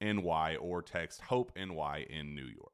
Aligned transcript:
NY 0.00 0.56
or 0.60 0.82
text 0.82 1.22
Hope 1.22 1.52
NY 1.56 2.06
in 2.08 2.34
New 2.34 2.46
York. 2.46 2.72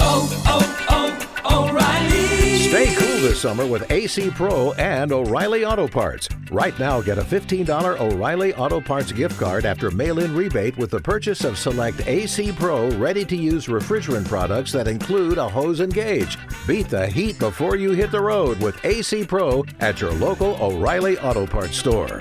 Oh, 0.00 0.42
oh, 0.46 1.36
oh, 1.44 1.68
O'Reilly! 1.68 2.58
Stay 2.58 2.94
cool 2.94 3.20
this 3.20 3.40
summer 3.40 3.66
with 3.66 3.90
AC 3.90 4.30
Pro 4.30 4.72
and 4.74 5.12
O'Reilly 5.12 5.64
Auto 5.64 5.88
Parts. 5.88 6.28
Right 6.50 6.78
now, 6.78 7.00
get 7.00 7.18
a 7.18 7.22
$15 7.22 7.98
O'Reilly 7.98 8.54
Auto 8.54 8.80
Parts 8.80 9.12
gift 9.12 9.38
card 9.38 9.64
after 9.64 9.90
mail 9.90 10.18
in 10.18 10.34
rebate 10.34 10.76
with 10.76 10.90
the 10.90 11.00
purchase 11.00 11.44
of 11.44 11.58
select 11.58 12.06
AC 12.06 12.52
Pro 12.52 12.90
ready 12.96 13.24
to 13.24 13.36
use 13.36 13.66
refrigerant 13.66 14.28
products 14.28 14.72
that 14.72 14.88
include 14.88 15.38
a 15.38 15.48
hose 15.48 15.80
and 15.80 15.94
gauge. 15.94 16.36
Beat 16.66 16.88
the 16.88 17.06
heat 17.06 17.38
before 17.38 17.76
you 17.76 17.92
hit 17.92 18.10
the 18.10 18.20
road 18.20 18.60
with 18.60 18.82
AC 18.84 19.24
Pro 19.24 19.64
at 19.80 20.00
your 20.00 20.12
local 20.12 20.56
O'Reilly 20.62 21.18
Auto 21.18 21.46
Parts 21.46 21.76
store. 21.76 22.18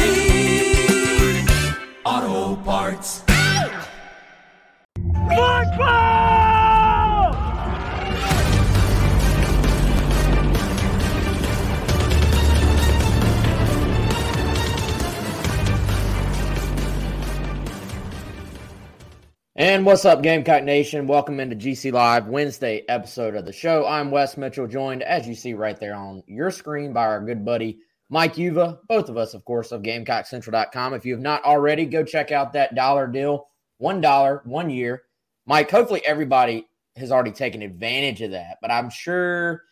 And 19.55 19.85
what's 19.85 20.05
up, 20.05 20.23
Gamecock 20.23 20.63
Nation? 20.63 21.05
Welcome 21.05 21.39
into 21.39 21.55
GC 21.55 21.91
Live 21.91 22.27
Wednesday 22.27 22.83
episode 22.87 23.35
of 23.35 23.45
the 23.45 23.53
show. 23.53 23.85
I'm 23.85 24.09
Wes 24.09 24.35
Mitchell, 24.35 24.65
joined 24.65 25.03
as 25.03 25.27
you 25.27 25.35
see 25.35 25.53
right 25.53 25.79
there 25.79 25.93
on 25.93 26.23
your 26.25 26.49
screen 26.49 26.91
by 26.91 27.05
our 27.05 27.23
good 27.23 27.45
buddy 27.45 27.77
Mike 28.09 28.37
Uva. 28.39 28.79
Both 28.87 29.09
of 29.09 29.17
us, 29.17 29.35
of 29.35 29.45
course, 29.45 29.71
of 29.71 29.83
GamecockCentral.com. 29.83 30.95
If 30.95 31.05
you 31.05 31.13
have 31.13 31.21
not 31.21 31.43
already, 31.43 31.85
go 31.85 32.03
check 32.03 32.31
out 32.31 32.53
that 32.53 32.73
dollar 32.73 33.05
deal, 33.05 33.49
one 33.77 34.01
dollar, 34.01 34.41
one 34.45 34.71
year. 34.71 35.03
Mike, 35.49 35.71
hopefully 35.71 36.05
everybody 36.05 36.67
has 36.95 37.11
already 37.11 37.31
taken 37.31 37.63
advantage 37.63 38.21
of 38.21 38.29
that, 38.29 38.59
but 38.61 38.69
I'm 38.69 38.87
sure 38.91 39.63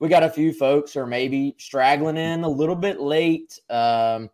we 0.00 0.08
got 0.08 0.24
a 0.24 0.28
few 0.28 0.52
folks 0.52 0.92
who 0.92 1.00
are 1.00 1.06
maybe 1.06 1.54
straggling 1.56 2.16
in 2.16 2.42
a 2.42 2.48
little 2.48 2.74
bit 2.74 3.00
late. 3.00 3.56
Um, 3.70 4.28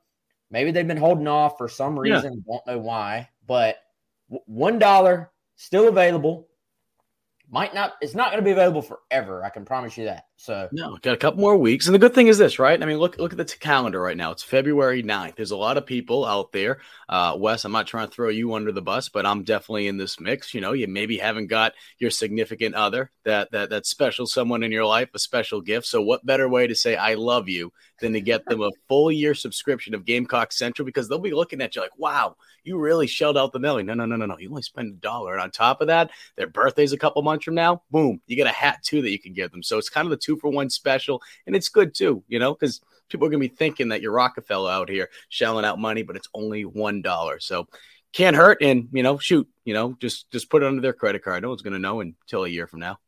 maybe 0.51 0.71
they've 0.71 0.89
been 0.89 0.97
holding 0.97 1.29
off 1.29 1.59
for 1.59 1.69
some 1.69 1.97
Yeah. 1.97 2.15
reason, 2.15 2.43
won't 2.47 2.67
know 2.67 2.79
why, 2.79 3.29
but 3.47 3.77
one 4.47 4.79
dollar 4.79 5.33
still 5.57 5.87
available. 5.89 6.49
Might 7.51 7.75
not. 7.75 7.97
It's 8.01 8.15
not 8.15 8.31
going 8.31 8.43
to 8.43 8.45
be 8.45 8.53
available 8.53 8.81
forever. 8.81 9.45
I 9.45 9.51
can 9.51 9.67
promise 9.67 9.99
you 9.99 10.07
that. 10.07 10.26
So 10.39 10.69
No, 10.71 10.99
got 11.01 11.15
a 11.15 11.17
couple 11.17 11.41
more 11.41 11.57
weeks. 11.57 11.87
And 11.87 11.95
the 11.95 11.99
good 11.99 12.15
thing 12.15 12.27
is 12.27 12.37
this, 12.37 12.59
right? 12.59 12.81
I 12.81 12.85
mean, 12.87 12.99
look 12.99 13.17
look 13.19 13.33
at 13.33 13.39
the 13.39 13.45
t- 13.45 13.59
calendar 13.59 14.01
right 14.01 14.17
now. 14.17 14.33
It's 14.33 14.43
February 14.43 15.03
9th. 15.03 15.35
There's 15.35 15.51
a 15.51 15.57
lot 15.57 15.79
of 15.79 15.87
people 15.87 16.27
out 16.27 16.53
there. 16.53 16.81
Uh, 17.09 17.37
Wes, 17.39 17.65
I'm 17.65 17.73
not 17.73 17.87
trying 17.87 18.09
to 18.09 18.15
throw 18.15 18.29
you 18.29 18.53
under 18.55 18.71
the 18.71 18.83
bus, 18.83 19.09
but 19.09 19.25
I'm 19.25 19.45
definitely 19.45 19.89
in 19.89 19.97
this 19.97 20.21
mix. 20.21 20.53
You 20.53 20.61
know, 20.61 20.73
you 20.73 20.89
maybe 20.89 21.17
haven't 21.17 21.47
got 21.47 21.73
your 21.99 22.11
significant 22.11 22.75
other, 22.75 23.11
that 23.25 23.51
that 23.53 23.71
that 23.71 23.87
special 23.87 24.27
someone 24.27 24.63
in 24.63 24.73
your 24.73 24.85
life, 24.85 25.09
a 25.15 25.19
special 25.19 25.63
gift. 25.63 25.87
So 25.87 26.03
what 26.03 26.27
better 26.27 26.49
way 26.49 26.67
to 26.67 26.75
say 26.75 26.97
I 26.97 27.15
love 27.15 27.49
you 27.49 27.73
than 28.01 28.13
to 28.13 28.21
get 28.21 28.45
them 28.47 28.63
a 28.63 28.71
full 28.89 29.11
year 29.11 29.35
subscription 29.35 29.95
of 29.95 30.05
Gamecock 30.05 30.53
Central 30.53 30.85
because 30.85 31.09
they'll 31.09 31.19
be 31.19 31.33
looking 31.33 31.63
at 31.63 31.75
you 31.75 31.83
like, 31.83 31.99
wow, 31.99 32.37
you 32.63 32.79
really 32.79 33.07
shelled 33.07 33.39
out 33.39 33.53
the 33.53 33.59
million. 33.59 33.87
No, 33.87 33.95
no, 33.95 34.05
no, 34.05 34.17
no, 34.17 34.27
no. 34.27 34.39
You 34.39 34.51
only 34.51 34.63
spend 34.63 34.93
a 34.93 34.97
dollar. 34.97 35.33
And 35.33 35.41
on 35.41 35.51
top 35.51 35.81
of 35.81 35.87
that, 35.87 36.11
their 36.37 36.49
birthday's 36.49 36.93
a 36.93 36.99
couple 36.99 37.23
months 37.23 37.45
from 37.45 37.55
now. 37.55 37.83
Boom, 37.91 38.21
you 38.27 38.37
get 38.37 38.47
a 38.47 38.53
hat 38.53 38.83
too 38.83 39.03
that 39.03 39.11
you 39.11 39.19
can 39.19 39.33
give 39.33 39.51
them. 39.51 39.63
So 39.63 39.79
it's 39.79 39.89
kind 39.89 40.07
of 40.07 40.11
the 40.11 40.17
two 40.27 40.37
for 40.37 40.51
one 40.51 40.69
special. 40.71 41.23
And 41.47 41.55
it's 41.57 41.69
good 41.69 41.95
too, 41.95 42.23
you 42.29 42.39
know, 42.39 42.55
because 42.55 42.81
people 43.09 43.27
are 43.27 43.31
going 43.31 43.41
to 43.43 43.49
be 43.49 43.55
thinking 43.55 43.89
that 43.91 44.03
you're 44.03 44.13
Rockefeller 44.13 44.71
out 44.71 44.89
here 44.89 45.09
shelling 45.29 45.65
out 45.65 45.79
money, 45.79 46.03
but 46.03 46.17
it's 46.17 46.29
only 46.35 46.65
one 46.65 47.03
dollar. 47.03 47.39
So 47.41 47.69
can't 48.13 48.35
hurt. 48.37 48.59
And, 48.63 48.89
you 48.93 49.03
know, 49.03 49.19
shoot, 49.19 49.47
you 49.65 49.75
know, 49.75 49.97
just 50.01 50.31
just 50.31 50.51
put 50.51 50.63
it 50.63 50.67
under 50.67 50.83
their 50.83 50.93
credit 50.93 51.23
card. 51.23 51.43
No 51.43 51.51
one's 51.51 51.63
going 51.63 51.75
to 51.75 51.79
know 51.79 52.01
until 52.01 52.45
a 52.45 52.49
year 52.49 52.67
from 52.67 52.81
now. 52.81 52.99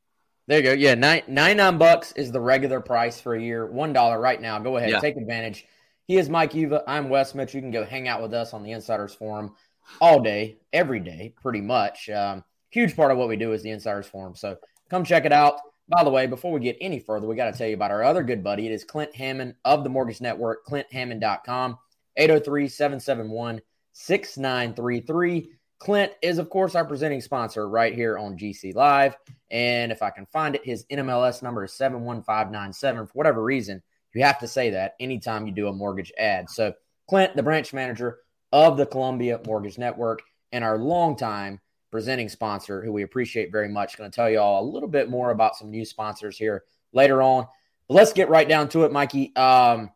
there 0.46 0.58
you 0.58 0.64
go. 0.64 0.72
Yeah, 0.72 0.94
nine 0.94 1.22
ninety 1.28 1.56
nine 1.56 1.78
bucks 1.78 2.12
is 2.12 2.30
the 2.32 2.40
regular 2.40 2.80
price 2.80 3.20
for 3.20 3.34
a 3.34 3.40
year. 3.42 3.66
One 3.66 3.92
dollar 3.92 4.20
right 4.20 4.40
now. 4.40 4.58
Go 4.58 4.76
ahead, 4.76 4.90
Yeah. 4.90 5.00
take 5.00 5.16
advantage. 5.16 5.66
He 6.06 6.16
is 6.16 6.28
Mike 6.30 6.54
Uva. 6.54 6.84
I'm 6.86 7.08
Wes 7.10 7.34
Mitch. 7.34 7.54
You 7.54 7.60
can 7.60 7.70
go 7.70 7.84
hang 7.84 8.08
out 8.08 8.22
with 8.22 8.32
us 8.32 8.54
on 8.54 8.62
the 8.62 8.72
Insiders 8.72 9.14
Forum 9.14 9.54
all 10.00 10.20
day, 10.20 10.58
every 10.72 11.00
day, 11.00 11.34
pretty 11.42 11.60
much. 11.60 12.08
Um, 12.08 12.44
huge 12.70 12.94
part 12.96 13.10
of 13.10 13.18
what 13.18 13.28
we 13.28 13.36
do 13.36 13.52
is 13.52 13.62
the 13.62 13.70
Insiders 13.70 14.06
Forum. 14.06 14.34
So 14.34 14.56
come 14.90 15.04
check 15.04 15.24
it 15.26 15.32
out. 15.32 15.60
By 15.88 16.04
the 16.04 16.10
way, 16.10 16.26
before 16.26 16.52
we 16.52 16.60
get 16.60 16.76
any 16.80 16.98
further, 16.98 17.26
we 17.26 17.34
got 17.34 17.50
to 17.50 17.56
tell 17.56 17.66
you 17.66 17.74
about 17.74 17.90
our 17.90 18.04
other 18.04 18.22
good 18.22 18.44
buddy. 18.44 18.66
It 18.66 18.72
is 18.72 18.84
Clint 18.84 19.14
Hammond 19.16 19.54
of 19.64 19.84
the 19.84 19.90
Mortgage 19.90 20.20
Network, 20.20 20.66
clinthammond.com, 20.66 21.78
803 22.16 22.68
771 22.68 23.60
6933. 23.92 25.50
Clint 25.78 26.12
is, 26.22 26.38
of 26.38 26.50
course, 26.50 26.74
our 26.74 26.84
presenting 26.84 27.20
sponsor 27.20 27.68
right 27.68 27.94
here 27.94 28.18
on 28.18 28.36
GC 28.36 28.74
Live. 28.74 29.16
And 29.50 29.90
if 29.90 30.02
I 30.02 30.10
can 30.10 30.26
find 30.26 30.54
it, 30.54 30.64
his 30.64 30.84
NMLS 30.92 31.42
number 31.42 31.64
is 31.64 31.72
71597. 31.72 33.06
For 33.06 33.12
whatever 33.12 33.42
reason, 33.42 33.82
you 34.14 34.24
have 34.24 34.40
to 34.40 34.48
say 34.48 34.70
that 34.70 34.94
anytime 35.00 35.46
you 35.46 35.52
do 35.52 35.68
a 35.68 35.72
mortgage 35.72 36.12
ad. 36.18 36.50
So, 36.50 36.74
Clint, 37.08 37.34
the 37.34 37.42
branch 37.42 37.72
manager 37.72 38.18
of 38.52 38.76
the 38.76 38.86
Columbia 38.86 39.40
Mortgage 39.46 39.78
Network, 39.78 40.20
and 40.52 40.64
our 40.64 40.78
longtime 40.78 41.60
presenting 41.90 42.28
sponsor, 42.28 42.82
who 42.82 42.92
we 42.92 43.02
appreciate 43.02 43.50
very 43.50 43.68
much, 43.68 43.96
going 43.96 44.10
to 44.10 44.14
tell 44.14 44.30
you 44.30 44.40
all 44.40 44.62
a 44.62 44.70
little 44.70 44.88
bit 44.88 45.08
more 45.08 45.30
about 45.30 45.56
some 45.56 45.70
new 45.70 45.84
sponsors 45.84 46.36
here 46.36 46.64
later 46.92 47.22
on. 47.22 47.46
But 47.88 47.94
let's 47.94 48.12
get 48.12 48.28
right 48.28 48.48
down 48.48 48.68
to 48.70 48.84
it, 48.84 48.92
Mikey. 48.92 49.34
Um, 49.36 49.90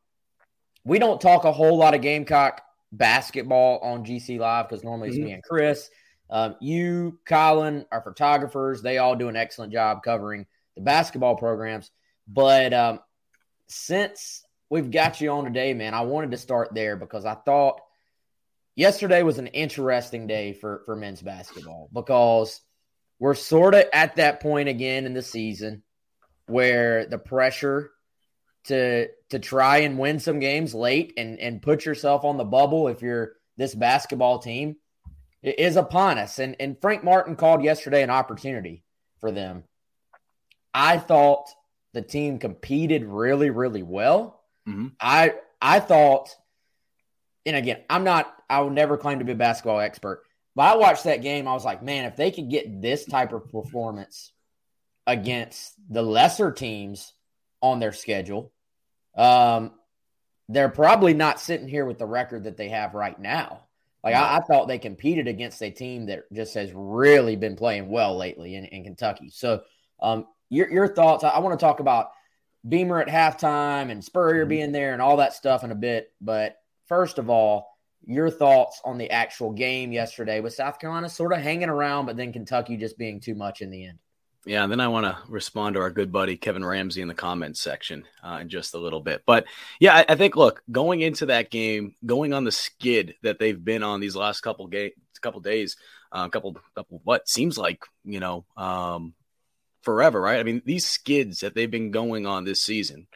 we 0.84 0.98
don't 0.98 1.20
talk 1.20 1.44
a 1.44 1.52
whole 1.52 1.76
lot 1.76 1.94
of 1.94 2.00
Gamecock 2.00 2.62
basketball 2.90 3.78
on 3.78 4.04
GC 4.04 4.38
Live 4.38 4.68
because 4.68 4.84
normally 4.84 5.08
it's 5.08 5.18
Mhm. 5.18 5.24
me 5.24 5.32
and 5.32 5.42
Chris. 5.42 5.90
Um, 6.30 6.56
you, 6.60 7.18
Colin, 7.26 7.86
our 7.92 8.00
photographers, 8.00 8.80
they 8.80 8.98
all 8.98 9.14
do 9.14 9.28
an 9.28 9.36
excellent 9.36 9.72
job 9.72 10.02
covering 10.02 10.46
the 10.74 10.80
basketball 10.80 11.36
programs. 11.36 11.90
But 12.26 12.72
um, 12.72 13.00
since 13.66 14.44
we've 14.70 14.90
got 14.90 15.20
you 15.20 15.30
on 15.30 15.44
today, 15.44 15.74
man, 15.74 15.92
I 15.92 16.00
wanted 16.02 16.30
to 16.30 16.38
start 16.38 16.70
there 16.72 16.96
because 16.96 17.26
I 17.26 17.34
thought 17.34 17.82
yesterday 18.74 19.22
was 19.22 19.38
an 19.38 19.48
interesting 19.48 20.26
day 20.26 20.52
for, 20.52 20.82
for 20.86 20.96
men's 20.96 21.22
basketball 21.22 21.88
because 21.92 22.60
we're 23.18 23.34
sort 23.34 23.74
of 23.74 23.84
at 23.92 24.16
that 24.16 24.40
point 24.40 24.68
again 24.68 25.06
in 25.06 25.14
the 25.14 25.22
season 25.22 25.82
where 26.46 27.06
the 27.06 27.18
pressure 27.18 27.90
to 28.64 29.08
to 29.30 29.38
try 29.38 29.78
and 29.78 29.98
win 29.98 30.20
some 30.20 30.38
games 30.38 30.74
late 30.74 31.12
and 31.16 31.38
and 31.38 31.62
put 31.62 31.84
yourself 31.84 32.24
on 32.24 32.36
the 32.36 32.44
bubble 32.44 32.88
if 32.88 33.02
you're 33.02 33.34
this 33.56 33.74
basketball 33.74 34.38
team 34.38 34.76
is 35.42 35.76
upon 35.76 36.18
us. 36.18 36.38
And 36.38 36.56
and 36.60 36.80
Frank 36.80 37.04
Martin 37.04 37.36
called 37.36 37.62
yesterday 37.64 38.02
an 38.02 38.10
opportunity 38.10 38.84
for 39.20 39.30
them. 39.32 39.64
I 40.74 40.98
thought 40.98 41.48
the 41.92 42.02
team 42.02 42.38
competed 42.38 43.04
really 43.04 43.50
really 43.50 43.82
well. 43.82 44.42
Mhm. 44.68 44.92
I 45.00 45.34
I 45.60 45.80
thought, 45.80 46.34
and 47.46 47.56
again, 47.56 47.82
I'm 47.88 48.04
not. 48.04 48.34
I 48.52 48.60
will 48.60 48.70
never 48.70 48.96
claim 48.96 49.18
to 49.18 49.24
be 49.24 49.32
a 49.32 49.36
basketball 49.36 49.80
expert, 49.80 50.22
but 50.54 50.62
I 50.62 50.76
watched 50.76 51.04
that 51.04 51.22
game. 51.22 51.48
I 51.48 51.54
was 51.54 51.64
like, 51.64 51.82
man, 51.82 52.04
if 52.04 52.16
they 52.16 52.30
could 52.30 52.50
get 52.50 52.82
this 52.82 53.04
type 53.04 53.32
of 53.32 53.50
performance 53.50 54.32
against 55.06 55.74
the 55.88 56.02
lesser 56.02 56.52
teams 56.52 57.12
on 57.60 57.80
their 57.80 57.92
schedule, 57.92 58.52
um, 59.16 59.72
they're 60.48 60.68
probably 60.68 61.14
not 61.14 61.40
sitting 61.40 61.68
here 61.68 61.84
with 61.84 61.98
the 61.98 62.06
record 62.06 62.44
that 62.44 62.56
they 62.56 62.68
have 62.68 62.94
right 62.94 63.18
now. 63.18 63.64
Like 64.04 64.14
I, 64.14 64.36
I 64.36 64.40
thought 64.40 64.66
they 64.68 64.78
competed 64.78 65.28
against 65.28 65.62
a 65.62 65.70
team 65.70 66.06
that 66.06 66.24
just 66.32 66.54
has 66.54 66.72
really 66.74 67.36
been 67.36 67.56
playing 67.56 67.88
well 67.88 68.16
lately 68.16 68.56
in, 68.56 68.64
in 68.66 68.84
Kentucky. 68.84 69.30
So, 69.30 69.62
um, 70.00 70.26
your 70.50 70.70
your 70.70 70.94
thoughts? 70.94 71.24
I, 71.24 71.30
I 71.30 71.38
want 71.38 71.58
to 71.58 71.64
talk 71.64 71.78
about 71.80 72.10
Beamer 72.68 73.00
at 73.00 73.08
halftime 73.08 73.90
and 73.90 74.04
Spurrier 74.04 74.44
Mhm. 74.44 74.48
being 74.48 74.72
there 74.72 74.92
and 74.92 75.00
all 75.00 75.18
that 75.18 75.32
stuff 75.34 75.64
in 75.64 75.70
a 75.70 75.76
bit. 75.76 76.12
But 76.20 76.56
first 76.88 77.18
of 77.18 77.30
all, 77.30 77.71
your 78.04 78.30
thoughts 78.30 78.80
on 78.84 78.98
the 78.98 79.10
actual 79.10 79.52
game 79.52 79.92
yesterday 79.92 80.40
with 80.40 80.54
South 80.54 80.78
Carolina 80.78 81.08
sort 81.08 81.32
of 81.32 81.40
hanging 81.40 81.68
around, 81.68 82.06
but 82.06 82.16
then 82.16 82.32
Kentucky 82.32 82.76
just 82.76 82.98
being 82.98 83.20
too 83.20 83.34
much 83.34 83.60
in 83.60 83.70
the 83.70 83.86
end. 83.86 83.98
Yeah, 84.44 84.64
and 84.64 84.72
then 84.72 84.80
I 84.80 84.88
want 84.88 85.06
to 85.06 85.16
respond 85.28 85.74
to 85.74 85.80
our 85.80 85.90
good 85.90 86.10
buddy 86.10 86.36
Kevin 86.36 86.64
Ramsey 86.64 87.00
in 87.00 87.06
the 87.06 87.14
comments 87.14 87.60
section 87.60 88.04
uh, 88.24 88.38
in 88.40 88.48
just 88.48 88.74
a 88.74 88.78
little 88.78 89.00
bit. 89.00 89.22
But 89.24 89.44
yeah, 89.78 89.94
I, 89.98 90.06
I 90.08 90.14
think 90.16 90.34
look, 90.34 90.62
going 90.70 91.00
into 91.00 91.26
that 91.26 91.50
game, 91.50 91.94
going 92.04 92.32
on 92.32 92.42
the 92.42 92.50
skid 92.50 93.14
that 93.22 93.38
they've 93.38 93.62
been 93.64 93.84
on 93.84 94.00
these 94.00 94.16
last 94.16 94.40
couple 94.40 94.66
ga- 94.66 94.94
couple 95.20 95.40
days, 95.40 95.76
a 96.10 96.16
uh, 96.16 96.28
couple 96.28 96.56
couple 96.74 97.00
what 97.04 97.28
seems 97.28 97.56
like 97.56 97.84
you 98.04 98.18
know 98.18 98.44
um, 98.56 99.14
forever, 99.82 100.20
right? 100.20 100.40
I 100.40 100.42
mean, 100.42 100.60
these 100.64 100.86
skids 100.86 101.40
that 101.40 101.54
they've 101.54 101.70
been 101.70 101.92
going 101.92 102.26
on 102.26 102.44
this 102.44 102.62
season, 102.62 103.06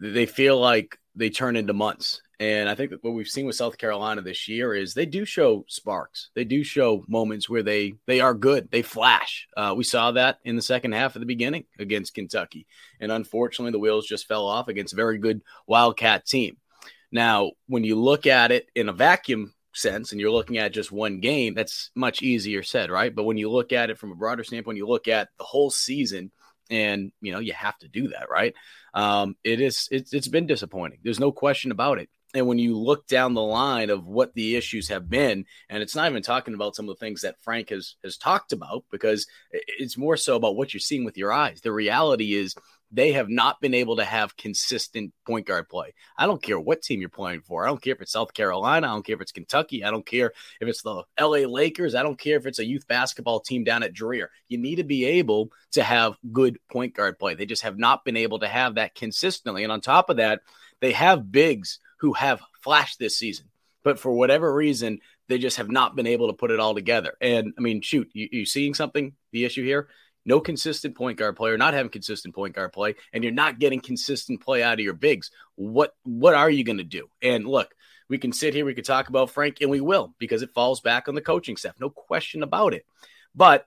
they 0.00 0.26
feel 0.26 0.58
like 0.58 0.98
they 1.14 1.30
turn 1.30 1.54
into 1.54 1.72
months. 1.72 2.22
And 2.40 2.70
I 2.70 2.74
think 2.74 2.90
that 2.90 3.04
what 3.04 3.12
we've 3.12 3.28
seen 3.28 3.44
with 3.44 3.54
South 3.54 3.76
Carolina 3.76 4.22
this 4.22 4.48
year 4.48 4.72
is 4.74 4.94
they 4.94 5.04
do 5.04 5.26
show 5.26 5.66
sparks. 5.68 6.30
They 6.34 6.44
do 6.44 6.64
show 6.64 7.04
moments 7.06 7.50
where 7.50 7.62
they 7.62 7.92
they 8.06 8.20
are 8.20 8.32
good. 8.32 8.70
They 8.70 8.80
flash. 8.80 9.46
Uh, 9.54 9.74
we 9.76 9.84
saw 9.84 10.12
that 10.12 10.38
in 10.42 10.56
the 10.56 10.62
second 10.62 10.92
half 10.92 11.14
of 11.14 11.20
the 11.20 11.26
beginning 11.26 11.66
against 11.78 12.14
Kentucky, 12.14 12.66
and 12.98 13.12
unfortunately, 13.12 13.72
the 13.72 13.78
wheels 13.78 14.06
just 14.06 14.26
fell 14.26 14.46
off 14.46 14.68
against 14.68 14.94
a 14.94 14.96
very 14.96 15.18
good 15.18 15.42
Wildcat 15.66 16.24
team. 16.24 16.56
Now, 17.12 17.52
when 17.66 17.84
you 17.84 18.00
look 18.00 18.26
at 18.26 18.52
it 18.52 18.68
in 18.74 18.88
a 18.88 18.94
vacuum 18.94 19.52
sense, 19.74 20.12
and 20.12 20.20
you're 20.20 20.30
looking 20.30 20.56
at 20.56 20.72
just 20.72 20.90
one 20.90 21.20
game, 21.20 21.52
that's 21.52 21.90
much 21.94 22.22
easier 22.22 22.62
said, 22.62 22.90
right? 22.90 23.14
But 23.14 23.24
when 23.24 23.36
you 23.36 23.50
look 23.50 23.70
at 23.74 23.90
it 23.90 23.98
from 23.98 24.12
a 24.12 24.16
broader 24.16 24.44
standpoint, 24.44 24.78
you 24.78 24.88
look 24.88 25.08
at 25.08 25.28
the 25.36 25.44
whole 25.44 25.70
season, 25.70 26.32
and 26.70 27.12
you 27.20 27.32
know 27.32 27.38
you 27.38 27.52
have 27.52 27.76
to 27.80 27.88
do 27.88 28.08
that, 28.08 28.30
right? 28.30 28.54
Um, 28.94 29.36
it 29.44 29.60
is 29.60 29.88
it's, 29.90 30.14
it's 30.14 30.28
been 30.28 30.46
disappointing. 30.46 31.00
There's 31.04 31.20
no 31.20 31.32
question 31.32 31.70
about 31.70 31.98
it. 31.98 32.08
And 32.34 32.46
when 32.46 32.58
you 32.58 32.78
look 32.78 33.06
down 33.08 33.34
the 33.34 33.42
line 33.42 33.90
of 33.90 34.06
what 34.06 34.34
the 34.34 34.56
issues 34.56 34.88
have 34.88 35.08
been, 35.08 35.44
and 35.68 35.82
it's 35.82 35.96
not 35.96 36.08
even 36.08 36.22
talking 36.22 36.54
about 36.54 36.76
some 36.76 36.88
of 36.88 36.96
the 36.96 37.04
things 37.04 37.22
that 37.22 37.42
Frank 37.42 37.70
has 37.70 37.96
has 38.04 38.16
talked 38.16 38.52
about, 38.52 38.84
because 38.90 39.26
it's 39.50 39.98
more 39.98 40.16
so 40.16 40.36
about 40.36 40.56
what 40.56 40.72
you're 40.72 40.80
seeing 40.80 41.04
with 41.04 41.16
your 41.16 41.32
eyes. 41.32 41.60
The 41.60 41.72
reality 41.72 42.34
is 42.34 42.54
they 42.92 43.12
have 43.12 43.28
not 43.28 43.60
been 43.60 43.74
able 43.74 43.96
to 43.96 44.04
have 44.04 44.36
consistent 44.36 45.12
point 45.24 45.46
guard 45.46 45.68
play. 45.68 45.94
I 46.16 46.26
don't 46.26 46.42
care 46.42 46.58
what 46.58 46.82
team 46.82 47.00
you're 47.00 47.08
playing 47.08 47.42
for. 47.42 47.64
I 47.64 47.68
don't 47.68 47.80
care 47.80 47.94
if 47.94 48.00
it's 48.00 48.12
South 48.12 48.34
Carolina. 48.34 48.88
I 48.88 48.90
don't 48.90 49.06
care 49.06 49.14
if 49.14 49.20
it's 49.20 49.32
Kentucky. 49.32 49.84
I 49.84 49.90
don't 49.90 50.06
care 50.06 50.32
if 50.60 50.68
it's 50.68 50.82
the 50.82 51.04
LA 51.20 51.46
Lakers. 51.48 51.94
I 51.94 52.02
don't 52.02 52.18
care 52.18 52.36
if 52.36 52.46
it's 52.46 52.58
a 52.58 52.64
youth 52.64 52.86
basketball 52.88 53.40
team 53.40 53.64
down 53.64 53.82
at 53.82 53.94
Dreher. 53.94 54.26
You 54.48 54.58
need 54.58 54.76
to 54.76 54.84
be 54.84 55.04
able 55.04 55.50
to 55.72 55.82
have 55.82 56.16
good 56.32 56.58
point 56.70 56.94
guard 56.94 57.18
play. 57.18 57.34
They 57.34 57.46
just 57.46 57.62
have 57.62 57.78
not 57.78 58.04
been 58.04 58.16
able 58.16 58.40
to 58.40 58.48
have 58.48 58.74
that 58.74 58.94
consistently. 58.94 59.62
And 59.62 59.72
on 59.72 59.80
top 59.80 60.10
of 60.10 60.16
that, 60.16 60.40
they 60.80 60.92
have 60.92 61.30
bigs 61.30 61.78
who 62.00 62.12
have 62.14 62.40
flashed 62.62 62.98
this 62.98 63.16
season, 63.16 63.46
but 63.84 63.98
for 63.98 64.12
whatever 64.12 64.52
reason, 64.52 64.98
they 65.28 65.38
just 65.38 65.58
have 65.58 65.70
not 65.70 65.96
been 65.96 66.06
able 66.06 66.28
to 66.28 66.34
put 66.34 66.50
it 66.50 66.60
all 66.60 66.74
together. 66.74 67.14
And 67.20 67.54
I 67.56 67.60
mean, 67.60 67.80
shoot, 67.82 68.10
you, 68.12 68.28
you 68.32 68.44
seeing 68.44 68.74
something? 68.74 69.12
The 69.32 69.44
issue 69.44 69.64
here? 69.64 69.88
No 70.26 70.40
consistent 70.40 70.96
point 70.96 71.18
guard 71.18 71.36
player, 71.36 71.56
not 71.56 71.72
having 71.72 71.90
consistent 71.90 72.34
point 72.34 72.54
guard 72.54 72.72
play, 72.72 72.94
and 73.12 73.24
you're 73.24 73.32
not 73.32 73.58
getting 73.58 73.80
consistent 73.80 74.40
play 74.40 74.62
out 74.62 74.74
of 74.74 74.80
your 74.80 74.94
bigs. 74.94 75.30
What 75.54 75.94
what 76.02 76.34
are 76.34 76.50
you 76.50 76.64
going 76.64 76.78
to 76.78 76.84
do? 76.84 77.08
And 77.22 77.46
look, 77.46 77.74
we 78.08 78.18
can 78.18 78.32
sit 78.32 78.52
here, 78.52 78.64
we 78.64 78.74
could 78.74 78.84
talk 78.84 79.08
about 79.08 79.30
Frank, 79.30 79.58
and 79.60 79.70
we 79.70 79.80
will 79.80 80.14
because 80.18 80.42
it 80.42 80.50
falls 80.52 80.80
back 80.80 81.08
on 81.08 81.14
the 81.14 81.22
coaching 81.22 81.56
staff, 81.56 81.74
no 81.80 81.88
question 81.88 82.42
about 82.42 82.74
it. 82.74 82.84
But 83.34 83.66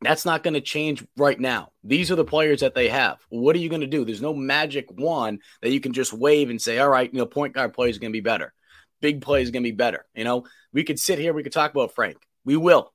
that's 0.00 0.24
not 0.24 0.42
going 0.42 0.54
to 0.54 0.60
change 0.60 1.04
right 1.16 1.38
now. 1.38 1.72
These 1.82 2.10
are 2.10 2.16
the 2.16 2.24
players 2.24 2.60
that 2.60 2.74
they 2.74 2.88
have. 2.88 3.18
What 3.30 3.56
are 3.56 3.58
you 3.58 3.68
going 3.68 3.80
to 3.80 3.86
do? 3.86 4.04
There's 4.04 4.22
no 4.22 4.34
magic 4.34 4.86
wand 4.90 5.42
that 5.60 5.72
you 5.72 5.80
can 5.80 5.92
just 5.92 6.12
wave 6.12 6.50
and 6.50 6.60
say, 6.60 6.78
all 6.78 6.88
right, 6.88 7.12
you 7.12 7.18
know, 7.18 7.26
point 7.26 7.54
guard 7.54 7.74
play 7.74 7.90
is 7.90 7.98
going 7.98 8.12
to 8.12 8.16
be 8.16 8.20
better. 8.20 8.52
Big 9.00 9.22
play 9.22 9.42
is 9.42 9.50
going 9.50 9.62
to 9.62 9.70
be 9.70 9.76
better. 9.76 10.04
You 10.14 10.24
know, 10.24 10.44
we 10.72 10.84
could 10.84 10.98
sit 10.98 11.18
here, 11.18 11.32
we 11.32 11.42
could 11.42 11.52
talk 11.52 11.72
about 11.72 11.94
Frank. 11.94 12.18
We 12.44 12.56
will. 12.56 12.92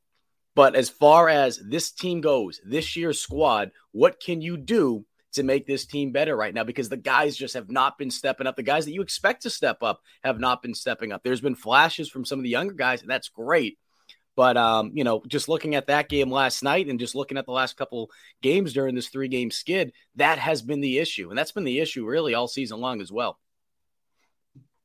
But 0.55 0.75
as 0.75 0.89
far 0.89 1.29
as 1.29 1.57
this 1.57 1.91
team 1.91 2.21
goes, 2.21 2.61
this 2.63 2.95
year's 2.95 3.19
squad, 3.19 3.71
what 3.91 4.21
can 4.21 4.41
you 4.41 4.55
do 4.55 5.05
to 5.33 5.43
make 5.43 5.65
this 5.65 5.85
team 5.85 6.11
better 6.11 6.35
right 6.35 6.53
now? 6.53 6.63
Because 6.63 6.89
the 6.89 6.97
guys 6.97 7.35
just 7.35 7.55
have 7.55 7.71
not 7.71 7.97
been 7.97 8.11
stepping 8.11 8.47
up. 8.47 8.55
The 8.55 8.63
guys 8.63 8.85
that 8.85 8.93
you 8.93 9.01
expect 9.01 9.43
to 9.43 9.49
step 9.49 9.81
up 9.81 10.01
have 10.23 10.39
not 10.39 10.61
been 10.61 10.75
stepping 10.75 11.11
up. 11.11 11.23
There's 11.23 11.41
been 11.41 11.55
flashes 11.55 12.09
from 12.09 12.23
some 12.23 12.39
of 12.39 12.43
the 12.43 12.49
younger 12.49 12.75
guys, 12.75 13.01
and 13.01 13.09
that's 13.09 13.29
great. 13.29 13.77
But 14.35 14.57
um, 14.57 14.91
you 14.93 15.03
know, 15.03 15.21
just 15.27 15.47
looking 15.47 15.75
at 15.75 15.87
that 15.87 16.09
game 16.09 16.31
last 16.31 16.63
night 16.63 16.87
and 16.87 16.99
just 16.99 17.15
looking 17.15 17.37
at 17.37 17.45
the 17.45 17.51
last 17.51 17.77
couple 17.77 18.09
games 18.41 18.73
during 18.73 18.95
this 18.95 19.09
three 19.09 19.27
game 19.27 19.51
skid, 19.51 19.93
that 20.15 20.39
has 20.39 20.61
been 20.61 20.81
the 20.81 20.97
issue. 20.97 21.29
And 21.29 21.37
that's 21.37 21.51
been 21.51 21.63
the 21.63 21.79
issue 21.79 22.05
really 22.05 22.33
all 22.33 22.47
season 22.47 22.79
long 22.79 23.01
as 23.01 23.11
well. 23.11 23.39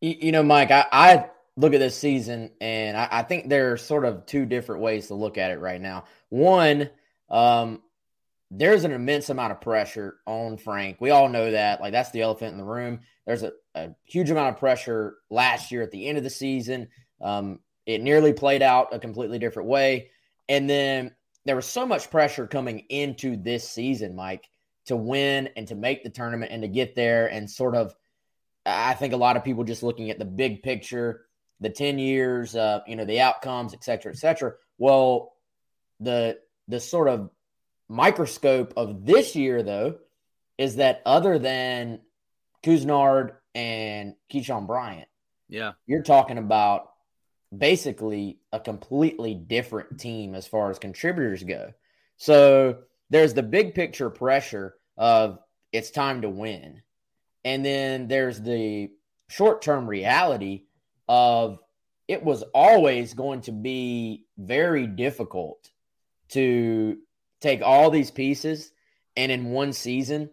You, 0.00 0.30
know, 0.30 0.44
Mike, 0.44 0.70
I, 0.70 0.86
I 0.92 1.30
look 1.56 1.74
at 1.74 1.80
this 1.80 1.96
season 1.96 2.52
and 2.60 2.96
I, 2.96 3.08
I 3.10 3.22
think 3.22 3.48
there 3.48 3.72
are 3.72 3.76
sort 3.76 4.04
of 4.04 4.26
two 4.26 4.46
different 4.46 4.80
ways 4.80 5.08
to 5.08 5.14
look 5.14 5.38
at 5.38 5.50
it 5.50 5.58
right 5.58 5.80
now. 5.80 6.04
One, 6.28 6.88
um, 7.28 7.82
there's 8.50 8.84
an 8.84 8.92
immense 8.92 9.28
amount 9.28 9.52
of 9.52 9.60
pressure 9.60 10.18
on 10.24 10.56
Frank. 10.56 10.98
We 11.00 11.10
all 11.10 11.28
know 11.28 11.50
that. 11.50 11.80
Like 11.80 11.92
that's 11.92 12.12
the 12.12 12.22
elephant 12.22 12.52
in 12.52 12.58
the 12.58 12.64
room. 12.64 13.00
There's 13.26 13.42
a, 13.42 13.52
a 13.74 13.90
huge 14.04 14.30
amount 14.30 14.54
of 14.54 14.60
pressure 14.60 15.16
last 15.30 15.72
year 15.72 15.82
at 15.82 15.90
the 15.90 16.06
end 16.06 16.16
of 16.16 16.24
the 16.24 16.30
season. 16.30 16.88
Um, 17.20 17.58
it 17.88 18.02
nearly 18.02 18.34
played 18.34 18.60
out 18.62 18.94
a 18.94 18.98
completely 18.98 19.38
different 19.38 19.68
way. 19.68 20.10
And 20.48 20.68
then 20.68 21.14
there 21.46 21.56
was 21.56 21.66
so 21.66 21.86
much 21.86 22.10
pressure 22.10 22.46
coming 22.46 22.80
into 22.90 23.36
this 23.36 23.68
season, 23.68 24.14
Mike, 24.14 24.46
to 24.86 24.96
win 24.96 25.48
and 25.56 25.66
to 25.68 25.74
make 25.74 26.04
the 26.04 26.10
tournament 26.10 26.52
and 26.52 26.62
to 26.62 26.68
get 26.68 26.94
there 26.94 27.26
and 27.26 27.50
sort 27.50 27.74
of 27.74 27.94
I 28.66 28.92
think 28.92 29.14
a 29.14 29.16
lot 29.16 29.38
of 29.38 29.44
people 29.44 29.64
just 29.64 29.82
looking 29.82 30.10
at 30.10 30.18
the 30.18 30.26
big 30.26 30.62
picture, 30.62 31.24
the 31.60 31.70
10 31.70 31.98
years, 31.98 32.54
uh, 32.54 32.80
you 32.86 32.96
know, 32.96 33.06
the 33.06 33.20
outcomes, 33.20 33.72
et 33.72 33.82
cetera, 33.82 34.12
et 34.12 34.18
cetera. 34.18 34.52
Well, 34.76 35.32
the 36.00 36.38
the 36.68 36.80
sort 36.80 37.08
of 37.08 37.30
microscope 37.88 38.74
of 38.76 39.06
this 39.06 39.34
year, 39.34 39.62
though, 39.62 39.96
is 40.58 40.76
that 40.76 41.00
other 41.06 41.38
than 41.38 42.00
Couisnard 42.62 43.32
and 43.54 44.14
Keyshawn 44.30 44.66
Bryant, 44.66 45.08
Yeah. 45.48 45.72
you're 45.86 46.02
talking 46.02 46.36
about 46.36 46.90
basically 47.56 48.38
a 48.52 48.60
completely 48.60 49.34
different 49.34 49.98
team 49.98 50.34
as 50.34 50.46
far 50.46 50.70
as 50.70 50.78
contributors 50.78 51.42
go. 51.42 51.72
So 52.16 52.78
there's 53.10 53.34
the 53.34 53.42
big 53.42 53.74
picture 53.74 54.10
pressure 54.10 54.74
of 54.96 55.38
it's 55.72 55.90
time 55.90 56.22
to 56.22 56.28
win. 56.28 56.82
And 57.44 57.64
then 57.64 58.08
there's 58.08 58.40
the 58.40 58.90
short 59.28 59.62
term 59.62 59.86
reality 59.86 60.64
of 61.08 61.58
it 62.06 62.22
was 62.22 62.42
always 62.54 63.14
going 63.14 63.42
to 63.42 63.52
be 63.52 64.26
very 64.36 64.86
difficult 64.86 65.70
to 66.30 66.98
take 67.40 67.62
all 67.62 67.90
these 67.90 68.10
pieces 68.10 68.72
and 69.16 69.30
in 69.30 69.50
one 69.50 69.72
season 69.72 70.30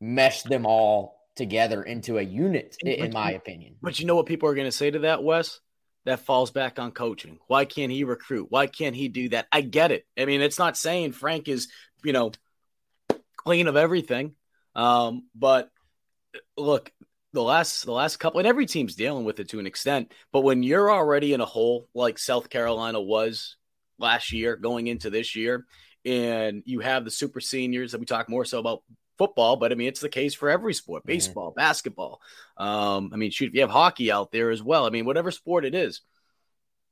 mesh 0.00 0.42
them 0.42 0.66
all 0.66 1.20
together 1.36 1.82
into 1.82 2.18
a 2.18 2.22
unit, 2.22 2.76
in 2.82 3.00
But 3.00 3.12
my 3.12 3.32
opinion. 3.32 3.76
But 3.80 3.98
you 3.98 4.06
know 4.06 4.16
what 4.16 4.26
people 4.26 4.48
are 4.48 4.54
going 4.54 4.66
to 4.66 4.72
say 4.72 4.90
to 4.90 5.00
that, 5.00 5.22
Wes? 5.22 5.60
That 6.04 6.20
falls 6.20 6.50
back 6.50 6.78
on 6.78 6.90
coaching. 6.90 7.38
Why 7.46 7.64
can't 7.64 7.92
he 7.92 8.04
recruit? 8.04 8.48
Why 8.50 8.66
can't 8.66 8.96
he 8.96 9.08
do 9.08 9.28
that? 9.30 9.46
I 9.52 9.60
get 9.60 9.92
it. 9.92 10.04
I 10.18 10.24
mean, 10.24 10.40
it's 10.40 10.58
not 10.58 10.76
saying 10.76 11.12
Frank 11.12 11.48
is, 11.48 11.68
you 12.02 12.12
know, 12.12 12.32
clean 13.36 13.68
of 13.68 13.76
everything. 13.76 14.34
Um, 14.74 15.28
but 15.34 15.70
look, 16.56 16.90
the 17.32 17.42
last 17.42 17.84
the 17.84 17.92
last 17.92 18.16
couple 18.16 18.40
and 18.40 18.48
every 18.48 18.66
team's 18.66 18.94
dealing 18.94 19.24
with 19.24 19.40
it 19.40 19.48
to 19.50 19.58
an 19.58 19.66
extent, 19.66 20.12
but 20.32 20.40
when 20.40 20.62
you're 20.62 20.90
already 20.90 21.32
in 21.32 21.40
a 21.40 21.46
hole 21.46 21.88
like 21.94 22.18
South 22.18 22.50
Carolina 22.50 23.00
was 23.00 23.56
last 23.98 24.32
year 24.32 24.56
going 24.56 24.86
into 24.86 25.08
this 25.08 25.34
year, 25.34 25.64
and 26.04 26.62
you 26.66 26.80
have 26.80 27.04
the 27.04 27.10
super 27.10 27.40
seniors 27.40 27.92
that 27.92 28.00
we 28.00 28.06
talk 28.06 28.28
more 28.28 28.44
so 28.44 28.58
about 28.58 28.82
football, 29.18 29.56
but 29.56 29.72
I 29.72 29.74
mean 29.74 29.88
it's 29.88 30.00
the 30.00 30.08
case 30.08 30.34
for 30.34 30.50
every 30.50 30.74
sport, 30.74 31.04
baseball, 31.04 31.50
basketball. 31.50 32.20
Um, 32.56 33.10
I 33.12 33.16
mean, 33.16 33.30
shoot, 33.30 33.48
if 33.48 33.54
you 33.54 33.60
have 33.62 33.70
hockey 33.70 34.10
out 34.10 34.32
there 34.32 34.50
as 34.50 34.62
well, 34.62 34.86
I 34.86 34.90
mean, 34.90 35.04
whatever 35.04 35.30
sport 35.30 35.64
it 35.64 35.74
is, 35.74 36.00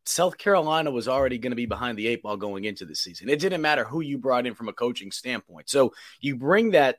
South 0.04 0.38
Carolina 0.38 0.90
was 0.90 1.08
already 1.08 1.38
going 1.38 1.52
to 1.52 1.56
be 1.56 1.66
behind 1.66 1.98
the 1.98 2.08
eight 2.08 2.22
ball 2.22 2.36
going 2.36 2.64
into 2.64 2.84
the 2.84 2.94
season. 2.94 3.28
It 3.28 3.38
didn't 3.38 3.60
matter 3.60 3.84
who 3.84 4.00
you 4.00 4.18
brought 4.18 4.46
in 4.46 4.54
from 4.54 4.68
a 4.68 4.72
coaching 4.72 5.12
standpoint. 5.12 5.68
So 5.68 5.92
you 6.20 6.36
bring 6.36 6.70
that 6.72 6.98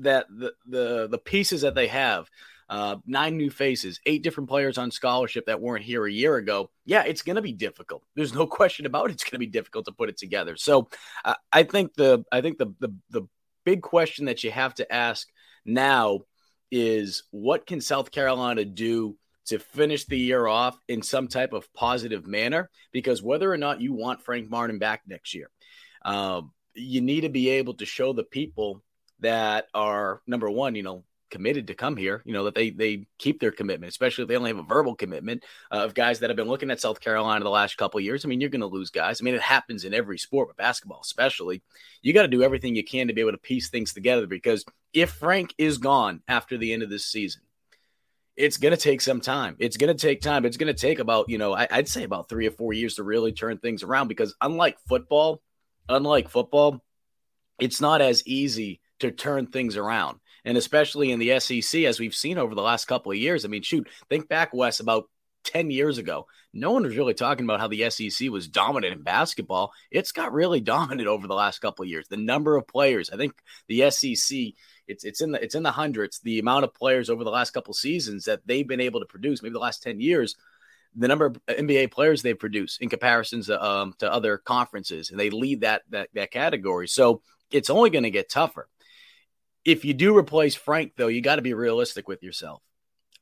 that 0.00 0.26
the 0.28 0.52
the 0.66 1.08
the 1.08 1.18
pieces 1.18 1.62
that 1.62 1.74
they 1.74 1.86
have, 1.86 2.28
uh, 2.68 2.96
nine 3.06 3.36
new 3.36 3.50
faces, 3.50 4.00
eight 4.06 4.22
different 4.22 4.48
players 4.48 4.78
on 4.78 4.90
scholarship 4.90 5.46
that 5.46 5.60
weren't 5.60 5.84
here 5.84 6.06
a 6.06 6.12
year 6.12 6.36
ago. 6.36 6.70
Yeah, 6.84 7.04
it's 7.04 7.22
going 7.22 7.36
to 7.36 7.42
be 7.42 7.52
difficult. 7.52 8.02
There's 8.14 8.34
no 8.34 8.46
question 8.58 8.86
about 8.86 9.10
it. 9.10 9.14
It's 9.14 9.24
going 9.24 9.32
to 9.32 9.38
be 9.38 9.46
difficult 9.46 9.86
to 9.86 9.92
put 9.92 10.08
it 10.08 10.16
together. 10.16 10.56
So 10.56 10.88
uh, 11.24 11.34
I 11.52 11.62
think 11.62 11.94
the 11.94 12.24
I 12.30 12.40
think 12.40 12.58
the 12.58 12.74
the 12.80 12.94
the 13.10 13.22
big 13.64 13.82
question 13.82 14.26
that 14.26 14.44
you 14.44 14.50
have 14.50 14.74
to 14.74 14.92
ask 14.92 15.28
now 15.64 16.20
is 16.70 17.22
what 17.30 17.66
can 17.66 17.80
South 17.80 18.10
Carolina 18.10 18.64
do 18.64 19.16
to 19.46 19.58
finish 19.58 20.06
the 20.06 20.18
year 20.18 20.46
off 20.46 20.78
in 20.88 21.02
some 21.02 21.28
type 21.28 21.52
of 21.52 21.72
positive 21.74 22.26
manner? 22.26 22.70
Because 22.92 23.22
whether 23.22 23.52
or 23.52 23.58
not 23.58 23.80
you 23.80 23.92
want 23.92 24.22
Frank 24.22 24.50
Martin 24.50 24.78
back 24.78 25.02
next 25.06 25.34
year, 25.34 25.50
um, 26.04 26.52
you 26.74 27.00
need 27.00 27.22
to 27.22 27.28
be 27.28 27.50
able 27.50 27.74
to 27.74 27.86
show 27.86 28.12
the 28.12 28.24
people 28.24 28.82
that 29.20 29.66
are 29.74 30.20
number 30.26 30.50
one, 30.50 30.74
you 30.74 30.82
know, 30.82 31.04
committed 31.34 31.66
to 31.66 31.74
come 31.74 31.96
here, 31.96 32.22
you 32.24 32.32
know, 32.32 32.44
that 32.44 32.54
they 32.54 32.70
they 32.70 33.06
keep 33.18 33.40
their 33.40 33.50
commitment, 33.50 33.90
especially 33.90 34.22
if 34.22 34.28
they 34.28 34.36
only 34.36 34.50
have 34.50 34.58
a 34.60 34.62
verbal 34.62 34.94
commitment 34.94 35.42
uh, 35.72 35.78
of 35.78 35.92
guys 35.92 36.20
that 36.20 36.30
have 36.30 36.36
been 36.36 36.46
looking 36.46 36.70
at 36.70 36.80
South 36.80 37.00
Carolina 37.00 37.42
the 37.42 37.50
last 37.50 37.76
couple 37.76 37.98
years. 37.98 38.24
I 38.24 38.28
mean, 38.28 38.40
you're 38.40 38.50
going 38.50 38.60
to 38.60 38.68
lose 38.68 38.90
guys. 38.90 39.20
I 39.20 39.24
mean, 39.24 39.34
it 39.34 39.42
happens 39.42 39.84
in 39.84 39.92
every 39.92 40.16
sport, 40.16 40.46
but 40.46 40.56
basketball 40.56 41.00
especially. 41.02 41.60
You 42.02 42.12
got 42.12 42.22
to 42.22 42.28
do 42.28 42.44
everything 42.44 42.76
you 42.76 42.84
can 42.84 43.08
to 43.08 43.14
be 43.14 43.20
able 43.20 43.32
to 43.32 43.38
piece 43.38 43.68
things 43.68 43.92
together 43.92 44.28
because 44.28 44.64
if 44.92 45.10
Frank 45.10 45.52
is 45.58 45.78
gone 45.78 46.22
after 46.28 46.56
the 46.56 46.72
end 46.72 46.84
of 46.84 46.88
this 46.88 47.04
season, 47.04 47.42
it's 48.36 48.56
going 48.56 48.70
to 48.70 48.80
take 48.80 49.00
some 49.00 49.20
time. 49.20 49.56
It's 49.58 49.76
going 49.76 49.92
to 49.94 50.00
take 50.00 50.20
time. 50.20 50.44
It's 50.44 50.56
going 50.56 50.72
to 50.72 50.80
take 50.80 51.00
about, 51.00 51.28
you 51.28 51.38
know, 51.38 51.52
I'd 51.52 51.88
say 51.88 52.04
about 52.04 52.28
three 52.28 52.46
or 52.46 52.52
four 52.52 52.72
years 52.72 52.94
to 52.94 53.02
really 53.02 53.32
turn 53.32 53.58
things 53.58 53.82
around 53.82 54.06
because 54.06 54.36
unlike 54.40 54.78
football, 54.88 55.40
unlike 55.88 56.28
football, 56.28 56.80
it's 57.58 57.80
not 57.80 58.00
as 58.00 58.24
easy 58.24 58.80
to 59.00 59.10
turn 59.10 59.46
things 59.46 59.76
around. 59.76 60.18
And 60.44 60.56
especially 60.56 61.10
in 61.10 61.18
the 61.18 61.40
SEC, 61.40 61.82
as 61.82 61.98
we've 61.98 62.14
seen 62.14 62.38
over 62.38 62.54
the 62.54 62.62
last 62.62 62.86
couple 62.86 63.12
of 63.12 63.18
years. 63.18 63.44
I 63.44 63.48
mean, 63.48 63.62
shoot, 63.62 63.88
think 64.08 64.28
back, 64.28 64.52
Wes, 64.52 64.80
about 64.80 65.08
10 65.44 65.70
years 65.70 65.98
ago. 65.98 66.26
No 66.52 66.72
one 66.72 66.84
was 66.84 66.96
really 66.96 67.14
talking 67.14 67.44
about 67.44 67.60
how 67.60 67.68
the 67.68 67.88
SEC 67.90 68.30
was 68.30 68.48
dominant 68.48 68.94
in 68.94 69.02
basketball. 69.02 69.72
It's 69.90 70.12
got 70.12 70.32
really 70.32 70.60
dominant 70.60 71.08
over 71.08 71.26
the 71.26 71.34
last 71.34 71.60
couple 71.60 71.84
of 71.84 71.88
years. 71.88 72.08
The 72.08 72.16
number 72.16 72.56
of 72.56 72.66
players, 72.66 73.10
I 73.10 73.16
think 73.16 73.34
the 73.68 73.90
SEC, 73.90 74.38
it's 74.86 75.04
it's 75.04 75.20
in 75.20 75.32
the 75.32 75.42
it's 75.42 75.54
in 75.54 75.62
the 75.62 75.70
hundreds. 75.70 76.20
The 76.20 76.38
amount 76.38 76.64
of 76.64 76.74
players 76.74 77.08
over 77.08 77.24
the 77.24 77.30
last 77.30 77.50
couple 77.50 77.72
seasons 77.74 78.24
that 78.24 78.40
they've 78.46 78.66
been 78.66 78.80
able 78.80 79.00
to 79.00 79.06
produce, 79.06 79.42
maybe 79.42 79.54
the 79.54 79.58
last 79.58 79.82
10 79.82 80.00
years, 80.00 80.36
the 80.94 81.08
number 81.08 81.26
of 81.26 81.38
NBA 81.46 81.90
players 81.90 82.22
they 82.22 82.34
produce 82.34 82.78
in 82.78 82.88
comparisons 82.88 83.46
to, 83.46 83.62
um, 83.62 83.94
to 83.98 84.12
other 84.12 84.38
conferences, 84.38 85.10
and 85.10 85.18
they 85.18 85.30
lead 85.30 85.62
that 85.62 85.82
that 85.90 86.10
that 86.14 86.30
category. 86.30 86.88
So 86.88 87.22
it's 87.50 87.70
only 87.70 87.90
going 87.90 88.04
to 88.04 88.10
get 88.10 88.30
tougher. 88.30 88.68
If 89.64 89.84
you 89.84 89.94
do 89.94 90.16
replace 90.16 90.54
Frank, 90.54 90.92
though, 90.96 91.08
you 91.08 91.20
got 91.20 91.36
to 91.36 91.42
be 91.42 91.54
realistic 91.54 92.06
with 92.08 92.22
yourself. 92.22 92.62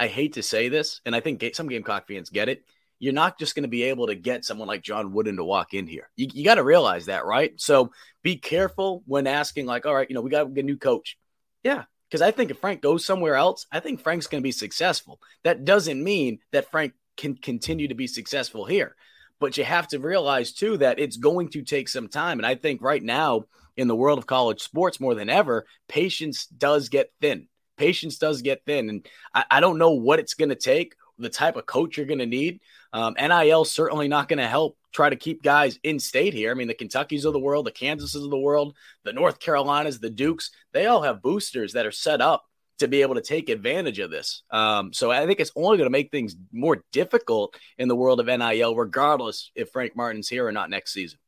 I 0.00 0.08
hate 0.08 0.34
to 0.34 0.42
say 0.42 0.68
this, 0.68 1.00
and 1.06 1.14
I 1.14 1.20
think 1.20 1.44
some 1.54 1.68
Gamecock 1.68 2.08
fans 2.08 2.30
get 2.30 2.48
it. 2.48 2.64
You're 2.98 3.12
not 3.12 3.38
just 3.38 3.54
going 3.54 3.64
to 3.64 3.68
be 3.68 3.84
able 3.84 4.06
to 4.06 4.14
get 4.14 4.44
someone 4.44 4.68
like 4.68 4.82
John 4.82 5.12
Wooden 5.12 5.36
to 5.36 5.44
walk 5.44 5.74
in 5.74 5.86
here. 5.86 6.08
You, 6.16 6.28
you 6.32 6.44
got 6.44 6.54
to 6.54 6.64
realize 6.64 7.06
that, 7.06 7.26
right? 7.26 7.52
So 7.60 7.92
be 8.22 8.36
careful 8.36 9.02
when 9.06 9.26
asking, 9.26 9.66
like, 9.66 9.86
all 9.86 9.94
right, 9.94 10.08
you 10.08 10.14
know, 10.14 10.20
we 10.20 10.30
got 10.30 10.56
a 10.56 10.62
new 10.62 10.76
coach. 10.76 11.18
Yeah, 11.62 11.84
because 12.08 12.22
I 12.22 12.30
think 12.30 12.50
if 12.50 12.58
Frank 12.58 12.80
goes 12.80 13.04
somewhere 13.04 13.34
else, 13.34 13.66
I 13.70 13.80
think 13.80 14.00
Frank's 14.00 14.26
going 14.26 14.40
to 14.40 14.46
be 14.46 14.52
successful. 14.52 15.20
That 15.44 15.64
doesn't 15.64 16.02
mean 16.02 16.38
that 16.52 16.70
Frank 16.70 16.92
can 17.16 17.34
continue 17.34 17.88
to 17.88 17.94
be 17.94 18.06
successful 18.06 18.64
here. 18.64 18.96
But 19.38 19.56
you 19.56 19.64
have 19.64 19.88
to 19.88 19.98
realize, 19.98 20.52
too, 20.52 20.76
that 20.78 21.00
it's 21.00 21.16
going 21.16 21.48
to 21.50 21.62
take 21.62 21.88
some 21.88 22.08
time. 22.08 22.38
And 22.38 22.46
I 22.46 22.54
think 22.54 22.82
right 22.82 23.02
now, 23.02 23.46
in 23.76 23.88
the 23.88 23.96
world 23.96 24.18
of 24.18 24.26
college 24.26 24.62
sports 24.62 25.00
more 25.00 25.14
than 25.14 25.30
ever, 25.30 25.66
patience 25.88 26.46
does 26.46 26.88
get 26.88 27.12
thin. 27.20 27.48
Patience 27.76 28.18
does 28.18 28.42
get 28.42 28.64
thin. 28.64 28.88
And 28.88 29.08
I, 29.34 29.44
I 29.50 29.60
don't 29.60 29.78
know 29.78 29.92
what 29.92 30.18
it's 30.18 30.34
going 30.34 30.50
to 30.50 30.54
take, 30.54 30.94
the 31.18 31.28
type 31.28 31.56
of 31.56 31.66
coach 31.66 31.96
you're 31.96 32.06
going 32.06 32.18
to 32.18 32.26
need. 32.26 32.60
Um, 32.92 33.14
NIL 33.18 33.64
certainly 33.64 34.08
not 34.08 34.28
going 34.28 34.38
to 34.38 34.46
help 34.46 34.76
try 34.92 35.08
to 35.08 35.16
keep 35.16 35.42
guys 35.42 35.78
in 35.82 35.98
state 35.98 36.34
here. 36.34 36.50
I 36.50 36.54
mean, 36.54 36.68
the 36.68 36.74
Kentuckys 36.74 37.24
of 37.24 37.32
the 37.32 37.38
world, 37.38 37.66
the 37.66 37.72
Kansases 37.72 38.24
of 38.24 38.30
the 38.30 38.38
world, 38.38 38.76
the 39.04 39.12
North 39.12 39.40
Carolinas, 39.40 40.00
the 40.00 40.10
Dukes, 40.10 40.50
they 40.72 40.86
all 40.86 41.02
have 41.02 41.22
boosters 41.22 41.72
that 41.72 41.86
are 41.86 41.92
set 41.92 42.20
up 42.20 42.44
to 42.78 42.88
be 42.88 43.02
able 43.02 43.14
to 43.14 43.20
take 43.20 43.48
advantage 43.48 43.98
of 44.00 44.10
this. 44.10 44.42
Um, 44.50 44.92
so 44.92 45.10
I 45.10 45.26
think 45.26 45.40
it's 45.40 45.52
only 45.54 45.78
going 45.78 45.86
to 45.86 45.90
make 45.90 46.10
things 46.10 46.36
more 46.52 46.82
difficult 46.92 47.56
in 47.78 47.88
the 47.88 47.96
world 47.96 48.20
of 48.20 48.26
NIL, 48.26 48.74
regardless 48.74 49.50
if 49.54 49.70
Frank 49.70 49.94
Martin's 49.94 50.28
here 50.28 50.46
or 50.46 50.52
not 50.52 50.68
next 50.68 50.92
season. 50.92 51.18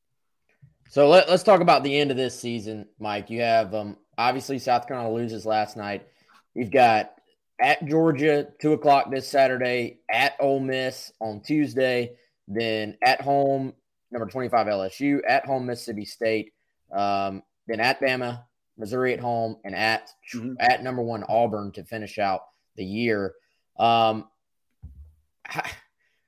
So 0.91 1.09
let, 1.09 1.29
us 1.29 1.43
talk 1.43 1.61
about 1.61 1.83
the 1.83 1.99
end 1.99 2.11
of 2.11 2.17
this 2.17 2.39
season, 2.39 2.87
Mike. 2.99 3.31
You 3.31 3.41
have 3.41 3.75
um, 3.75 3.97
obviously 4.17 4.59
South 4.59 4.87
Carolina 4.87 5.13
loses 5.13 5.45
last 5.45 5.77
night. 5.77 6.07
You've 6.55 6.71
got 6.71 7.15
at 7.61 7.85
Georgia, 7.87 8.49
two 8.61 8.73
o'clock 8.73 9.11
this 9.11 9.29
Saturday, 9.29 9.99
at 10.11 10.35
Ole 10.41 10.61
Miss 10.61 11.13
on 11.21 11.41
Tuesday, 11.41 12.17
then 12.47 12.97
at 13.03 13.21
home, 13.21 13.73
number 14.11 14.27
25 14.29 14.67
LSU, 14.67 15.21
at 15.27 15.47
home, 15.47 15.67
Mississippi 15.67 16.05
State, 16.05 16.53
um, 16.93 17.43
then 17.67 17.81
at 17.81 18.01
Bama, 18.01 18.45
Missouri 18.77 19.15
at 19.15 19.21
home, 19.21 19.57
and 19.65 19.75
at 19.75 20.11
Mhm. 20.35 20.57
at 20.61 20.83
number 20.83 21.03
one 21.03 21.25
Auburn 21.29 21.73
to 21.73 21.85
finish 21.85 22.19
out 22.19 22.43
the 22.77 22.85
year. 22.85 23.35
Um, 23.79 24.29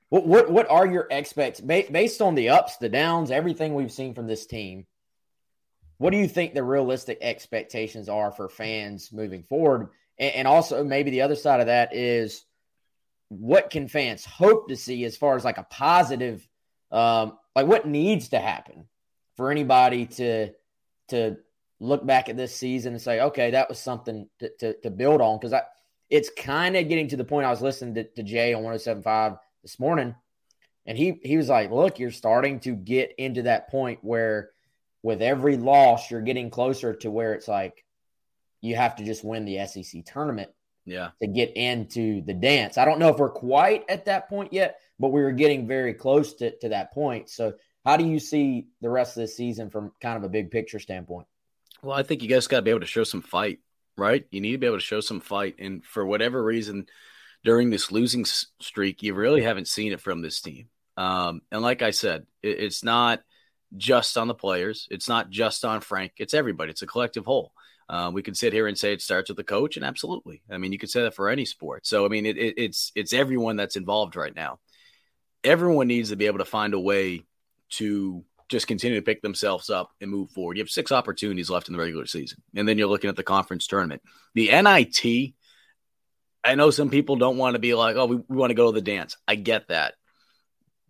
what 0.09 0.25
what 0.25 0.49
what 0.49 0.69
are 0.69 0.87
your 0.87 1.07
expects 1.11 1.59
based 1.59 2.21
on 2.21 2.35
the 2.35 2.49
ups, 2.49 2.77
the 2.77 2.89
downs, 2.89 3.31
everything 3.31 3.73
we've 3.73 3.91
seen 3.91 4.13
from 4.13 4.27
this 4.27 4.45
team? 4.45 4.85
What 5.97 6.11
do 6.11 6.17
you 6.17 6.27
think 6.27 6.53
the 6.53 6.63
realistic 6.63 7.17
expectations 7.21 8.07
are 8.07 8.31
for 8.31 8.49
fans 8.49 9.11
moving 9.11 9.43
forward? 9.43 9.89
And, 10.19 10.35
and 10.35 10.47
also, 10.47 10.83
maybe 10.83 11.11
the 11.11 11.21
other 11.21 11.35
side 11.35 11.59
of 11.59 11.65
that 11.65 11.93
is 11.93 12.45
what 13.29 13.69
can 13.69 13.87
fans 13.87 14.23
hope 14.23 14.69
to 14.69 14.77
see 14.77 15.03
as 15.03 15.17
far 15.17 15.35
as 15.35 15.43
like 15.43 15.57
a 15.57 15.67
positive, 15.69 16.47
um, 16.91 17.37
like 17.55 17.67
what 17.67 17.87
needs 17.87 18.29
to 18.29 18.39
happen 18.39 18.85
for 19.35 19.51
anybody 19.51 20.05
to 20.05 20.51
to 21.09 21.37
look 21.79 22.05
back 22.05 22.29
at 22.29 22.37
this 22.37 22.55
season 22.55 22.93
and 22.93 23.01
say, 23.01 23.21
okay, 23.21 23.51
that 23.51 23.69
was 23.69 23.79
something 23.79 24.27
to, 24.39 24.49
to, 24.59 24.73
to 24.81 24.89
build 24.89 25.21
on 25.21 25.37
because 25.37 25.53
I 25.53 25.63
it's 26.09 26.29
kind 26.29 26.77
of 26.77 26.87
getting 26.87 27.09
to 27.09 27.17
the 27.17 27.25
point. 27.25 27.45
I 27.45 27.49
was 27.49 27.61
listening 27.61 27.95
to, 27.95 28.03
to 28.05 28.23
Jay 28.23 28.53
on 28.53 28.63
107.5 28.63 29.39
this 29.67 29.79
morning, 29.81 30.15
and 30.85 30.97
he 30.97 31.19
he 31.21 31.35
was 31.35 31.49
like, 31.49 31.71
"Look, 31.71 31.99
you're 31.99 32.11
starting 32.11 32.61
to 32.61 32.71
get 32.73 33.13
into 33.17 33.41
that 33.43 33.69
point 33.69 33.99
where, 34.01 34.51
with 35.03 35.21
every 35.21 35.57
loss, 35.57 36.09
you're 36.09 36.21
getting 36.21 36.49
closer 36.49 36.93
to 36.93 37.11
where 37.11 37.33
it's 37.33 37.49
like 37.49 37.83
you 38.61 38.77
have 38.77 38.95
to 38.95 39.03
just 39.03 39.25
win 39.25 39.43
the 39.43 39.65
SEC 39.67 40.03
tournament 40.05 40.49
Yeah. 40.85 41.09
to 41.21 41.27
get 41.27 41.55
into 41.57 42.21
the 42.21 42.33
dance. 42.33 42.77
I 42.77 42.85
don't 42.85 42.97
know 42.97 43.09
if 43.09 43.17
we're 43.17 43.29
quite 43.29 43.83
at 43.89 44.05
that 44.05 44.29
point 44.29 44.51
yet, 44.53 44.79
but 44.99 45.09
we 45.09 45.21
were 45.21 45.33
getting 45.33 45.67
very 45.67 45.93
close 45.93 46.33
to, 46.35 46.57
to 46.59 46.69
that 46.69 46.93
point. 46.93 47.29
So, 47.29 47.53
how 47.85 47.97
do 47.97 48.05
you 48.05 48.19
see 48.19 48.67
the 48.79 48.89
rest 48.89 49.17
of 49.17 49.21
this 49.21 49.35
season 49.35 49.69
from 49.69 49.91
kind 50.01 50.15
of 50.17 50.23
a 50.23 50.29
big 50.29 50.49
picture 50.49 50.79
standpoint? 50.79 51.27
Well, 51.83 51.95
I 51.97 52.03
think 52.03 52.23
you 52.23 52.29
guys 52.29 52.47
got 52.47 52.57
to 52.57 52.61
be 52.63 52.71
able 52.71 52.79
to 52.79 52.85
show 52.85 53.03
some 53.03 53.21
fight, 53.21 53.59
right? 53.97 54.25
You 54.31 54.39
need 54.39 54.53
to 54.53 54.57
be 54.59 54.67
able 54.67 54.77
to 54.77 54.83
show 54.83 55.01
some 55.01 55.19
fight. 55.19 55.55
And 55.59 55.83
for 55.85 56.05
whatever 56.05 56.41
reason, 56.41 56.87
during 57.47 57.69
this 57.69 57.93
losing 57.93 58.25
streak, 58.25 59.01
you 59.01 59.13
really 59.13 59.41
haven't 59.41 59.69
seen 59.69 59.93
it 59.93 60.01
from 60.01 60.21
this 60.21 60.41
team. 60.41 60.67
Um, 60.97 61.39
and 61.49 61.61
like 61.61 61.81
I 61.81 61.91
said, 61.91 62.27
it, 62.43 62.59
it's 62.59 62.83
not 62.83 63.21
just 63.77 64.17
on 64.17 64.27
the 64.27 64.33
players, 64.33 64.85
it's 64.91 65.07
not 65.07 65.29
just 65.29 65.63
on 65.63 65.79
Frank, 65.79 66.11
it's 66.17 66.33
everybody, 66.33 66.71
it's 66.71 66.81
a 66.81 66.87
collective 66.87 67.25
whole. 67.25 67.53
Uh, 67.87 68.11
we 68.13 68.21
can 68.21 68.35
sit 68.35 68.51
here 68.51 68.67
and 68.67 68.77
say 68.77 68.91
it 68.91 69.01
starts 69.01 69.29
with 69.29 69.37
the 69.37 69.45
coach, 69.45 69.77
and 69.77 69.85
absolutely. 69.85 70.41
I 70.51 70.57
mean, 70.57 70.73
you 70.73 70.77
could 70.77 70.89
say 70.89 71.03
that 71.03 71.15
for 71.15 71.29
any 71.29 71.45
sport. 71.45 71.87
So, 71.87 72.03
I 72.03 72.09
mean, 72.09 72.25
it, 72.25 72.37
it, 72.37 72.55
it's 72.57 72.91
it's 72.95 73.13
everyone 73.13 73.55
that's 73.55 73.77
involved 73.77 74.17
right 74.17 74.35
now. 74.35 74.59
Everyone 75.41 75.87
needs 75.87 76.09
to 76.09 76.17
be 76.17 76.25
able 76.25 76.39
to 76.39 76.45
find 76.45 76.73
a 76.73 76.79
way 76.79 77.23
to 77.75 78.25
just 78.49 78.67
continue 78.67 78.99
to 78.99 79.05
pick 79.05 79.21
themselves 79.21 79.69
up 79.69 79.91
and 80.01 80.11
move 80.11 80.31
forward. 80.31 80.57
You 80.57 80.63
have 80.63 80.69
six 80.69 80.91
opportunities 80.91 81.49
left 81.49 81.69
in 81.69 81.73
the 81.73 81.79
regular 81.79 82.07
season, 82.07 82.43
and 82.57 82.67
then 82.67 82.77
you're 82.77 82.89
looking 82.89 83.09
at 83.09 83.15
the 83.15 83.23
conference 83.23 83.67
tournament. 83.67 84.01
The 84.35 84.47
NIT, 84.47 85.33
I 86.47 86.55
know 86.55 86.71
some 86.71 86.89
people 86.89 87.17
don't 87.17 87.35
want 87.35 87.55
to 87.55 87.59
be 87.59 87.73
like, 87.73 87.97
oh, 87.97 88.05
we, 88.05 88.15
we 88.15 88.37
want 88.37 88.51
to 88.51 88.55
go 88.55 88.71
to 88.71 88.75
the 88.75 88.81
dance. 88.81 89.17
I 89.27 89.35
get 89.35 89.67
that. 89.67 89.95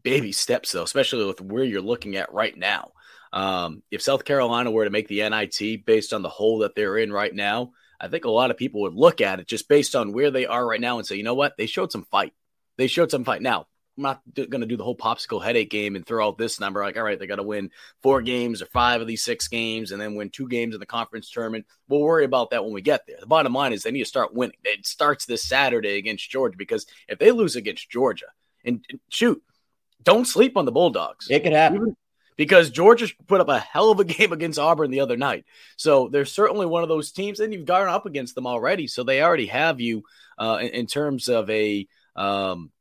Baby 0.04 0.32
steps, 0.32 0.72
though, 0.72 0.84
especially 0.84 1.26
with 1.26 1.42
where 1.42 1.64
you're 1.64 1.82
looking 1.82 2.16
at 2.16 2.32
right 2.32 2.56
now. 2.56 2.92
Um, 3.34 3.82
if 3.90 4.04
South 4.04 4.24
Carolina 4.24 4.70
were 4.70 4.86
to 4.86 4.92
make 4.92 5.08
the 5.08 5.28
NIT 5.28 5.84
based 5.84 6.14
on 6.14 6.22
the 6.22 6.30
hole 6.30 6.60
that 6.60 6.76
they're 6.76 6.98
in 6.98 7.12
right 7.12 7.34
now, 7.34 7.72
I 8.00 8.08
think 8.08 8.26
a 8.26 8.30
lot 8.30 8.52
of 8.52 8.58
people 8.58 8.82
would 8.82 8.94
look 8.94 9.20
at 9.20 9.40
it 9.40 9.48
just 9.48 9.68
based 9.68 9.96
on 9.96 10.14
where 10.14 10.30
they 10.30 10.46
are 10.46 10.64
right 10.64 10.80
now 10.80 11.00
and 11.00 11.08
say, 11.08 11.16
you 11.16 11.24
know 11.24 11.34
what? 11.34 11.58
They 11.58 11.66
showed 11.66 11.92
some 11.92 12.06
fight. 12.12 12.34
They 12.78 12.86
showed 12.86 13.10
some 13.10 13.26
fight. 13.26 13.42
Now, 13.42 13.66
I'm 13.98 14.04
not 14.04 14.22
going 14.36 14.62
to 14.62 14.68
do 14.68 14.78
the 14.78 14.84
whole 14.84 14.96
popsicle 14.96 15.44
headache 15.44 15.72
game 15.72 15.96
and 15.96 16.06
throw 16.06 16.28
out 16.28 16.38
this 16.38 16.60
number 16.60 16.84
like, 16.84 16.98
all 16.98 17.04
right, 17.04 17.18
they 17.18 17.26
got 17.26 17.38
to 17.38 17.44
win 17.44 17.72
four 18.04 18.22
games 18.22 18.62
or 18.62 18.68
five 18.68 19.02
of 19.02 19.08
these 19.08 19.24
six 19.24 19.48
games 19.48 19.92
and 19.92 20.00
then 20.00 20.16
win 20.16 20.30
two 20.30 20.48
games 20.48 20.76
in 20.76 20.80
the 20.80 20.86
conference 20.86 21.32
tournament. 21.32 21.66
We'll 21.88 22.02
worry 22.02 22.26
about 22.26 22.52
that 22.52 22.64
when 22.64 22.74
we 22.74 22.82
get 22.82 23.08
there. 23.08 23.18
The 23.20 23.26
bottom 23.26 23.54
line 23.54 23.74
is 23.74 23.84
they 23.84 23.92
need 23.92 24.00
to 24.00 24.06
start 24.06 24.34
winning. 24.34 24.58
It 24.64 24.86
starts 24.86 25.26
this 25.26 25.44
Saturday 25.44 25.98
against 25.98 26.30
Georgia 26.30 26.58
because 26.58 26.86
if 27.08 27.18
they 27.18 27.32
lose 27.32 27.56
against 27.56 27.90
Georgia, 27.90 28.28
and, 28.64 28.86
shoot, 29.10 29.42
don't 30.04 30.26
sleep 30.26 30.58
on 30.58 30.66
the 30.66 30.72
Bulldogs. 30.72 31.28
It 31.30 31.44
could 31.44 31.54
happen. 31.54 31.78
Even, 31.78 31.96
because 32.38 32.70
Georgia 32.70 33.08
put 33.26 33.42
up 33.42 33.50
a 33.50 33.60
hell 33.60 33.92
of 33.92 34.00
a 34.00 34.04
game 34.04 34.32
against 34.32 34.60
Auburn 34.60 34.92
the 34.92 35.02
other 35.02 35.18
night. 35.18 35.46
So 35.76 36.08
they're 36.08 36.26
certainly 36.26 36.66
one 36.66 36.84
of 36.84 36.90
those 36.90 37.12
teams, 37.12 37.40
and 37.40 37.52
you've 37.52 37.66
gone 37.66 37.88
up 37.88 38.06
against 38.06 38.36
them 38.36 38.48
already. 38.48 38.88
So 38.88 39.04
they 39.04 39.22
already 39.22 39.48
have 39.48 39.82
you 39.82 40.04
uh, 40.38 40.60
in, 40.62 40.68
in, 40.70 40.86
terms 40.86 41.30
of 41.30 41.50
a 41.50 41.88
um, 42.16 42.72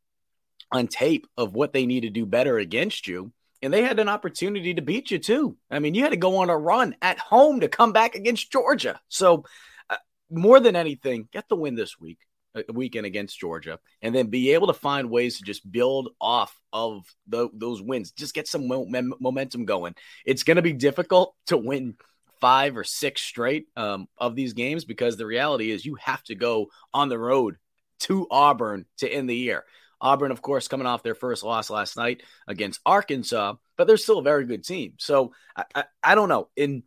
on 0.72 0.88
tape 0.88 1.26
of 1.36 1.54
what 1.54 1.72
they 1.72 1.86
need 1.86 2.00
to 2.00 2.10
do 2.10 2.26
better 2.26 2.58
against 2.58 3.06
you. 3.06 3.32
And 3.62 3.72
they 3.72 3.82
had 3.82 3.98
an 3.98 4.08
opportunity 4.08 4.74
to 4.74 4.82
beat 4.82 5.10
you 5.10 5.18
too. 5.18 5.56
I 5.70 5.78
mean, 5.78 5.94
you 5.94 6.02
had 6.02 6.10
to 6.10 6.16
go 6.16 6.38
on 6.38 6.50
a 6.50 6.56
run 6.56 6.94
at 7.00 7.18
home 7.18 7.60
to 7.60 7.68
come 7.68 7.92
back 7.92 8.14
against 8.14 8.52
Georgia. 8.52 9.00
So, 9.08 9.44
uh, 9.88 9.96
more 10.30 10.60
than 10.60 10.76
anything, 10.76 11.28
get 11.32 11.48
the 11.48 11.56
win 11.56 11.74
this 11.74 11.98
week, 11.98 12.18
uh, 12.54 12.62
weekend 12.72 13.06
against 13.06 13.40
Georgia, 13.40 13.78
and 14.02 14.14
then 14.14 14.26
be 14.26 14.52
able 14.52 14.66
to 14.66 14.74
find 14.74 15.10
ways 15.10 15.38
to 15.38 15.44
just 15.44 15.70
build 15.70 16.10
off 16.20 16.54
of 16.72 17.06
the, 17.26 17.48
those 17.54 17.80
wins. 17.80 18.10
Just 18.10 18.34
get 18.34 18.46
some 18.46 18.68
mo- 18.68 18.86
momentum 19.18 19.64
going. 19.64 19.94
It's 20.26 20.42
going 20.42 20.56
to 20.56 20.62
be 20.62 20.74
difficult 20.74 21.34
to 21.46 21.56
win 21.56 21.96
five 22.40 22.76
or 22.76 22.84
six 22.84 23.22
straight 23.22 23.66
um, 23.76 24.06
of 24.18 24.36
these 24.36 24.52
games 24.52 24.84
because 24.84 25.16
the 25.16 25.26
reality 25.26 25.70
is 25.70 25.86
you 25.86 25.94
have 25.96 26.22
to 26.24 26.34
go 26.34 26.66
on 26.92 27.08
the 27.08 27.18
road 27.18 27.56
to 28.00 28.26
Auburn 28.30 28.84
to 28.98 29.08
end 29.08 29.30
the 29.30 29.36
year. 29.36 29.64
Auburn, 30.00 30.30
of 30.30 30.42
course, 30.42 30.68
coming 30.68 30.86
off 30.86 31.02
their 31.02 31.14
first 31.14 31.42
loss 31.42 31.70
last 31.70 31.96
night 31.96 32.22
against 32.46 32.80
Arkansas, 32.84 33.54
but 33.76 33.86
they're 33.86 33.96
still 33.96 34.18
a 34.18 34.22
very 34.22 34.44
good 34.44 34.64
team. 34.64 34.94
So 34.98 35.32
I, 35.56 35.64
I, 35.74 35.84
I 36.02 36.14
don't 36.14 36.28
know. 36.28 36.48
In 36.56 36.82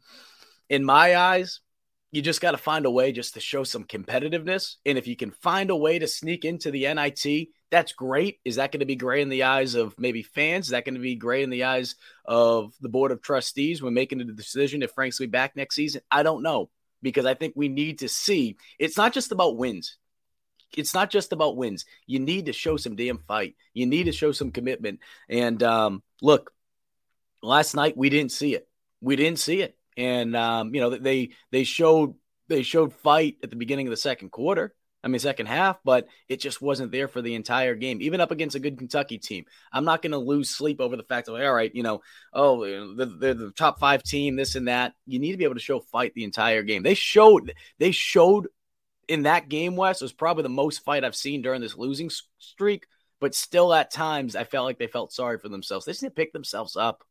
in 0.70 0.86
my 0.86 1.16
eyes, 1.16 1.62
you 2.12 2.22
just 2.22 2.42
got 2.42 2.52
to 2.52 2.58
find 2.58 2.86
a 2.86 2.92
way 2.92 3.12
just 3.12 3.36
to 3.36 3.40
show 3.40 3.64
some 3.64 3.84
competitiveness. 3.84 4.76
And 4.86 4.98
if 4.98 5.08
you 5.08 5.16
can 5.16 5.32
find 5.32 5.70
a 5.70 5.76
way 5.76 6.00
to 6.00 6.08
sneak 6.08 6.46
into 6.46 6.72
the 6.72 6.92
NIT, 6.94 7.50
that's 7.72 7.94
great. 7.94 8.40
Is 8.44 8.56
that 8.56 8.72
going 8.72 8.80
to 8.80 8.86
be 8.86 8.96
gray 8.96 9.22
in 9.22 9.30
the 9.30 9.44
eyes 9.44 9.76
of 9.76 9.94
maybe 10.00 10.24
fans? 10.24 10.68
Is 10.68 10.72
that 10.72 10.86
going 10.86 10.96
to 10.96 11.02
be 11.02 11.16
gray 11.16 11.44
in 11.44 11.52
the 11.52 11.66
eyes 11.66 11.96
of 12.26 12.74
the 12.82 12.90
board 12.90 13.12
of 13.12 13.22
trustees 13.22 13.82
when 13.82 13.94
making 13.94 14.18
the 14.20 14.26
decision 14.26 14.82
if 14.82 14.92
Frank's 14.92 15.20
be 15.20 15.28
back 15.28 15.56
next 15.56 15.76
season? 15.76 16.02
I 16.10 16.24
don't 16.24 16.42
know 16.42 16.70
because 17.02 17.26
I 17.26 17.36
think 17.36 17.54
we 17.56 17.70
need 17.70 18.00
to 18.00 18.10
see. 18.10 18.58
It's 18.80 18.98
not 18.98 19.14
just 19.14 19.32
about 19.32 19.58
wins 19.58 19.98
it's 20.76 20.94
not 20.94 21.10
just 21.10 21.34
about 21.34 21.58
wins. 21.58 21.86
You 22.06 22.20
need 22.20 22.46
to 22.48 22.54
show 22.54 22.78
some 22.78 22.96
damn 22.96 23.20
fight. 23.20 23.56
You 23.74 23.86
need 23.86 24.06
to 24.06 24.12
show 24.12 24.32
some 24.32 24.52
commitment. 24.52 25.00
And 25.28 25.62
um, 25.64 26.04
look, 26.22 26.52
last 27.42 27.76
night 27.76 27.98
we 27.98 28.10
didn't 28.10 28.32
see 28.32 28.56
it. 28.56 28.68
We 29.02 29.16
didn't 29.16 29.40
see 29.40 29.62
it. 29.62 29.78
And 29.98 30.36
um, 30.36 30.74
you 30.74 30.82
know 30.82 30.92
they 30.92 31.32
they 31.52 31.64
showed 31.64 32.16
they 32.48 32.64
showed 32.64 32.94
fight 32.94 33.38
at 33.44 33.50
the 33.50 33.56
beginning 33.56 33.88
of 33.88 33.92
the 33.92 33.98
second 33.98 34.32
quarter. 34.32 34.74
I 35.04 35.08
mean, 35.08 35.20
second 35.20 35.46
half, 35.46 35.80
but 35.86 36.08
it 36.28 36.42
just 36.42 36.62
wasn't 36.62 36.92
there 36.92 37.08
for 37.08 37.22
the 37.22 37.36
entire 37.36 37.74
game, 37.76 38.02
even 38.02 38.20
up 38.20 38.32
against 38.32 38.58
a 38.58 38.60
good 38.60 38.78
Kentucky 38.78 39.18
team. 39.18 39.46
I'm 39.72 39.86
not 39.86 40.02
going 40.02 40.12
to 40.12 40.18
lose 40.18 40.50
sleep 40.50 40.82
over 40.82 40.98
the 40.98 41.04
fact 41.04 41.30
of, 41.30 41.36
all 41.36 41.54
right, 41.54 41.74
you 41.74 41.84
know, 41.84 42.02
oh, 42.34 42.96
they're, 42.96 43.06
they're, 43.06 43.34
the 43.34 43.52
top 43.52 43.80
five 43.80 44.04
team, 44.04 44.36
this 44.36 44.56
and 44.56 44.68
that. 44.68 44.94
You 45.06 45.20
need 45.20 45.32
to 45.32 45.38
be 45.38 45.46
able 45.46 45.56
to 45.56 45.62
show 45.62 45.80
fight 45.80 46.14
the 46.16 46.26
entire 46.26 46.64
game. 46.64 46.84
They 46.84 46.96
showed, 46.96 47.54
they 47.78 47.92
showed 47.92 48.50
in 49.10 49.24
that 49.24 49.50
game, 49.50 49.76
Wes, 49.76 50.02
was 50.02 50.14
probably 50.14 50.44
the 50.44 50.50
most 50.50 50.86
fight 50.86 51.04
I've 51.04 51.16
seen 51.16 51.42
during 51.42 51.62
this 51.62 51.76
losing 51.76 52.12
streak. 52.38 52.86
But 53.20 53.36
still, 53.36 53.74
at 53.74 53.92
times, 53.92 54.36
I 54.36 54.46
felt 54.46 54.66
like 54.66 54.78
they 54.78 54.88
felt 54.88 55.12
sorry 55.12 55.40
for 55.40 55.50
themselves. 55.50 55.86
They 55.86 55.92
just 55.92 56.02
to 56.02 56.10
pick 56.12 56.32
themselves 56.32 56.78
up. 56.78 57.04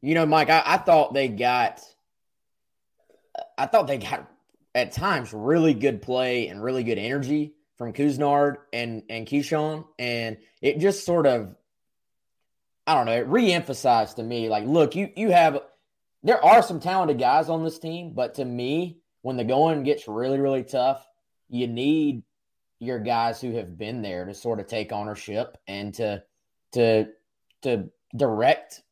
You 0.00 0.14
know, 0.14 0.24
Mike, 0.24 0.48
I, 0.48 0.62
I 0.64 0.76
thought 0.78 1.12
they 1.12 1.28
got, 1.28 1.82
I 3.58 3.66
thought 3.66 3.88
they 3.88 3.98
got 3.98 4.30
at 4.74 4.92
times 4.92 5.34
really 5.34 5.74
good 5.74 6.00
play 6.00 6.46
and 6.46 6.62
really 6.62 6.84
good 6.84 6.98
energy 6.98 7.54
from 7.76 7.92
Couisnard 7.92 8.58
and 8.72 9.02
and 9.10 9.26
Keyshawn, 9.26 9.84
and 9.98 10.36
it 10.62 10.78
just 10.78 11.04
sort 11.04 11.26
of, 11.26 11.54
I 12.86 12.94
don't 12.94 13.06
know, 13.06 13.12
it 13.12 13.28
reemphasized 13.28 14.14
to 14.16 14.22
me 14.22 14.48
like, 14.48 14.64
look, 14.64 14.94
you 14.94 15.10
you 15.16 15.30
have 15.30 15.60
there 16.22 16.44
are 16.44 16.62
some 16.62 16.80
talented 16.80 17.18
guys 17.18 17.48
on 17.48 17.64
this 17.64 17.78
team, 17.78 18.12
but 18.14 18.34
to 18.34 18.44
me, 18.44 18.98
when 19.22 19.36
the 19.36 19.44
going 19.44 19.82
gets 19.82 20.08
really, 20.08 20.38
really 20.38 20.64
tough, 20.64 21.06
you 21.48 21.66
need 21.66 22.22
your 22.80 22.98
guys 22.98 23.40
who 23.40 23.52
have 23.52 23.76
been 23.76 24.02
there 24.02 24.24
to 24.24 24.34
sort 24.34 24.60
of 24.60 24.66
take 24.66 24.92
ownership 24.92 25.56
and 25.66 25.94
to 25.94 26.22
to 26.72 27.06
to 27.62 27.88
direct 28.16 28.82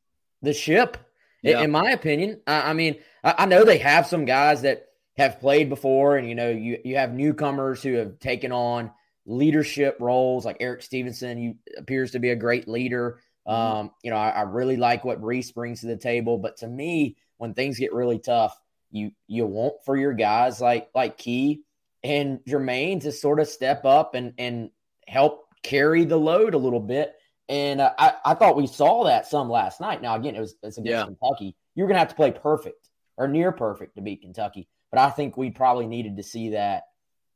the 0.43 0.53
ship. 0.53 0.97
Yeah. 1.43 1.61
In 1.61 1.71
my 1.71 1.91
opinion, 1.91 2.41
I, 2.47 2.71
I 2.71 2.73
mean, 2.73 2.97
I, 3.23 3.35
I, 3.39 3.47
know 3.47 3.65
they 3.65 3.79
have 3.79 4.07
some 4.07 4.25
guys 4.25 4.63
that 4.63 4.87
have 5.17 5.39
played 5.39 5.69
before, 5.69 6.17
and 6.17 6.29
you 6.29 6.35
know, 6.35 6.51
you 6.51 6.79
you 6.85 6.97
have 6.97 7.13
newcomers 7.13 7.83
who 7.83 7.95
have 7.95 8.19
taken 8.19 8.51
on 8.51 8.91
leadership 9.27 9.99
roles, 10.01 10.45
like 10.45 10.57
Erik 10.61 10.83
Stevenson. 10.83 11.39
You 11.39 11.55
appears 11.79 12.13
to 12.13 12.19
be 12.19 12.31
a 12.31 12.37
great 12.37 12.67
leader. 12.67 13.21
Mm-hmm. 13.47 13.77
Um, 13.79 13.91
you 14.03 14.11
know, 14.11 14.17
I, 14.17 14.31
I, 14.31 14.43
really 14.43 14.77
like 14.77 15.05
what 15.05 15.23
Reese 15.23 15.53
brings 15.53 15.81
to 15.81 15.87
the 15.87 15.97
table, 15.97 16.37
but 16.37 16.57
to 16.59 16.67
me, 16.67 17.17
when 17.37 17.55
things 17.55 17.79
get 17.79 17.93
really 17.93 18.19
tough, 18.19 18.59
you 18.91 19.13
you 19.29 19.47
want 19.47 19.75
for 19.85 19.97
your 19.97 20.13
guys 20.13 20.61
like 20.61 20.89
like 20.95 21.17
Key 21.17 21.63
and 22.03 22.41
Jermaine 22.49 23.03
to 23.03 23.13
sort 23.13 23.41
of 23.41 23.49
step 23.49 23.85
up 23.85 24.15
and 24.15 24.35
and 24.39 24.71
help 25.07 25.47
carry 25.63 26.05
the 26.05 26.17
load 26.17 26.55
a 26.55 26.59
little 26.59 26.81
bit. 26.81 27.15
And 27.49 27.81
uh, 27.81 27.93
I, 27.97 28.15
I 28.25 28.35
thought 28.35 28.57
we 28.57 28.67
saw 28.67 29.05
that 29.05 29.27
some 29.27 29.49
last 29.49 29.81
night. 29.81 30.03
Now 30.03 30.17
again, 30.17 30.35
it 30.35 30.41
was 30.41 30.57
it's 30.63 30.79
against 30.79 30.91
yeah. 30.91 31.05
Kentucky. 31.05 31.55
You're 31.75 31.87
gonna 31.87 32.01
have 32.01 32.09
to 32.09 32.15
play 32.15 32.33
perfect 32.33 32.89
or 33.17 33.29
near 33.29 33.53
perfect 33.53 33.95
to 33.97 34.03
beat 34.03 34.23
Kentucky. 34.23 34.69
But 34.91 35.01
I 35.01 35.11
think 35.11 35.37
we 35.37 35.51
probably 35.51 35.87
needed 35.87 36.17
to 36.17 36.23
see 36.23 36.51
that 36.51 36.85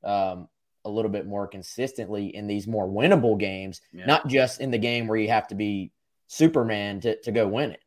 um, 0.03 0.49
a 0.85 0.90
little 0.90 1.11
bit 1.11 1.27
more 1.27 1.46
consistently 1.46 2.35
in 2.35 2.46
these 2.46 2.66
more 2.66 2.88
winnable 2.88 3.38
games, 3.38 3.81
yeah. 3.92 4.07
not 4.07 4.29
just 4.29 4.61
in 4.61 4.70
the 4.70 4.79
game 4.79 5.07
where 5.07 5.18
you 5.18 5.29
have 5.29 5.49
to 5.49 5.55
be 5.55 5.92
Superman 6.30 7.00
to, 7.00 7.20
to 7.22 7.32
go 7.32 7.48
win 7.48 7.72
it. 7.72 7.82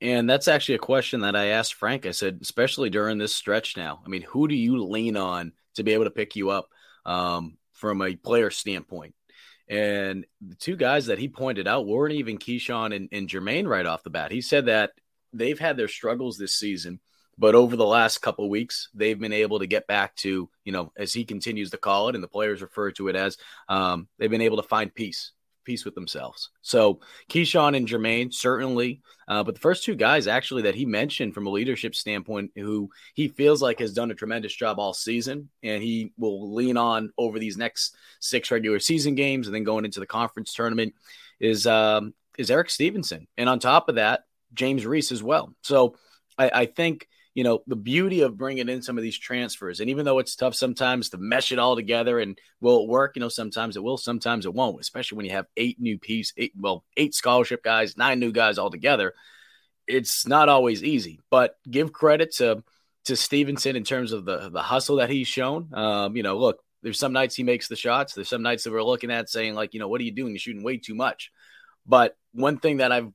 And 0.00 0.28
that's 0.28 0.48
actually 0.48 0.76
a 0.76 0.78
question 0.78 1.20
that 1.20 1.36
I 1.36 1.48
asked 1.48 1.74
Frank. 1.74 2.06
I 2.06 2.10
said, 2.12 2.38
especially 2.40 2.88
during 2.88 3.18
this 3.18 3.34
stretch 3.34 3.76
now, 3.76 4.00
I 4.04 4.08
mean, 4.08 4.22
who 4.22 4.48
do 4.48 4.54
you 4.54 4.82
lean 4.82 5.16
on 5.16 5.52
to 5.74 5.82
be 5.82 5.92
able 5.92 6.04
to 6.04 6.10
pick 6.10 6.36
you 6.36 6.48
up 6.48 6.70
um, 7.04 7.58
from 7.74 8.00
a 8.00 8.16
player 8.16 8.50
standpoint? 8.50 9.14
And 9.68 10.24
the 10.40 10.54
two 10.54 10.76
guys 10.76 11.06
that 11.06 11.18
he 11.18 11.28
pointed 11.28 11.68
out 11.68 11.86
weren't 11.86 12.14
even 12.14 12.38
Keyshawn 12.38 12.96
and, 12.96 13.10
and 13.12 13.28
Jermaine 13.28 13.68
right 13.68 13.84
off 13.84 14.04
the 14.04 14.10
bat. 14.10 14.32
He 14.32 14.40
said 14.40 14.66
that 14.66 14.92
they've 15.34 15.58
had 15.58 15.76
their 15.76 15.88
struggles 15.88 16.38
this 16.38 16.54
season, 16.54 17.00
but 17.36 17.54
over 17.54 17.76
the 17.76 17.84
last 17.84 18.22
couple 18.22 18.48
weeks, 18.48 18.88
they've 18.94 19.20
been 19.20 19.34
able 19.34 19.58
to 19.58 19.66
get 19.66 19.86
back 19.86 20.16
to, 20.16 20.48
you 20.64 20.72
know, 20.72 20.92
as 20.96 21.12
he 21.12 21.26
continues 21.26 21.70
to 21.72 21.78
call 21.78 22.08
it, 22.08 22.14
and 22.14 22.24
the 22.24 22.28
players 22.28 22.62
refer 22.62 22.90
to 22.92 23.08
it 23.08 23.16
as, 23.16 23.36
um, 23.68 24.08
they've 24.18 24.30
been 24.30 24.40
able 24.40 24.56
to 24.56 24.68
find 24.68 24.94
peace 24.94 25.32
peace 25.66 25.84
with 25.84 25.94
themselves. 25.94 26.50
So 26.62 27.00
Keyshawn 27.28 27.76
and 27.76 27.86
Jermaine 27.86 28.32
certainly, 28.32 29.02
uh, 29.28 29.42
but 29.42 29.54
the 29.54 29.60
first 29.60 29.84
two 29.84 29.96
guys 29.96 30.26
actually 30.26 30.62
that 30.62 30.74
he 30.74 30.86
mentioned 30.86 31.34
from 31.34 31.46
a 31.46 31.50
leadership 31.50 31.94
standpoint, 31.94 32.52
who 32.54 32.88
he 33.14 33.28
feels 33.28 33.60
like 33.60 33.80
has 33.80 33.92
done 33.92 34.10
a 34.10 34.14
tremendous 34.14 34.54
job 34.54 34.78
all 34.78 34.94
season, 34.94 35.50
and 35.62 35.82
he 35.82 36.12
will 36.16 36.54
lean 36.54 36.76
on 36.78 37.12
over 37.18 37.38
these 37.38 37.58
next 37.58 37.94
six 38.20 38.50
regular 38.50 38.78
season 38.78 39.14
games 39.14 39.46
and 39.46 39.54
then 39.54 39.64
going 39.64 39.84
into 39.84 40.00
the 40.00 40.06
conference 40.06 40.54
tournament, 40.54 40.94
is 41.40 41.66
um, 41.66 42.14
is 42.38 42.50
Erik 42.50 42.70
Stevenson, 42.70 43.26
and 43.36 43.48
on 43.48 43.58
top 43.58 43.88
of 43.88 43.96
that, 43.96 44.24
James 44.54 44.86
Reese 44.86 45.12
as 45.12 45.22
well. 45.22 45.52
So 45.62 45.96
I, 46.38 46.50
I 46.62 46.66
think 46.66 47.08
you 47.36 47.44
know, 47.44 47.62
the 47.66 47.76
beauty 47.76 48.22
of 48.22 48.38
bringing 48.38 48.70
in 48.70 48.80
some 48.80 48.96
of 48.96 49.02
these 49.02 49.18
transfers. 49.18 49.80
And 49.80 49.90
even 49.90 50.06
though 50.06 50.20
it's 50.20 50.34
tough 50.34 50.54
sometimes 50.54 51.10
to 51.10 51.18
mesh 51.18 51.52
it 51.52 51.58
all 51.58 51.76
together 51.76 52.18
and 52.18 52.38
will 52.62 52.82
it 52.82 52.88
work? 52.88 53.14
You 53.14 53.20
know, 53.20 53.28
sometimes 53.28 53.76
it 53.76 53.82
will, 53.82 53.98
sometimes 53.98 54.46
it 54.46 54.54
won't, 54.54 54.80
especially 54.80 55.16
when 55.16 55.26
you 55.26 55.32
have 55.32 55.44
eight 55.54 55.78
new 55.78 55.98
piece, 55.98 56.32
eight, 56.38 56.54
well, 56.58 56.82
eight 56.96 57.14
scholarship 57.14 57.62
guys, 57.62 57.94
nine 57.94 58.20
new 58.20 58.32
guys 58.32 58.56
all 58.56 58.70
together. 58.70 59.12
It's 59.86 60.26
not 60.26 60.48
always 60.48 60.82
easy, 60.82 61.20
but 61.30 61.58
give 61.70 61.92
credit 61.92 62.32
to, 62.36 62.64
to 63.04 63.16
Stevenson 63.16 63.76
in 63.76 63.84
terms 63.84 64.12
of 64.12 64.24
the, 64.24 64.48
the 64.48 64.62
hustle 64.62 64.96
that 64.96 65.10
he's 65.10 65.28
shown. 65.28 65.68
Um, 65.74 66.16
you 66.16 66.22
know, 66.22 66.38
look, 66.38 66.60
there's 66.82 66.98
some 66.98 67.12
nights 67.12 67.34
he 67.34 67.42
makes 67.42 67.68
the 67.68 67.76
shots. 67.76 68.14
There's 68.14 68.30
some 68.30 68.42
nights 68.42 68.64
that 68.64 68.72
we're 68.72 68.82
looking 68.82 69.10
at 69.10 69.28
saying 69.28 69.54
like, 69.54 69.74
you 69.74 69.80
know, 69.80 69.88
what 69.88 70.00
are 70.00 70.04
you 70.04 70.12
doing? 70.12 70.32
You're 70.32 70.38
shooting 70.38 70.64
way 70.64 70.78
too 70.78 70.94
much. 70.94 71.30
But 71.84 72.16
one 72.32 72.56
thing 72.56 72.78
that 72.78 72.92
I've 72.92 73.12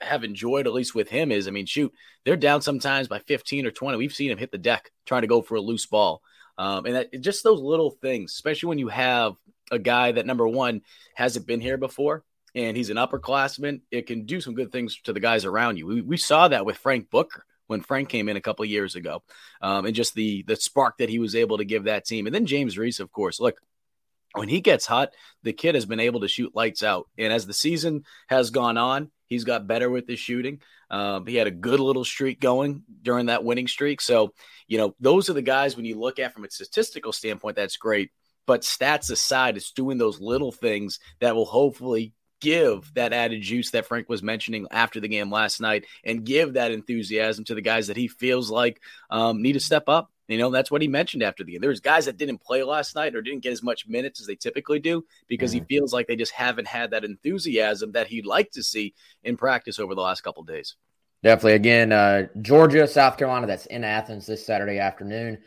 have 0.00 0.24
enjoyed 0.24 0.66
at 0.66 0.72
least 0.72 0.94
with 0.94 1.08
him 1.08 1.32
is, 1.32 1.48
I 1.48 1.50
mean, 1.50 1.66
shoot, 1.66 1.92
they're 2.24 2.36
down 2.36 2.62
sometimes 2.62 3.08
by 3.08 3.18
15 3.20 3.66
or 3.66 3.70
20. 3.70 3.98
We've 3.98 4.12
seen 4.12 4.30
him 4.30 4.38
hit 4.38 4.52
the 4.52 4.58
deck 4.58 4.90
trying 5.06 5.22
to 5.22 5.28
go 5.28 5.42
for 5.42 5.54
a 5.56 5.60
loose 5.60 5.86
ball. 5.86 6.22
Um, 6.58 6.86
and 6.86 6.94
that, 6.96 7.20
just 7.20 7.44
those 7.44 7.60
little 7.60 7.90
things, 7.90 8.32
especially 8.32 8.68
when 8.68 8.78
you 8.78 8.88
have 8.88 9.34
a 9.70 9.78
guy 9.78 10.12
that 10.12 10.26
number 10.26 10.46
one 10.46 10.82
hasn't 11.14 11.46
been 11.46 11.60
here 11.60 11.78
before 11.78 12.24
and 12.54 12.76
he's 12.76 12.90
an 12.90 12.96
upperclassman, 12.96 13.80
it 13.90 14.06
can 14.06 14.26
do 14.26 14.40
some 14.40 14.54
good 14.54 14.72
things 14.72 14.98
to 15.04 15.12
the 15.12 15.20
guys 15.20 15.44
around 15.44 15.76
you. 15.76 15.86
We, 15.86 16.00
we 16.02 16.16
saw 16.16 16.48
that 16.48 16.66
with 16.66 16.76
Frank 16.76 17.10
Booker 17.10 17.44
when 17.66 17.80
Frank 17.80 18.08
came 18.08 18.28
in 18.28 18.36
a 18.36 18.40
couple 18.40 18.64
years 18.64 18.96
ago, 18.96 19.22
um, 19.62 19.86
and 19.86 19.94
just 19.94 20.14
the 20.14 20.42
the 20.42 20.56
spark 20.56 20.98
that 20.98 21.08
he 21.08 21.20
was 21.20 21.36
able 21.36 21.58
to 21.58 21.64
give 21.64 21.84
that 21.84 22.04
team. 22.04 22.26
And 22.26 22.34
then 22.34 22.46
James 22.46 22.76
Reese, 22.76 22.98
of 22.98 23.12
course. 23.12 23.38
Look, 23.38 23.60
when 24.32 24.48
he 24.48 24.60
gets 24.60 24.86
hot, 24.86 25.10
the 25.44 25.52
kid 25.52 25.76
has 25.76 25.86
been 25.86 26.00
able 26.00 26.20
to 26.20 26.28
shoot 26.28 26.54
lights 26.54 26.82
out. 26.82 27.08
And 27.16 27.32
as 27.32 27.46
the 27.46 27.54
season 27.54 28.04
has 28.28 28.50
gone 28.50 28.76
on, 28.76 29.12
he's 29.30 29.44
got 29.44 29.66
better 29.66 29.88
with 29.88 30.06
his 30.06 30.18
shooting. 30.18 30.60
Um, 30.90 31.26
he 31.26 31.36
had 31.36 31.46
a 31.46 31.52
good 31.52 31.80
little 31.80 32.04
streak 32.04 32.40
going 32.40 32.82
during 33.00 33.26
that 33.26 33.44
winning 33.44 33.68
streak. 33.68 34.02
So, 34.02 34.34
you 34.66 34.76
know, 34.76 34.94
those 35.00 35.30
are 35.30 35.34
the 35.34 35.40
guys 35.40 35.76
when 35.76 35.86
you 35.86 35.98
look 35.98 36.18
at 36.18 36.34
from 36.34 36.44
a 36.44 36.50
statistical 36.50 37.12
standpoint, 37.12 37.56
that's 37.56 37.78
great. 37.78 38.10
But 38.46 38.62
stats 38.62 39.10
aside, 39.10 39.56
it's 39.56 39.70
doing 39.70 39.96
those 39.96 40.20
little 40.20 40.52
things 40.52 40.98
that 41.20 41.34
will 41.34 41.46
hopefully 41.46 42.12
give 42.40 42.92
that 42.94 43.12
added 43.12 43.42
juice 43.42 43.70
that 43.70 43.86
Frank 43.86 44.08
was 44.08 44.22
mentioning 44.22 44.66
after 44.70 44.98
the 44.98 45.08
game 45.08 45.30
last 45.30 45.60
night 45.60 45.86
and 46.04 46.24
give 46.24 46.54
that 46.54 46.72
enthusiasm 46.72 47.44
to 47.44 47.54
the 47.54 47.60
guys 47.60 47.86
that 47.86 47.96
he 47.96 48.08
feels 48.08 48.50
like 48.50 48.80
um, 49.10 49.42
need 49.42 49.52
to 49.52 49.60
step 49.60 49.84
up. 49.88 50.10
You 50.30 50.38
know, 50.38 50.50
that's 50.50 50.70
what 50.70 50.82
he 50.82 50.88
mentioned 50.88 51.22
after 51.22 51.42
the 51.44 51.52
game. 51.52 51.60
There's 51.60 51.80
guys 51.80 52.06
that 52.06 52.16
didn't 52.16 52.38
play 52.38 52.62
last 52.62 52.94
night 52.94 53.14
or 53.14 53.22
didn't 53.22 53.42
get 53.42 53.52
as 53.52 53.62
much 53.62 53.88
minutes 53.88 54.20
as 54.20 54.26
they 54.26 54.36
typically 54.36 54.78
do 54.78 55.04
because 55.28 55.50
mm-hmm. 55.50 55.64
he 55.68 55.76
feels 55.76 55.92
like 55.92 56.06
they 56.06 56.16
just 56.16 56.32
haven't 56.32 56.68
had 56.68 56.90
that 56.90 57.04
enthusiasm 57.04 57.92
that 57.92 58.06
he'd 58.06 58.26
like 58.26 58.50
to 58.52 58.62
see 58.62 58.94
in 59.24 59.36
practice 59.36 59.78
over 59.78 59.94
the 59.94 60.00
last 60.00 60.22
couple 60.22 60.42
days. 60.42 60.76
Definitely. 61.22 61.54
Again, 61.54 61.92
uh, 61.92 62.26
Georgia, 62.40 62.86
South 62.86 63.18
Carolina, 63.18 63.46
that's 63.46 63.66
in 63.66 63.84
Athens 63.84 64.26
this 64.26 64.46
Saturday 64.46 64.78
afternoon. 64.78 65.38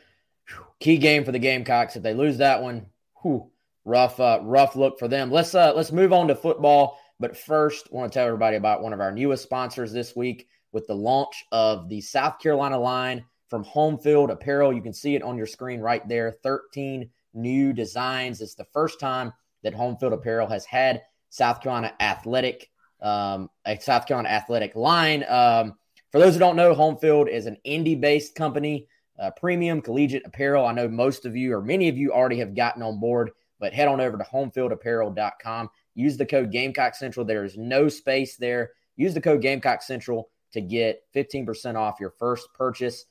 Key 0.80 0.98
game 0.98 1.24
for 1.24 1.32
the 1.32 1.40
Gamecocks. 1.40 1.96
If 1.96 2.04
they 2.04 2.14
lose 2.14 2.38
that 2.38 2.62
one, 2.62 2.88
whew, 3.22 3.50
rough, 3.86 4.20
uh, 4.20 4.40
rough 4.44 4.76
look 4.76 5.00
for 5.00 5.08
them. 5.08 5.32
Let's 5.32 5.56
uh, 5.56 5.74
let's 5.74 5.92
move 5.92 6.14
on 6.14 6.28
to 6.28 6.36
football. 6.36 7.00
But 7.20 7.38
first, 7.38 7.88
I 7.92 7.96
want 7.96 8.12
to 8.12 8.20
tell 8.20 8.28
everybody 8.28 8.58
about 8.58 8.84
one 8.84 8.94
of 8.94 9.00
our 9.00 9.12
newest 9.12 9.44
sponsors 9.44 9.94
this 9.94 10.16
week 10.16 10.48
with 10.74 10.88
the 10.88 10.96
launch 10.96 11.46
of 11.52 11.88
the 11.88 12.02
South 12.02 12.40
Carolina 12.40 12.78
line 12.78 13.24
from 13.54 13.64
Home 13.66 14.00
Field 14.00 14.32
Apparel. 14.32 14.74
You 14.74 14.82
can 14.82 14.94
see 14.94 15.14
it 15.14 15.22
on 15.22 15.38
your 15.38 15.46
screen 15.46 15.80
right 15.80 16.02
there. 16.08 16.32
13 16.42 17.08
new 17.36 17.72
designs. 17.72 18.42
It's 18.42 18.56
the 18.56 18.66
first 18.74 19.00
time 19.00 19.32
that 19.62 19.76
Home 19.76 19.96
Field 19.96 20.14
Apparel 20.14 20.48
has 20.48 20.66
had 20.66 21.04
South 21.30 21.62
Carolina 21.62 21.94
athletic, 22.00 22.72
um, 23.00 23.52
a 23.68 23.80
South 23.80 24.08
Carolina 24.08 24.30
athletic 24.30 24.76
line. 24.76 25.24
Um, 25.30 25.76
for 26.12 26.18
those 26.18 26.34
who 26.34 26.40
don't 26.40 26.56
know, 26.56 26.74
Home 26.74 26.98
Field 26.98 27.30
is 27.30 27.46
an 27.46 27.58
Indy 27.64 27.94
based 27.94 28.34
company, 28.34 28.88
uh, 29.20 29.30
premium 29.38 29.84
collegiate 29.84 30.26
apparel. 30.26 30.66
I 30.66 30.74
know 30.74 30.88
most 30.88 31.28
of 31.28 31.36
you 31.36 31.54
or 31.54 31.62
many 31.62 31.90
of 31.90 31.96
you 31.96 32.12
already 32.12 32.40
have 32.40 32.56
gotten 32.56 32.82
on 32.82 33.00
board 33.00 33.30
but 33.60 33.72
head 33.72 33.88
on 33.88 34.02
over 34.02 34.18
to 34.18 34.24
homefieldapparel.com. 34.24 35.70
Use 35.94 36.18
the 36.18 36.26
code 36.26 36.52
Gamecock 36.52 36.96
Central. 36.96 37.24
There 37.24 37.46
is 37.46 37.56
no 37.56 37.88
space 37.88 38.36
there. 38.36 38.72
Use 38.96 39.14
the 39.14 39.22
code 39.22 39.44
Gamecock 39.44 39.84
Central 39.84 40.32
to 40.54 40.60
get 40.60 41.04
15% 41.16 41.76
off 41.76 42.00
your 42.00 42.10
first 42.10 42.48
purchase. 42.56 43.06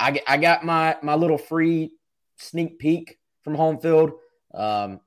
I, 0.00 0.20
I 0.26 0.36
got 0.38 0.64
my 0.64 0.96
my 1.02 1.14
little 1.14 1.38
free 1.38 1.92
sneak 2.38 2.78
peek 2.78 3.18
from 3.44 3.54
home 3.54 3.78
field. 3.78 4.12
Um, 4.54 5.00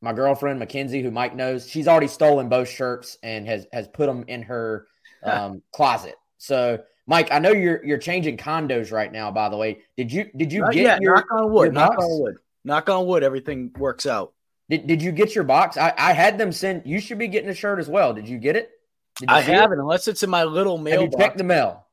my 0.00 0.12
girlfriend 0.12 0.58
Mackenzie, 0.58 1.02
who 1.02 1.10
Mike 1.10 1.34
knows, 1.34 1.68
she's 1.68 1.88
already 1.88 2.08
stolen 2.08 2.48
both 2.48 2.68
shirts 2.68 3.16
and 3.22 3.46
has 3.46 3.66
has 3.72 3.88
put 3.88 4.06
them 4.06 4.24
in 4.28 4.42
her 4.42 4.86
um, 5.24 5.62
closet. 5.72 6.14
So, 6.38 6.80
Mike, 7.06 7.28
I 7.32 7.38
know 7.38 7.52
you're 7.52 7.84
you're 7.84 7.98
changing 7.98 8.36
condos 8.36 8.92
right 8.92 9.10
now. 9.10 9.30
By 9.30 9.48
the 9.48 9.56
way, 9.56 9.78
did 9.96 10.12
you 10.12 10.26
did 10.36 10.52
you 10.52 10.60
Not 10.60 10.72
get 10.72 10.82
yet. 10.82 11.00
your 11.00 11.16
knock 11.16 11.32
on 11.32 11.52
wood? 11.52 11.72
Knock 11.72 11.98
on 11.98 12.20
wood. 12.20 12.36
Knock 12.64 12.88
on 12.90 13.06
wood. 13.06 13.22
Everything 13.22 13.72
works 13.78 14.04
out. 14.06 14.32
Did, 14.70 14.86
did 14.86 15.02
you 15.02 15.12
get 15.12 15.34
your 15.34 15.44
box? 15.44 15.76
I, 15.76 15.92
I 15.98 16.12
had 16.14 16.38
them 16.38 16.50
send. 16.50 16.82
You 16.86 16.98
should 17.00 17.18
be 17.18 17.28
getting 17.28 17.50
a 17.50 17.54
shirt 17.54 17.78
as 17.78 17.88
well. 17.88 18.14
Did 18.14 18.26
you 18.28 18.38
get 18.38 18.56
it? 18.56 18.70
Did 19.16 19.28
you 19.28 19.34
I 19.36 19.42
see 19.42 19.52
it? 19.52 19.54
haven't, 19.56 19.78
unless 19.78 20.08
it's 20.08 20.22
in 20.22 20.30
my 20.30 20.44
little 20.44 20.76
Have 20.76 20.84
mail. 20.84 21.02
you 21.02 21.10
checked 21.18 21.36
the 21.38 21.44
mail? 21.44 21.83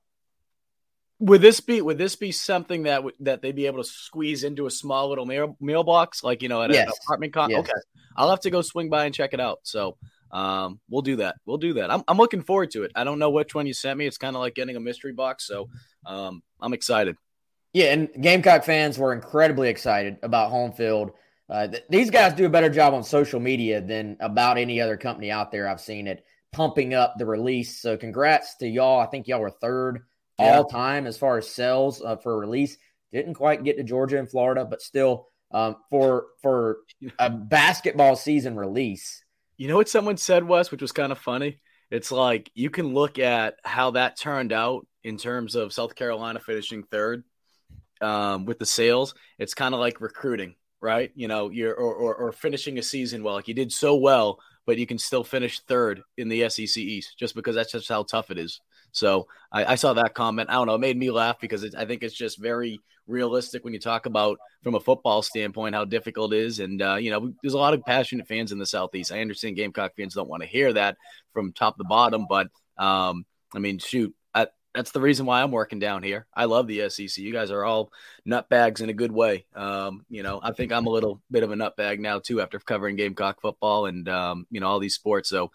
Would 1.22 1.42
this 1.42 1.60
be 1.60 1.82
would 1.82 1.98
this 1.98 2.16
be 2.16 2.32
something 2.32 2.84
that 2.84 3.04
would 3.04 3.14
that 3.22 3.42
they'd 3.42 3.56
be 3.56 3.68
able 3.68 3.84
to 3.84 3.90
squeeze 3.90 4.44
into 4.44 4.66
a 4.66 4.72
small 4.72 5.08
little 5.10 5.26
mail 5.26 5.56
mailbox, 5.62 6.24
like 6.24 6.42
you 6.42 6.50
know, 6.50 6.62
at 6.64 6.72
Yes. 6.72 6.88
an 6.88 6.94
apartment 7.06 7.34
con? 7.34 7.50
Yes. 7.52 7.60
Okay, 7.60 7.80
I'll 8.16 8.30
have 8.30 8.40
to 8.42 8.50
go 8.50 8.62
swing 8.62 8.90
by 8.90 9.06
and 9.06 9.14
check 9.14 9.34
it 9.34 9.40
out. 9.40 9.60
So, 9.64 9.98
um, 10.32 10.80
we'll 10.90 11.04
do 11.04 11.18
that. 11.18 11.36
We'll 11.46 11.58
do 11.58 11.74
that. 11.74 11.92
I'm 11.92 12.04
I'm 12.08 12.18
looking 12.18 12.42
forward 12.42 12.72
to 12.72 12.84
it. 12.84 12.92
I 12.96 13.04
don't 13.04 13.20
know 13.20 13.30
which 13.30 13.54
one 13.54 13.68
you 13.68 13.74
sent 13.74 13.98
me. 14.00 14.08
It's 14.08 14.18
kind 14.18 14.36
of 14.36 14.42
like 14.42 14.56
getting 14.56 14.76
a 14.76 14.80
mystery 14.80 15.14
box. 15.14 15.46
So, 15.46 15.70
um, 16.06 16.42
I'm 16.60 16.74
excited. 16.74 17.16
Yeah, 17.74 17.94
and 17.94 18.10
Gamecock 18.20 18.64
fans 18.64 18.98
were 18.98 19.14
incredibly 19.14 19.70
excited 19.70 20.18
about 20.24 20.50
home 20.50 20.72
field. 20.74 21.12
Uh, 21.50 21.68
th- 21.68 21.84
these 21.90 22.10
guys 22.10 22.34
do 22.34 22.46
a 22.46 22.50
better 22.50 22.70
job 22.70 22.94
on 22.94 23.04
social 23.04 23.40
media 23.40 23.80
than 23.80 24.18
about 24.20 24.58
any 24.58 24.82
other 24.82 24.98
company 24.98 25.30
out 25.32 25.52
there 25.52 25.70
I've 25.70 25.82
seen 25.82 26.08
it 26.08 26.26
pumping 26.52 26.94
up 26.94 27.16
the 27.18 27.26
release. 27.26 27.80
So 27.82 27.96
congrats 27.96 28.56
to 28.58 28.68
y'all. 28.68 29.00
I 29.00 29.06
think 29.06 29.28
y'all 29.28 29.40
were 29.40 29.52
third 29.52 30.02
Yeah. 30.40 30.58
all 30.58 30.66
time 30.66 31.08
as 31.08 31.18
far 31.18 31.38
as 31.38 31.50
sales 31.50 32.02
uh, 32.02 32.18
for 32.18 32.38
release. 32.40 32.78
Didn't 33.12 33.34
quite 33.34 33.64
get 33.64 33.78
to 33.78 33.84
Georgia 33.84 34.18
and 34.18 34.30
Florida, 34.30 34.66
but 34.66 34.82
still 34.82 35.28
um, 35.52 35.76
for 35.90 36.28
for 36.42 36.78
a 37.20 37.30
basketball 37.30 38.16
season 38.16 38.56
release. 38.56 39.24
You 39.58 39.68
know 39.68 39.76
what 39.76 39.90
someone 39.90 40.18
said, 40.18 40.44
Wes, 40.44 40.72
which 40.72 40.82
was 40.82 40.92
kind 40.92 41.12
of 41.12 41.20
funny? 41.20 41.60
It's 41.92 42.12
like 42.12 42.50
you 42.56 42.70
can 42.70 42.94
look 42.94 43.20
at 43.20 43.56
how 43.64 43.92
that 43.92 44.18
turned 44.18 44.54
out 44.54 44.88
in 45.04 45.18
terms 45.18 45.56
of 45.56 45.74
South 45.74 45.94
Carolina 45.96 46.40
finishing 46.40 46.84
third 46.84 47.24
um, 48.02 48.46
with 48.46 48.60
the 48.60 48.66
sales. 48.66 49.14
It's 49.38 49.54
kind 49.54 49.74
of 49.74 49.80
like 49.80 50.00
recruiting, 50.00 50.56
right? 50.80 51.12
You 51.16 51.28
know, 51.28 51.50
you're 51.50 51.76
or, 51.76 51.94
or, 51.94 52.16
or 52.16 52.32
finishing 52.32 52.78
a 52.78 52.84
season 52.84 53.24
well. 53.24 53.36
Like 53.36 53.50
you 53.50 53.54
did 53.54 53.72
so 53.72 53.96
well, 53.96 54.40
but 54.66 54.78
you 54.78 54.88
can 54.88 54.98
still 54.98 55.24
finish 55.24 55.60
third 55.60 56.02
in 56.18 56.30
the 56.30 56.50
SEC 56.50 56.78
East 56.78 57.20
just 57.20 57.36
because 57.36 57.56
that's 57.56 57.74
just 57.74 57.90
how 57.90 58.04
tough 58.04 58.32
it 58.32 58.38
is. 58.38 58.62
So 58.92 59.28
I, 59.52 59.66
I 59.66 59.76
saw 59.76 59.94
that 59.94 60.14
comment. 60.14 60.50
I 60.50 60.54
don't 60.54 60.68
know. 60.68 60.76
It 60.76 60.82
made 60.82 60.98
me 60.98 61.12
laugh 61.12 61.40
because 61.40 61.64
it, 61.64 61.76
I 61.76 61.86
think 61.86 62.04
it's 62.04 62.16
just 62.16 62.40
very 62.40 62.80
realistic 63.08 63.64
when 63.64 63.74
you 63.74 63.80
talk 63.80 64.06
about 64.06 64.38
from 64.64 64.76
a 64.76 64.80
football 64.80 65.22
standpoint 65.22 65.76
how 65.76 65.86
difficult 65.86 66.34
it 66.34 66.40
is. 66.40 66.60
And 66.60 66.82
uh, 66.82 66.96
you 66.96 67.12
know, 67.12 67.34
there's 67.42 67.54
a 67.54 67.60
lot 67.60 67.74
of 67.74 67.84
passionate 67.84 68.28
fans 68.28 68.52
in 68.52 68.60
the 68.60 68.66
Southeast. 68.66 69.12
I 69.12 69.22
understand 69.22 69.56
Gamecock 69.56 69.96
fans 69.96 70.16
don't 70.16 70.30
want 70.30 70.44
to 70.44 70.50
hear 70.50 70.74
that 70.74 70.98
from 71.34 71.54
top 71.54 71.78
to 71.78 71.84
bottom, 71.84 72.26
but 72.30 72.48
um, 72.78 73.26
I 73.54 73.60
mean, 73.60 73.80
shoot, 73.80 74.14
I, 74.34 74.48
that's 74.74 74.92
the 74.92 75.02
reason 75.02 75.26
why 75.26 75.42
I'm 75.42 75.52
working 75.52 75.80
down 75.80 76.04
here. 76.04 76.26
I 76.34 76.46
love 76.46 76.68
the 76.68 76.90
SEC. 76.90 77.18
You 77.18 77.34
guys 77.34 77.52
are 77.52 77.66
all 77.66 77.92
nutbags 78.28 78.82
in 78.82 78.90
a 78.90 78.94
good 78.94 79.12
way. 79.12 79.46
Um, 79.56 80.06
you 80.10 80.24
know, 80.24 80.40
I 80.42 80.52
think 80.54 80.72
I'm 80.72 80.88
a 80.88 80.92
little 80.92 81.22
bit 81.30 81.44
of 81.44 81.52
a 81.52 81.56
nutbag 81.56 82.00
now 82.00 82.20
too 82.20 82.42
after 82.42 82.60
covering 82.60 82.96
Gamecock 82.96 83.42
football 83.42 83.86
and 83.88 84.08
um, 84.08 84.48
you 84.50 84.60
know 84.60 84.68
all 84.68 84.80
these 84.80 84.96
sports. 84.96 85.30
So 85.30 85.52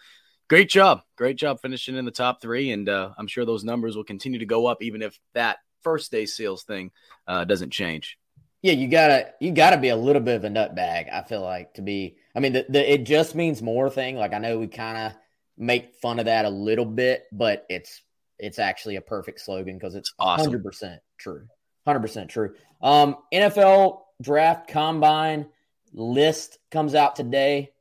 great 0.48 0.68
job, 0.68 1.02
great 1.16 1.36
job 1.36 1.60
finishing 1.60 1.96
in 1.96 2.04
the 2.04 2.10
top 2.10 2.40
three, 2.40 2.70
and 2.70 2.88
uh, 2.88 3.12
I'm 3.18 3.26
sure 3.26 3.44
those 3.44 3.64
numbers 3.64 3.96
will 3.96 4.04
continue 4.04 4.38
to 4.38 4.46
go 4.46 4.66
up 4.66 4.82
even 4.82 5.02
if 5.02 5.18
that 5.34 5.58
first 5.82 6.10
day 6.10 6.26
sales 6.26 6.64
thing 6.64 6.90
uh, 7.26 7.44
doesn't 7.44 7.70
change. 7.72 8.18
Yeah, 8.62 8.72
you 8.72 8.88
gotta 8.88 9.32
you 9.40 9.52
gotta 9.52 9.76
be 9.76 9.90
a 9.90 9.96
little 9.96 10.22
bit 10.22 10.36
of 10.36 10.44
a 10.44 10.48
nutbag. 10.48 11.12
I 11.12 11.22
feel 11.22 11.42
like 11.42 11.74
to 11.74 11.82
be. 11.82 12.16
I 12.34 12.40
mean, 12.40 12.52
the, 12.52 12.66
the 12.68 12.92
it 12.92 13.04
just 13.04 13.34
means 13.34 13.62
more 13.62 13.88
thing. 13.88 14.16
Like 14.16 14.32
I 14.32 14.38
know 14.38 14.58
we 14.58 14.66
kind 14.66 14.96
of 14.98 15.12
make 15.56 15.94
fun 15.96 16.18
of 16.18 16.24
that 16.24 16.44
a 16.44 16.50
little 16.50 16.84
bit, 16.84 17.24
but 17.30 17.64
it's 17.68 18.02
it's 18.38 18.58
actually 18.58 18.96
a 18.96 19.00
perfect 19.00 19.40
slogan 19.40 19.78
because 19.78 19.94
it's 19.94 20.12
Awesome. 20.18 20.46
hundred 20.46 20.64
percent 20.64 21.00
true. 21.18 21.46
Hundred 21.86 22.00
percent 22.00 22.30
true. 22.30 22.54
Um, 22.82 23.16
NFL 23.32 24.00
draft 24.20 24.68
combine 24.68 25.46
list 25.92 26.58
comes 26.70 26.94
out 26.94 27.14
today. 27.14 27.72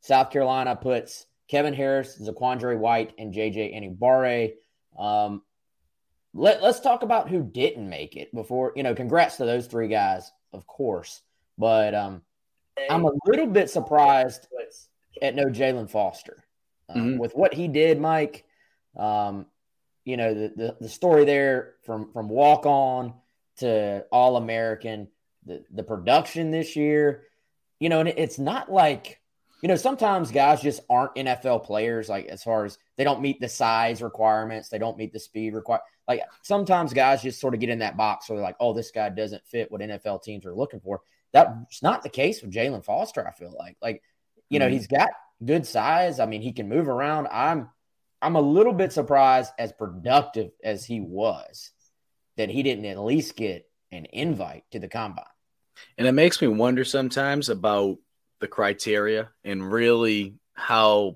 South 0.00 0.30
Carolina 0.30 0.76
puts 0.76 1.24
Kevin 1.48 1.74
Harris, 1.74 2.18
Zaquandre 2.20 2.78
White, 2.78 3.12
and 3.18 3.32
JJ 3.34 3.74
Enagbare. 3.74 4.54
Um, 4.98 5.42
let, 6.32 6.62
let's 6.62 6.80
talk 6.80 7.02
about 7.02 7.28
who 7.28 7.42
didn't 7.42 7.88
make 7.88 8.16
it 8.16 8.34
before, 8.34 8.72
you 8.76 8.82
know, 8.82 8.94
congrats 8.94 9.36
to 9.36 9.44
those 9.44 9.66
three 9.66 9.88
guys, 9.88 10.32
of 10.52 10.66
course. 10.66 11.20
But 11.58 11.94
um, 11.94 12.22
I'm 12.90 13.04
a 13.04 13.12
little 13.26 13.46
bit 13.46 13.70
surprised 13.70 14.48
at 15.22 15.34
no 15.34 15.44
Jaylan 15.44 15.88
Foster. 15.90 16.42
Um, 16.88 17.14
Mhm. 17.14 17.18
With 17.18 17.32
what 17.34 17.54
he 17.54 17.68
did, 17.68 18.00
Mike, 18.00 18.44
um, 18.96 19.46
you 20.04 20.16
know, 20.16 20.34
the, 20.34 20.52
the, 20.56 20.76
the 20.80 20.88
story 20.88 21.24
there 21.24 21.74
from, 21.84 22.12
from 22.12 22.28
walk 22.28 22.66
on 22.66 23.14
to 23.58 24.04
All 24.10 24.36
American, 24.36 25.08
the, 25.46 25.64
the 25.70 25.82
production 25.84 26.50
this 26.50 26.74
year, 26.76 27.24
you 27.78 27.88
know, 27.88 28.00
and 28.00 28.08
it- 28.08 28.18
it's 28.18 28.38
not 28.38 28.70
like, 28.72 29.20
you 29.64 29.68
know, 29.68 29.76
sometimes 29.76 30.30
guys 30.30 30.60
just 30.60 30.82
aren't 30.90 31.14
NFL 31.14 31.64
players, 31.64 32.10
like 32.10 32.26
as 32.26 32.42
far 32.42 32.66
as 32.66 32.76
they 32.98 33.02
don't 33.02 33.22
meet 33.22 33.40
the 33.40 33.48
size 33.48 34.02
requirements, 34.02 34.68
they 34.68 34.76
don't 34.76 34.98
meet 34.98 35.10
the 35.10 35.18
speed 35.18 35.54
require. 35.54 35.80
Like 36.06 36.20
sometimes 36.42 36.92
guys 36.92 37.22
just 37.22 37.40
sort 37.40 37.54
of 37.54 37.60
get 37.60 37.70
in 37.70 37.78
that 37.78 37.96
box 37.96 38.28
where 38.28 38.36
they're 38.36 38.44
like, 38.44 38.58
oh, 38.60 38.74
this 38.74 38.90
guy 38.90 39.08
doesn't 39.08 39.46
fit 39.46 39.72
what 39.72 39.80
NFL 39.80 40.22
teams 40.22 40.44
are 40.44 40.54
looking 40.54 40.80
for. 40.80 41.00
That's 41.32 41.82
not 41.82 42.02
the 42.02 42.10
case 42.10 42.42
with 42.42 42.52
Jaylan 42.52 42.84
Foster, 42.84 43.26
I 43.26 43.30
feel 43.30 43.56
like. 43.58 43.78
Like, 43.80 44.02
you 44.50 44.58
know, 44.58 44.68
Mhm. 44.68 44.72
he's 44.72 44.86
got 44.86 45.08
good 45.42 45.66
size. 45.66 46.20
I 46.20 46.26
mean, 46.26 46.42
he 46.42 46.52
can 46.52 46.68
move 46.68 46.86
around. 46.86 47.28
I'm 47.32 47.70
I'm 48.20 48.36
a 48.36 48.42
little 48.42 48.74
bit 48.74 48.92
surprised, 48.92 49.50
as 49.58 49.72
productive 49.72 50.50
as 50.62 50.84
he 50.84 51.00
was, 51.00 51.70
that 52.36 52.50
he 52.50 52.62
didn't 52.62 52.84
at 52.84 52.98
least 52.98 53.34
get 53.34 53.66
an 53.92 54.04
invite 54.12 54.64
to 54.72 54.78
the 54.78 54.88
combine. 54.88 55.24
And 55.96 56.06
it 56.06 56.12
makes 56.12 56.42
me 56.42 56.48
wonder 56.48 56.84
sometimes 56.84 57.48
about 57.48 57.96
the 58.44 58.48
criteria 58.48 59.30
and 59.42 59.72
really 59.72 60.34
how 60.52 61.14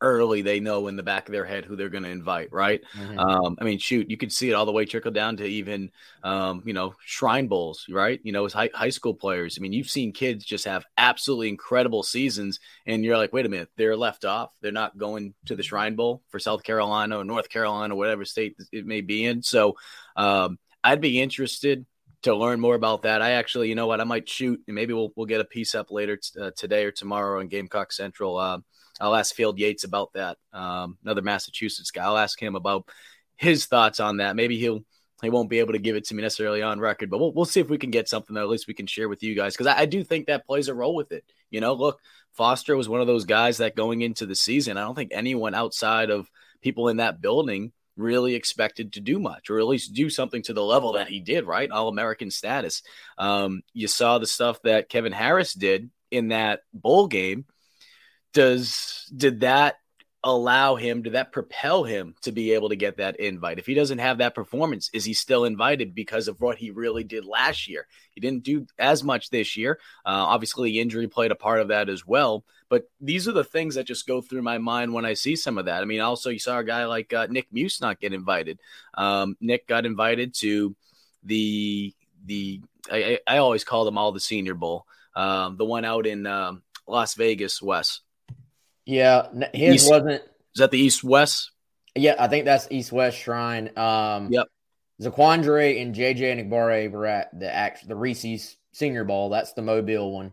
early 0.00 0.40
they 0.40 0.58
know 0.58 0.88
in 0.88 0.96
the 0.96 1.02
back 1.02 1.28
of 1.28 1.32
their 1.32 1.44
head 1.44 1.66
who 1.66 1.76
they're 1.76 1.90
going 1.90 2.02
to 2.02 2.08
invite, 2.08 2.50
right? 2.50 2.80
Mhm. 2.96 3.18
Um, 3.18 3.58
I 3.60 3.64
mean, 3.64 3.78
shoot, 3.78 4.08
you 4.10 4.16
could 4.16 4.32
see 4.32 4.48
it 4.48 4.54
all 4.54 4.64
the 4.64 4.72
way 4.72 4.86
trickle 4.86 5.12
down 5.12 5.36
to 5.36 5.44
even, 5.44 5.90
um, 6.24 6.62
you 6.64 6.72
know, 6.72 6.94
Shrine 7.04 7.46
Bowls, 7.46 7.84
right? 7.90 8.18
You 8.24 8.32
know, 8.32 8.46
as 8.46 8.54
high, 8.54 8.70
high 8.72 8.88
school 8.88 9.12
players. 9.12 9.58
I 9.58 9.60
mean, 9.60 9.74
you've 9.74 9.90
seen 9.90 10.12
kids 10.14 10.46
just 10.46 10.64
have 10.64 10.86
absolutely 10.96 11.50
incredible 11.50 12.02
seasons, 12.02 12.58
and 12.86 13.04
you're 13.04 13.18
like, 13.18 13.34
wait 13.34 13.44
a 13.44 13.50
minute, 13.50 13.68
they're 13.76 13.96
left 13.96 14.24
off. 14.24 14.50
They're 14.62 14.72
not 14.72 14.96
going 14.96 15.34
to 15.44 15.54
the 15.54 15.62
Shrine 15.62 15.94
Bowl 15.94 16.22
for 16.30 16.38
South 16.38 16.62
Carolina 16.62 17.18
or 17.18 17.24
North 17.24 17.50
Carolina, 17.50 17.94
or 17.94 17.98
whatever 17.98 18.24
state 18.24 18.56
it 18.72 18.86
may 18.86 19.02
be 19.02 19.26
in. 19.26 19.42
So 19.42 19.76
um, 20.16 20.58
I'd 20.82 21.02
be 21.02 21.20
interested 21.20 21.84
to 22.22 22.34
learn 22.34 22.60
more 22.60 22.74
about 22.74 23.02
that. 23.02 23.22
I 23.22 23.32
actually, 23.32 23.68
you 23.68 23.74
know 23.74 23.86
what, 23.86 24.00
I 24.00 24.04
might 24.04 24.28
shoot, 24.28 24.60
and 24.66 24.74
maybe 24.74 24.92
we'll 24.92 25.12
we'll 25.16 25.26
get 25.26 25.40
a 25.40 25.44
piece 25.44 25.74
up 25.74 25.90
later 25.90 26.16
t- 26.16 26.40
uh, 26.40 26.50
today 26.56 26.84
or 26.84 26.92
tomorrow 26.92 27.40
on 27.40 27.48
Gamecock 27.48 27.92
Central. 27.92 28.36
Uh, 28.36 28.58
I'll 29.00 29.14
ask 29.14 29.34
Field 29.34 29.58
Yates 29.58 29.84
about 29.84 30.12
that. 30.14 30.38
Um, 30.52 30.98
another 31.02 31.22
Massachusetts 31.22 31.90
guy. 31.90 32.04
I'll 32.04 32.18
ask 32.18 32.40
him 32.40 32.54
about 32.54 32.88
his 33.36 33.66
thoughts 33.66 34.00
on 34.00 34.18
that. 34.18 34.36
Maybe 34.36 34.58
he'll 34.58 34.84
he 35.22 35.30
won't 35.30 35.50
be 35.50 35.60
able 35.60 35.72
to 35.72 35.78
give 35.78 35.94
it 35.94 36.04
to 36.06 36.14
me 36.14 36.22
necessarily 36.22 36.62
on 36.62 36.80
record, 36.80 37.10
but 37.10 37.18
we'll 37.18 37.32
we'll 37.32 37.44
see 37.44 37.60
if 37.60 37.68
we 37.68 37.78
can 37.78 37.90
get 37.90 38.08
something 38.08 38.34
that 38.34 38.42
at 38.42 38.48
least 38.48 38.68
we 38.68 38.74
can 38.74 38.86
share 38.86 39.08
with 39.08 39.22
you 39.22 39.34
guys 39.34 39.54
because 39.54 39.66
I, 39.66 39.80
I 39.80 39.86
do 39.86 40.02
think 40.04 40.26
that 40.26 40.46
plays 40.46 40.68
a 40.68 40.74
role 40.74 40.94
with 40.94 41.12
it. 41.12 41.24
You 41.50 41.60
know, 41.60 41.74
look, 41.74 42.00
Foster 42.32 42.76
was 42.76 42.88
one 42.88 43.00
of 43.00 43.06
those 43.06 43.24
guys 43.24 43.58
that 43.58 43.76
going 43.76 44.02
into 44.02 44.26
the 44.26 44.34
season, 44.34 44.76
I 44.76 44.82
don't 44.82 44.94
think 44.94 45.12
anyone 45.12 45.54
outside 45.54 46.10
of 46.10 46.30
people 46.60 46.88
in 46.88 46.98
that 46.98 47.20
building 47.20 47.72
really 47.96 48.34
expected 48.34 48.92
to 48.92 49.00
do 49.00 49.18
much 49.18 49.50
or 49.50 49.58
at 49.58 49.66
least 49.66 49.94
do 49.94 50.08
something 50.08 50.42
to 50.42 50.52
the 50.52 50.62
level 50.62 50.92
that 50.92 51.08
he 51.08 51.20
did, 51.20 51.44
right? 51.44 51.70
All 51.70 51.88
American 51.88 52.30
status. 52.30 52.82
Um, 53.18 53.62
you 53.72 53.88
saw 53.88 54.18
the 54.18 54.26
stuff 54.26 54.60
that 54.62 54.88
Kevin 54.88 55.12
Harris 55.12 55.52
did 55.52 55.90
in 56.10 56.28
that 56.28 56.60
bowl 56.72 57.06
game. 57.06 57.44
Does 58.32 59.10
did 59.14 59.40
that 59.40 59.76
allow 60.24 60.76
him, 60.76 61.02
did 61.02 61.14
that 61.14 61.32
propel 61.32 61.82
him 61.82 62.14
to 62.22 62.30
be 62.30 62.52
able 62.52 62.68
to 62.68 62.76
get 62.76 62.98
that 62.98 63.16
invite? 63.16 63.58
If 63.58 63.66
he 63.66 63.74
doesn't 63.74 63.98
have 63.98 64.18
that 64.18 64.34
performance, 64.34 64.88
is 64.92 65.04
he 65.04 65.14
still 65.14 65.44
invited 65.44 65.94
because 65.94 66.28
of 66.28 66.40
what 66.40 66.58
he 66.58 66.70
really 66.70 67.04
did 67.04 67.24
last 67.24 67.68
year? 67.68 67.86
He 68.12 68.20
didn't 68.20 68.44
do 68.44 68.66
as 68.78 69.02
much 69.02 69.30
this 69.30 69.56
year. 69.56 69.80
Uh, 70.06 70.24
obviously, 70.28 70.78
injury 70.78 71.08
played 71.08 71.32
a 71.32 71.36
part 71.36 71.60
of 71.60 71.68
that 71.68 71.88
as 71.88 72.06
well. 72.06 72.44
But 72.72 72.88
these 73.02 73.28
are 73.28 73.32
the 73.32 73.44
things 73.44 73.74
that 73.74 73.84
just 73.84 74.06
go 74.06 74.22
through 74.22 74.40
my 74.40 74.56
mind 74.56 74.94
when 74.94 75.04
I 75.04 75.12
see 75.12 75.36
some 75.36 75.58
of 75.58 75.66
that. 75.66 75.82
I 75.82 75.84
mean, 75.84 76.00
also, 76.00 76.30
you 76.30 76.38
saw 76.38 76.58
a 76.58 76.64
guy 76.64 76.86
like 76.86 77.12
uh, 77.12 77.26
Nick 77.28 77.52
Muse 77.52 77.82
not 77.82 78.00
get 78.00 78.14
invited. 78.14 78.60
Um, 78.94 79.36
Nick 79.42 79.66
got 79.68 79.84
invited 79.84 80.32
to 80.36 80.74
the, 81.22 81.92
the 82.24 82.62
I, 82.90 83.18
I 83.26 83.36
always 83.36 83.62
call 83.62 83.84
them 83.84 83.98
all 83.98 84.10
the 84.10 84.20
Senior 84.20 84.54
Bowl, 84.54 84.86
um, 85.14 85.58
the 85.58 85.66
one 85.66 85.84
out 85.84 86.06
in 86.06 86.26
um, 86.26 86.62
Las 86.86 87.12
Vegas, 87.12 87.60
West. 87.60 88.00
Yeah, 88.86 89.26
his 89.52 89.74
East- 89.74 89.90
wasn't. 89.90 90.22
Is 90.54 90.60
that 90.60 90.70
the 90.70 90.78
East 90.78 91.04
West? 91.04 91.50
Yeah, 91.94 92.14
I 92.18 92.26
think 92.28 92.46
that's 92.46 92.68
East 92.70 92.90
West 92.90 93.18
Shrine. 93.18 93.70
Um, 93.76 94.32
Yep. 94.32 94.46
Zaquandre 95.02 95.82
and 95.82 95.94
JJ 95.94 96.48
Enagbare 96.48 96.90
were 96.90 97.04
at 97.04 97.38
the 97.38 97.54
act 97.54 97.86
the 97.86 97.96
Reese's 97.96 98.56
Senior 98.72 99.04
Bowl. 99.04 99.28
That's 99.28 99.52
the 99.52 99.60
Mobile 99.60 100.10
one. 100.10 100.32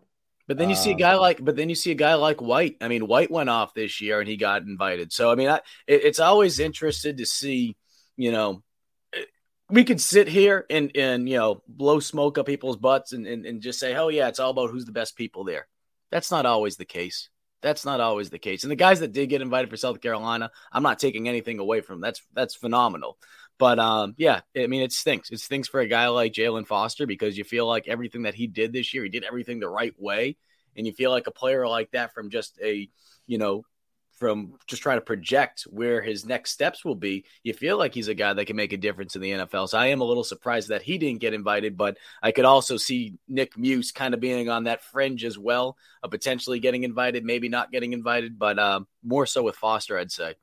But 0.49 0.57
then 0.57 0.67
you 0.71 0.75
see 0.75 0.89
a 0.89 0.93
Um, 0.93 0.99
guy 0.99 1.15
like, 1.15 1.45
but 1.45 1.55
then 1.55 1.69
you 1.69 1.75
see 1.75 1.91
a 1.91 1.95
guy 1.95 2.15
like 2.15 2.41
White. 2.41 2.77
I 2.81 2.87
mean, 2.87 3.05
White 3.05 3.29
went 3.29 3.51
off 3.51 3.75
this 3.75 4.01
year 4.01 4.19
and 4.19 4.27
he 4.27 4.35
got 4.35 4.63
invited. 4.63 5.13
So 5.13 5.31
I 5.31 5.35
mean, 5.35 5.47
I, 5.47 5.57
it, 5.85 6.03
it's 6.05 6.19
always 6.19 6.59
interested 6.59 7.17
to 7.19 7.25
see, 7.27 7.77
you 8.17 8.31
know, 8.31 8.63
we 9.69 9.83
could 9.83 10.01
sit 10.01 10.27
here 10.27 10.65
and 10.71 10.91
and 10.95 11.29
you 11.29 11.37
know 11.37 11.61
blow 11.67 11.99
smoke 11.99 12.39
up 12.39 12.47
people's 12.47 12.77
butts 12.77 13.13
and, 13.13 13.27
and 13.27 13.45
and 13.45 13.61
just 13.61 13.79
say, 13.79 13.95
oh 13.95 14.07
yeah, 14.07 14.27
it's 14.27 14.39
all 14.39 14.49
about 14.49 14.71
who's 14.71 14.85
the 14.85 14.91
best 14.91 15.15
people 15.15 15.43
there. 15.43 15.67
That's 16.09 16.31
not 16.31 16.47
always 16.47 16.77
the 16.77 16.85
case. 16.85 17.29
That's 17.61 17.85
not 17.85 17.99
always 17.99 18.31
the 18.31 18.39
case. 18.39 18.63
And 18.63 18.71
the 18.71 18.75
guys 18.75 19.01
that 19.01 19.11
did 19.11 19.29
get 19.29 19.43
invited 19.43 19.69
for 19.69 19.77
South 19.77 20.01
Carolina, 20.01 20.49
I'm 20.71 20.81
not 20.81 20.97
taking 20.97 21.29
anything 21.29 21.59
away 21.59 21.81
from. 21.81 21.97
Them. 21.97 22.01
That's 22.01 22.23
that's 22.33 22.55
phenomenal. 22.55 23.19
But 23.59 23.77
um, 23.77 24.15
yeah, 24.17 24.41
I 24.57 24.67
mean, 24.67 24.81
it 24.81 24.93
stinks. 24.93 25.29
It 25.29 25.41
stinks 25.41 25.67
for 25.67 25.81
a 25.81 25.87
guy 25.87 26.07
like 26.07 26.33
Jaylan 26.33 26.65
Foster 26.65 27.05
because 27.05 27.37
you 27.37 27.43
feel 27.43 27.67
like 27.67 27.87
everything 27.87 28.23
that 28.23 28.33
he 28.33 28.47
did 28.47 28.73
this 28.73 28.93
year, 28.93 29.03
he 29.03 29.09
did 29.09 29.25
everything 29.25 29.59
the 29.59 29.69
right 29.69 29.93
way, 29.97 30.37
and 30.77 30.87
you 30.87 30.93
feel 30.93 31.11
like 31.11 31.27
a 31.27 31.31
player 31.31 31.67
like 31.67 31.91
that 31.91 32.13
from 32.13 32.29
just 32.29 32.57
a, 32.63 32.89
you 33.27 33.37
know, 33.37 33.63
from 34.19 34.53
just 34.67 34.81
trying 34.81 34.97
to 34.97 35.01
project 35.01 35.63
where 35.69 36.01
his 36.01 36.25
next 36.25 36.51
steps 36.51 36.83
will 36.83 36.95
be, 36.95 37.25
you 37.43 37.53
feel 37.53 37.77
like 37.77 37.93
he's 37.93 38.09
a 38.09 38.13
guy 38.13 38.33
that 38.33 38.45
can 38.45 38.55
make 38.55 38.73
a 38.73 38.77
difference 38.77 39.15
in 39.15 39.21
the 39.21 39.31
NFL. 39.31 39.69
So 39.69 39.77
I 39.77 39.87
am 39.87 40.01
a 40.01 40.05
little 40.05 40.25
surprised 40.25 40.69
that 40.69 40.81
he 40.81 40.97
didn't 40.97 41.21
get 41.21 41.33
invited, 41.33 41.77
but 41.77 41.97
I 42.21 42.31
could 42.31 42.45
also 42.45 42.77
see 42.77 43.15
Nick 43.27 43.57
Muse 43.57 43.91
kind 43.91 44.13
of 44.13 44.19
being 44.19 44.49
on 44.49 44.65
that 44.65 44.83
fringe 44.83 45.23
as 45.23 45.37
well, 45.37 45.77
of 46.03 46.11
potentially 46.11 46.59
getting 46.59 46.83
invited, 46.83 47.23
maybe 47.23 47.49
not 47.49 47.71
getting 47.71 47.93
invited, 47.93 48.39
but 48.39 48.59
um, 48.59 48.87
more 49.03 49.25
so 49.25 49.43
with 49.43 49.55
Foster, 49.55 49.97
I'd 49.97 50.11
say. 50.11 50.35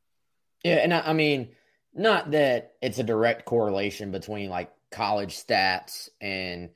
Yeah, 0.65 0.77
and 0.77 0.93
I, 0.93 1.01
I 1.01 1.13
mean, 1.13 1.51
not 1.97 2.31
that 2.33 2.75
it's 2.83 2.99
a 2.99 3.05
direct 3.05 3.45
correlation 3.45 4.11
between 4.11 4.51
like 4.51 4.71
college 4.91 5.37
stats 5.37 6.09
and 6.21 6.71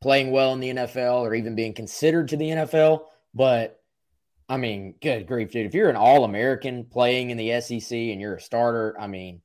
playing 0.00 0.30
well 0.30 0.52
in 0.52 0.60
the 0.60 0.70
NFL 0.70 1.20
or 1.20 1.34
even 1.34 1.54
being 1.54 1.72
considered 1.72 2.28
to 2.28 2.36
the 2.36 2.50
NFL, 2.50 3.04
but 3.34 3.80
I 4.48 4.56
mean, 4.56 4.96
good 5.00 5.28
grief, 5.28 5.52
dude. 5.52 5.66
If 5.66 5.74
you're 5.74 5.90
an 5.90 5.96
All 5.96 6.24
American 6.24 6.84
playing 6.84 7.30
in 7.30 7.36
the 7.36 7.60
SEC 7.60 7.96
and 7.96 8.20
you're 8.20 8.34
a 8.34 8.40
starter, 8.40 8.96
I 8.98 9.06
mean, 9.06 9.42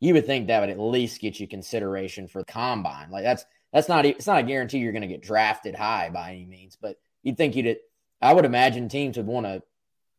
you 0.00 0.14
would 0.14 0.24
think 0.24 0.46
that 0.46 0.60
would 0.60 0.70
at 0.70 0.80
least 0.80 1.20
get 1.20 1.38
you 1.38 1.46
consideration 1.46 2.26
for 2.26 2.38
the 2.38 2.46
combine. 2.46 3.10
Like 3.10 3.22
that's 3.22 3.44
that's 3.72 3.88
not 3.88 4.06
it's 4.06 4.26
not 4.26 4.40
a 4.40 4.44
guarantee 4.44 4.78
you're 4.78 4.92
going 4.92 5.02
to 5.02 5.08
get 5.08 5.22
drafted 5.22 5.74
high 5.74 6.08
by 6.08 6.30
any 6.30 6.46
means, 6.46 6.78
but 6.80 6.96
you'd 7.22 7.36
think 7.36 7.54
you'd. 7.54 7.76
I 8.22 8.32
would 8.32 8.46
imagine 8.46 8.88
teams 8.88 9.18
would 9.18 9.26
want 9.26 9.44
to 9.44 9.62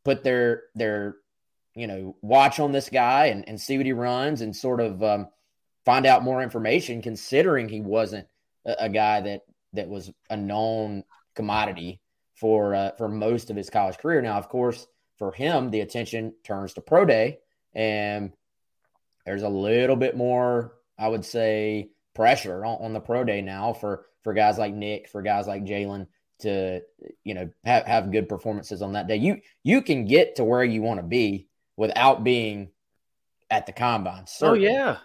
put 0.05 0.23
their 0.23 0.63
their 0.75 1.15
you 1.75 1.87
know 1.87 2.15
watch 2.21 2.59
on 2.59 2.71
this 2.71 2.89
guy 2.89 3.27
and, 3.27 3.47
and 3.47 3.59
see 3.59 3.77
what 3.77 3.85
he 3.85 3.93
runs 3.93 4.41
and 4.41 4.55
sort 4.55 4.81
of 4.81 5.01
um, 5.03 5.27
find 5.85 6.05
out 6.05 6.23
more 6.23 6.41
information, 6.41 7.01
considering 7.01 7.69
he 7.69 7.81
wasn't 7.81 8.27
a, 8.65 8.85
a 8.85 8.89
guy 8.89 9.21
that 9.21 9.41
that 9.73 9.87
was 9.87 10.11
a 10.29 10.37
known 10.37 11.03
commodity 11.35 12.01
for 12.35 12.75
uh, 12.75 12.91
for 12.97 13.07
most 13.07 13.49
of 13.49 13.55
his 13.55 13.69
college 13.69 13.97
career. 13.97 14.21
Now, 14.21 14.37
of 14.37 14.49
course, 14.49 14.85
for 15.17 15.31
him, 15.31 15.69
the 15.69 15.81
attention 15.81 16.33
turns 16.43 16.73
to 16.73 16.81
pro 16.81 17.05
day, 17.05 17.39
and 17.73 18.33
there's 19.25 19.43
a 19.43 19.49
little 19.49 19.95
bit 19.95 20.17
more, 20.17 20.73
I 20.97 21.07
would 21.07 21.23
say, 21.23 21.91
pressure 22.13 22.65
on, 22.65 22.85
on 22.85 22.93
the 22.93 22.99
pro 22.99 23.23
day 23.23 23.41
now 23.41 23.73
for 23.73 24.05
for 24.23 24.33
guys 24.33 24.57
like 24.57 24.73
Nick, 24.73 25.07
for 25.07 25.21
guys 25.21 25.47
like 25.47 25.63
Jalen 25.63 26.07
to 26.39 26.81
you 27.23 27.33
know 27.33 27.49
have, 27.63 27.85
have 27.85 28.11
good 28.11 28.27
performances 28.27 28.81
on 28.81 28.93
that 28.93 29.07
day. 29.07 29.17
You 29.17 29.41
you 29.63 29.81
can 29.81 30.05
get 30.05 30.35
to 30.35 30.43
where 30.43 30.63
you 30.63 30.81
want 30.81 30.99
to 30.99 31.05
be 31.05 31.47
without 31.77 32.23
being 32.23 32.69
at 33.49 33.65
the 33.65 33.71
combine. 33.71 34.25
Oh 34.41 34.53
yeah. 34.53 34.97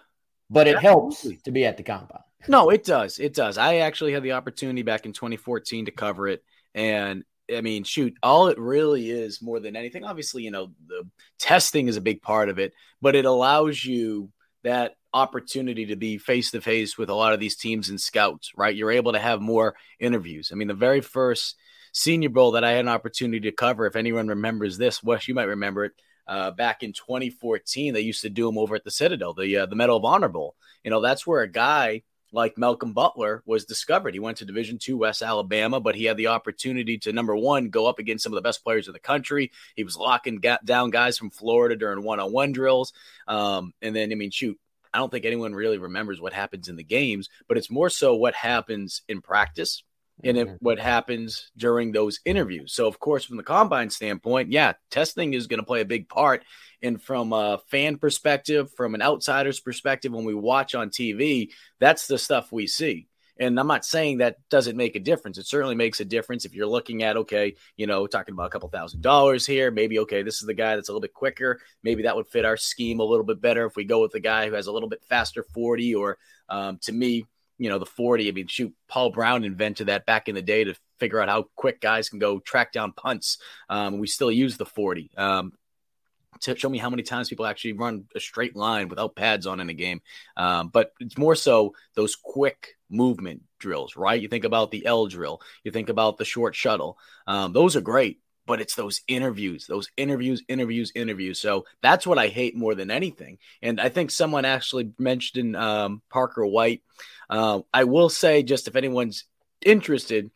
but 0.50 0.68
it 0.68 0.78
helps 0.78 1.26
to 1.44 1.50
be 1.50 1.64
at 1.64 1.76
the 1.76 1.82
combine. 1.82 2.22
No, 2.48 2.70
it 2.70 2.84
does. 2.84 3.18
It 3.18 3.34
does. 3.34 3.58
I 3.58 3.76
actually 3.76 4.12
had 4.12 4.22
the 4.22 4.32
opportunity 4.32 4.82
back 4.82 5.04
in 5.04 5.12
2014 5.12 5.86
to 5.86 5.90
cover 5.90 6.28
it. 6.28 6.44
And 6.74 7.24
I 7.54 7.60
mean, 7.60 7.84
shoot, 7.84 8.14
all 8.22 8.48
it 8.48 8.58
really 8.58 9.10
is 9.10 9.42
more 9.42 9.60
than 9.60 9.76
anything, 9.76 10.04
obviously, 10.04 10.42
you 10.42 10.50
know, 10.50 10.72
the 10.86 11.08
testing 11.38 11.88
is 11.88 11.96
a 11.96 12.00
big 12.00 12.22
part 12.22 12.48
of 12.48 12.58
it, 12.58 12.72
but 13.00 13.14
it 13.14 13.24
allows 13.24 13.84
you 13.84 14.30
that 14.64 14.96
opportunity 15.14 15.86
to 15.86 15.96
be 15.96 16.18
face 16.18 16.50
to 16.50 16.60
face 16.60 16.98
with 16.98 17.08
a 17.08 17.14
lot 17.14 17.32
of 17.32 17.40
these 17.40 17.56
teams 17.56 17.88
and 17.88 18.00
scouts, 18.00 18.52
right? 18.56 18.74
You're 18.74 18.90
able 18.90 19.12
to 19.12 19.18
have 19.18 19.40
more 19.40 19.76
interviews. 19.98 20.50
I 20.52 20.56
mean, 20.56 20.68
the 20.68 20.74
very 20.74 21.00
first 21.00 21.56
Senior 21.92 22.28
Bowl 22.28 22.52
that 22.52 22.64
I 22.64 22.72
had 22.72 22.80
an 22.80 22.88
opportunity 22.88 23.40
to 23.48 23.56
cover, 23.56 23.86
if 23.86 23.96
anyone 23.96 24.28
remembers 24.28 24.76
this, 24.76 25.02
Wes, 25.02 25.28
you 25.28 25.34
might 25.34 25.44
remember 25.44 25.84
it. 25.84 25.92
Uh, 26.26 26.50
back 26.50 26.82
in 26.82 26.92
2014, 26.92 27.94
they 27.94 28.00
used 28.00 28.22
to 28.22 28.30
do 28.30 28.46
them 28.46 28.58
over 28.58 28.74
at 28.74 28.84
the 28.84 28.90
Citadel, 28.90 29.34
the 29.34 29.58
uh, 29.58 29.66
the 29.66 29.76
Medal 29.76 29.96
of 29.96 30.04
Honor 30.04 30.28
Bowl. 30.28 30.56
You 30.84 30.90
know, 30.90 31.00
that's 31.00 31.26
where 31.26 31.42
a 31.42 31.50
guy 31.50 32.02
like 32.32 32.58
Malcolm 32.58 32.92
Butler 32.92 33.42
was 33.46 33.64
discovered. 33.64 34.12
He 34.12 34.20
went 34.20 34.38
to 34.38 34.44
Division 34.44 34.78
Two 34.78 34.98
West 34.98 35.22
Alabama, 35.22 35.80
but 35.80 35.94
he 35.94 36.04
had 36.04 36.16
the 36.16 36.28
opportunity 36.28 36.98
to 36.98 37.12
number 37.12 37.36
one 37.36 37.70
go 37.70 37.86
up 37.86 37.98
against 37.98 38.24
some 38.24 38.32
of 38.32 38.36
the 38.36 38.42
best 38.42 38.64
players 38.64 38.88
in 38.88 38.92
the 38.92 38.98
country. 38.98 39.52
He 39.76 39.84
was 39.84 39.96
locking 39.96 40.38
ga- 40.38 40.58
down 40.64 40.90
guys 40.90 41.16
from 41.16 41.30
Florida 41.30 41.76
during 41.76 42.02
one-on-one 42.02 42.52
drills, 42.52 42.92
um, 43.28 43.72
and 43.80 43.94
then 43.94 44.10
I 44.10 44.16
mean, 44.16 44.30
shoot, 44.30 44.58
I 44.92 44.98
don't 44.98 45.10
think 45.10 45.24
anyone 45.24 45.54
really 45.54 45.78
remembers 45.78 46.20
what 46.20 46.32
happens 46.32 46.68
in 46.68 46.76
the 46.76 46.84
games, 46.84 47.28
but 47.48 47.56
it's 47.56 47.70
more 47.70 47.90
so 47.90 48.14
what 48.16 48.34
happens 48.34 49.02
in 49.08 49.20
practice 49.20 49.82
and 50.24 50.36
Mm-hmm. 50.36 50.48
it, 50.54 50.56
what 50.60 50.78
happens 50.78 51.50
during 51.56 51.92
those 51.92 52.20
interviews. 52.24 52.72
So, 52.72 52.86
of 52.86 52.98
course, 52.98 53.24
from 53.24 53.36
the 53.36 53.42
combine 53.42 53.90
standpoint, 53.90 54.50
yeah, 54.50 54.72
testing 54.90 55.34
is 55.34 55.46
going 55.46 55.60
to 55.60 55.66
play 55.66 55.80
a 55.80 55.86
big 55.86 56.08
part. 56.08 56.44
And 56.82 57.00
from 57.00 57.32
a 57.32 57.58
fan 57.68 57.98
perspective, 57.98 58.70
from 58.76 58.94
an 58.94 59.02
outsider's 59.02 59.60
perspective, 59.60 60.12
when 60.12 60.24
we 60.24 60.34
watch 60.34 60.74
on 60.74 60.90
TV, 60.90 61.50
that's 61.80 62.06
the 62.06 62.18
stuff 62.18 62.52
we 62.52 62.66
see. 62.66 63.08
And 63.38 63.60
I'm 63.60 63.66
not 63.66 63.84
saying 63.84 64.18
that 64.18 64.36
doesn't 64.48 64.78
make 64.78 64.96
a 64.96 65.00
difference. 65.00 65.36
It 65.36 65.46
certainly 65.46 65.74
makes 65.74 66.00
a 66.00 66.06
difference 66.06 66.46
if 66.46 66.54
you're 66.54 66.66
looking 66.66 67.02
at, 67.02 67.18
okay, 67.18 67.54
you 67.76 67.86
know, 67.86 68.06
talking 68.06 68.32
about 68.32 68.46
a 68.46 68.50
couple 68.50 68.70
thousand 68.70 69.02
dollars 69.02 69.44
here. 69.44 69.70
Maybe, 69.70 69.98
okay, 70.00 70.22
this 70.22 70.40
is 70.40 70.46
the 70.46 70.54
guy 70.54 70.74
that's 70.74 70.88
a 70.88 70.92
little 70.92 71.02
bit 71.02 71.12
quicker. 71.12 71.60
Maybe 71.82 72.04
that 72.04 72.16
would 72.16 72.28
fit 72.28 72.46
our 72.46 72.56
scheme 72.56 72.98
a 73.00 73.04
little 73.04 73.26
bit 73.26 73.40
better 73.42 73.66
if 73.66 73.76
we 73.76 73.84
go 73.84 74.00
with 74.00 74.12
the 74.12 74.20
guy 74.20 74.48
who 74.48 74.54
has 74.54 74.68
a 74.68 74.72
little 74.72 74.88
bit 74.88 75.04
faster 75.04 75.44
40. 75.52 75.94
Or 75.94 76.16
um, 76.48 76.78
to 76.84 76.92
me, 76.92 77.26
you 77.58 77.68
know, 77.68 77.78
the 77.78 77.86
40, 77.86 78.28
I 78.28 78.32
mean, 78.32 78.46
shoot, 78.46 78.74
Paul 78.88 79.10
Brown 79.10 79.44
invented 79.44 79.88
that 79.88 80.06
back 80.06 80.28
in 80.28 80.34
the 80.34 80.42
day 80.42 80.64
to 80.64 80.74
figure 80.98 81.20
out 81.20 81.28
how 81.28 81.48
quick 81.56 81.80
guys 81.80 82.08
can 82.08 82.18
go 82.18 82.38
track 82.38 82.72
down 82.72 82.92
punts. 82.92 83.38
Um, 83.68 83.98
we 83.98 84.06
still 84.06 84.30
use 84.30 84.56
the 84.56 84.66
40. 84.66 85.10
Um, 85.16 85.52
to 86.42 86.56
show 86.56 86.68
me 86.68 86.78
how 86.78 86.90
many 86.90 87.02
times 87.02 87.28
people 87.28 87.46
actually 87.46 87.72
run 87.72 88.04
a 88.14 88.20
straight 88.20 88.56
line 88.56 88.88
without 88.88 89.16
pads 89.16 89.46
on 89.46 89.60
in 89.60 89.70
a 89.70 89.74
game. 89.74 90.00
Um, 90.36 90.68
but 90.68 90.92
it's 91.00 91.18
more 91.18 91.34
so 91.34 91.74
those 91.94 92.16
quick 92.16 92.76
movement 92.90 93.42
drills, 93.58 93.96
right? 93.96 94.20
You 94.20 94.28
think 94.28 94.44
about 94.44 94.70
the 94.70 94.84
L 94.86 95.06
drill, 95.06 95.40
you 95.64 95.70
think 95.70 95.88
about 95.88 96.18
the 96.18 96.24
short 96.24 96.54
shuttle. 96.54 96.98
Um, 97.26 97.52
those 97.52 97.76
are 97.76 97.80
great, 97.80 98.20
but 98.46 98.60
it's 98.60 98.74
those 98.74 99.00
interviews, 99.08 99.66
those 99.66 99.88
interviews, 99.96 100.42
interviews, 100.48 100.92
interviews. 100.94 101.40
So 101.40 101.66
that's 101.82 102.06
what 102.06 102.18
I 102.18 102.28
hate 102.28 102.56
more 102.56 102.74
than 102.74 102.90
anything. 102.90 103.38
And 103.60 103.80
I 103.80 103.88
think 103.88 104.10
someone 104.10 104.44
actually 104.44 104.92
mentioned 104.98 105.56
um, 105.56 106.02
Parker 106.10 106.46
White. 106.46 106.82
Uh, 107.28 107.60
I 107.74 107.84
will 107.84 108.08
say, 108.08 108.42
just 108.42 108.68
if 108.68 108.76
anyone's 108.76 109.24
interested, 109.64 110.30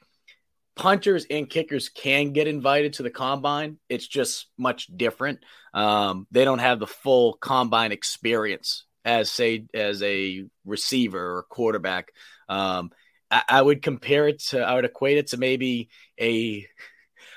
punters 0.77 1.27
and 1.31 1.49
kickers 1.49 1.89
can 1.89 2.33
get 2.33 2.49
invited 2.49 2.95
to 2.95 3.03
the 3.03 3.11
combine. 3.11 3.79
It's 3.89 4.07
just 4.07 4.47
much 4.59 4.87
different. 4.95 5.41
Um, 5.73 6.27
they 6.31 6.45
don't 6.45 6.59
have 6.59 6.81
the 6.81 6.87
full 6.87 7.35
combine 7.35 7.93
experience 7.93 8.85
as 9.05 9.31
say 9.31 9.67
as 9.73 10.03
a 10.03 10.45
receiver 10.65 11.39
or 11.39 11.43
quarterback. 11.45 12.13
Um, 12.49 12.91
I, 13.31 13.43
I, 13.49 13.63
would 13.63 13.83
compare 13.83 14.29
it 14.29 14.41
to 14.49 14.61
I 14.61 14.75
would 14.75 14.85
equate 14.85 15.19
it 15.19 15.29
to 15.29 15.37
maybe 15.37 15.89
a 16.21 16.67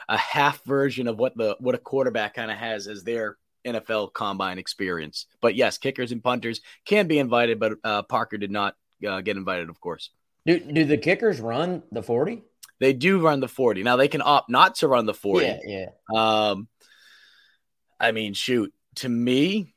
a 0.10 0.18
half 0.18 0.64
version 0.64 1.08
of 1.08 1.18
what 1.18 1.36
the 1.36 1.56
what 1.60 1.76
a 1.76 1.80
quarterback 1.80 2.36
kind 2.36 2.52
of 2.52 2.58
has 2.58 2.88
as 2.88 3.04
their 3.04 3.38
NFL 3.66 4.14
combine 4.14 4.58
experience. 4.58 5.28
But 5.42 5.56
yes, 5.56 5.78
kickers 5.78 6.12
and 6.12 6.24
punters 6.24 6.62
can 6.86 7.08
be 7.08 7.20
invited, 7.20 7.60
but 7.60 7.74
uh, 7.84 8.04
Parker 8.04 8.38
did 8.38 8.52
not 8.52 8.76
uh, 9.08 9.22
get 9.22 9.38
invited, 9.38 9.70
of 9.70 9.80
course. 9.80 10.10
Do 10.46 10.60
do 10.60 10.86
the 10.86 10.98
kickers 10.98 11.40
run 11.40 11.84
the 11.92 12.04
forty? 12.04 12.44
They 12.80 12.92
do 12.92 13.20
run 13.20 13.40
the 13.40 13.48
40. 13.48 13.84
Now 13.84 13.96
they 13.96 14.10
can 14.10 14.22
opt 14.22 14.50
not 14.50 14.76
to 14.76 14.90
run 14.90 15.06
the 15.06 15.14
40. 15.14 15.46
Yeah, 15.46 15.60
yeah. 15.66 15.90
Um, 16.14 16.68
I 17.98 18.12
mean, 18.12 18.34
shoot, 18.34 18.74
to 18.96 19.08
me, 19.08 19.74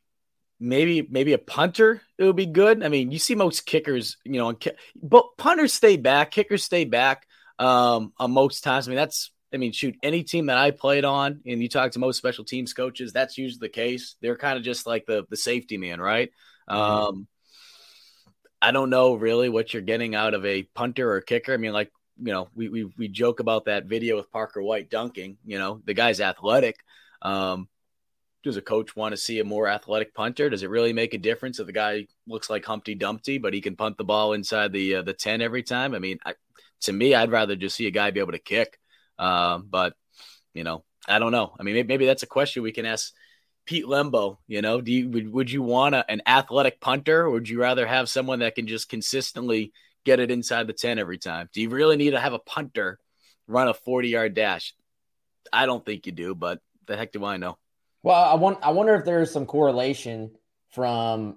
maybe 0.58 1.06
maybe 1.08 1.32
a 1.32 1.38
punter 1.38 2.02
it 2.18 2.24
would 2.24 2.34
be 2.34 2.46
good. 2.46 2.82
I 2.82 2.88
mean, 2.88 3.12
you 3.12 3.20
see 3.20 3.34
most 3.34 3.66
kickers, 3.66 4.16
you 4.24 4.38
know, 4.38 4.56
but 5.00 5.36
punters 5.36 5.72
stay 5.72 5.96
back, 5.96 6.30
kickers 6.32 6.64
stay 6.64 6.84
back 6.84 7.26
um, 7.58 8.12
on 8.18 8.32
most 8.32 8.64
times. 8.64 8.88
I 8.88 8.90
mean, 8.90 8.96
that's 8.96 9.30
I 9.56 9.58
mean, 9.58 9.72
shoot, 9.72 9.96
any 10.02 10.22
team 10.22 10.46
that 10.46 10.58
I 10.58 10.70
played 10.70 11.04
on, 11.04 11.40
and 11.46 11.62
you 11.62 11.68
talk 11.68 11.92
to 11.92 11.98
most 11.98 12.18
special 12.18 12.44
teams 12.44 12.74
coaches, 12.74 13.12
that's 13.12 13.38
usually 13.38 13.60
the 13.60 13.68
case. 13.70 14.16
They're 14.20 14.36
kind 14.36 14.58
of 14.58 14.62
just 14.64 14.86
like 14.86 15.06
the 15.06 15.24
the 15.30 15.36
safety 15.36 15.78
man, 15.78 16.00
right? 16.00 16.30
Mm-hmm. 16.68 16.78
Um, 16.78 17.26
I 18.60 18.72
don't 18.72 18.90
know 18.90 19.14
really 19.14 19.48
what 19.48 19.72
you're 19.72 19.82
getting 19.82 20.14
out 20.14 20.34
of 20.34 20.44
a 20.44 20.62
punter 20.62 21.10
or 21.10 21.20
kicker. 21.20 21.54
I 21.54 21.56
mean, 21.56 21.72
like 21.72 21.90
you 22.18 22.32
know, 22.32 22.48
we, 22.54 22.68
we, 22.68 22.84
we 22.96 23.08
joke 23.08 23.40
about 23.40 23.66
that 23.66 23.86
video 23.86 24.16
with 24.16 24.30
Parker 24.30 24.62
White 24.62 24.90
dunking, 24.90 25.36
you 25.44 25.58
know, 25.58 25.80
the 25.84 25.94
guy's 25.94 26.20
athletic. 26.20 26.76
Um, 27.22 27.68
does 28.42 28.56
a 28.56 28.62
coach 28.62 28.94
want 28.94 29.12
to 29.12 29.16
see 29.16 29.40
a 29.40 29.44
more 29.44 29.68
athletic 29.68 30.14
punter? 30.14 30.48
Does 30.48 30.62
it 30.62 30.70
really 30.70 30.92
make 30.92 31.14
a 31.14 31.18
difference 31.18 31.58
if 31.58 31.66
the 31.66 31.72
guy 31.72 32.06
looks 32.26 32.48
like 32.48 32.64
Humpty 32.64 32.94
Dumpty, 32.94 33.38
but 33.38 33.52
he 33.52 33.60
can 33.60 33.76
punt 33.76 33.98
the 33.98 34.04
ball 34.04 34.34
inside 34.34 34.72
the 34.72 34.96
uh, 34.96 35.02
the 35.02 35.12
ten 35.12 35.42
every 35.42 35.62
time? 35.62 35.94
I 35.94 35.98
mean, 35.98 36.18
I, 36.24 36.34
to 36.82 36.92
me, 36.92 37.14
I'd 37.14 37.32
rather 37.32 37.56
just 37.56 37.76
see 37.76 37.86
a 37.86 37.90
guy 37.90 38.10
be 38.12 38.20
able 38.20 38.32
to 38.32 38.38
kick. 38.38 38.78
Uh, 39.18 39.58
but 39.58 39.94
you 40.54 40.64
know, 40.64 40.84
I 41.08 41.18
don't 41.18 41.32
know. 41.32 41.54
I 41.58 41.62
mean, 41.62 41.74
maybe, 41.74 41.88
maybe, 41.88 42.06
that's 42.06 42.22
a 42.22 42.28
question 42.28 42.62
we 42.62 42.72
can 42.72 42.86
ask 42.86 43.12
Pete 43.66 43.84
Lembo. 43.84 44.38
You 44.46 44.62
know, 44.62 44.80
do 44.80 44.92
you 44.92 45.08
would, 45.10 45.32
would 45.32 45.50
you 45.50 45.62
want 45.62 45.94
a, 45.94 46.10
an 46.10 46.22
athletic 46.26 46.80
punter, 46.80 47.22
or 47.22 47.30
would 47.30 47.48
you 47.48 47.60
rather 47.60 47.86
have 47.86 48.08
someone 48.08 48.40
that 48.40 48.54
can 48.54 48.66
just 48.66 48.88
consistently 48.88 49.72
get 50.04 50.20
it 50.20 50.30
inside 50.30 50.66
the 50.66 50.72
10 50.72 50.98
every 50.98 51.18
time? 51.18 51.48
Do 51.52 51.60
you 51.60 51.68
really 51.68 51.96
need 51.96 52.12
to 52.12 52.20
have 52.20 52.32
a 52.32 52.38
punter 52.38 52.98
run 53.46 53.68
a 53.68 53.74
40 53.74 54.08
yard 54.08 54.34
dash? 54.34 54.74
I 55.52 55.66
don't 55.66 55.84
think 55.84 56.06
you 56.06 56.12
do, 56.12 56.34
but 56.34 56.60
the 56.86 56.96
heck 56.96 57.12
do 57.12 57.24
I 57.24 57.36
know? 57.36 57.58
Well, 58.02 58.22
I 58.22 58.34
want 58.34 58.58
I 58.62 58.70
wonder 58.70 58.94
if 58.94 59.04
there's 59.04 59.30
some 59.30 59.46
correlation 59.46 60.30
from 60.70 61.36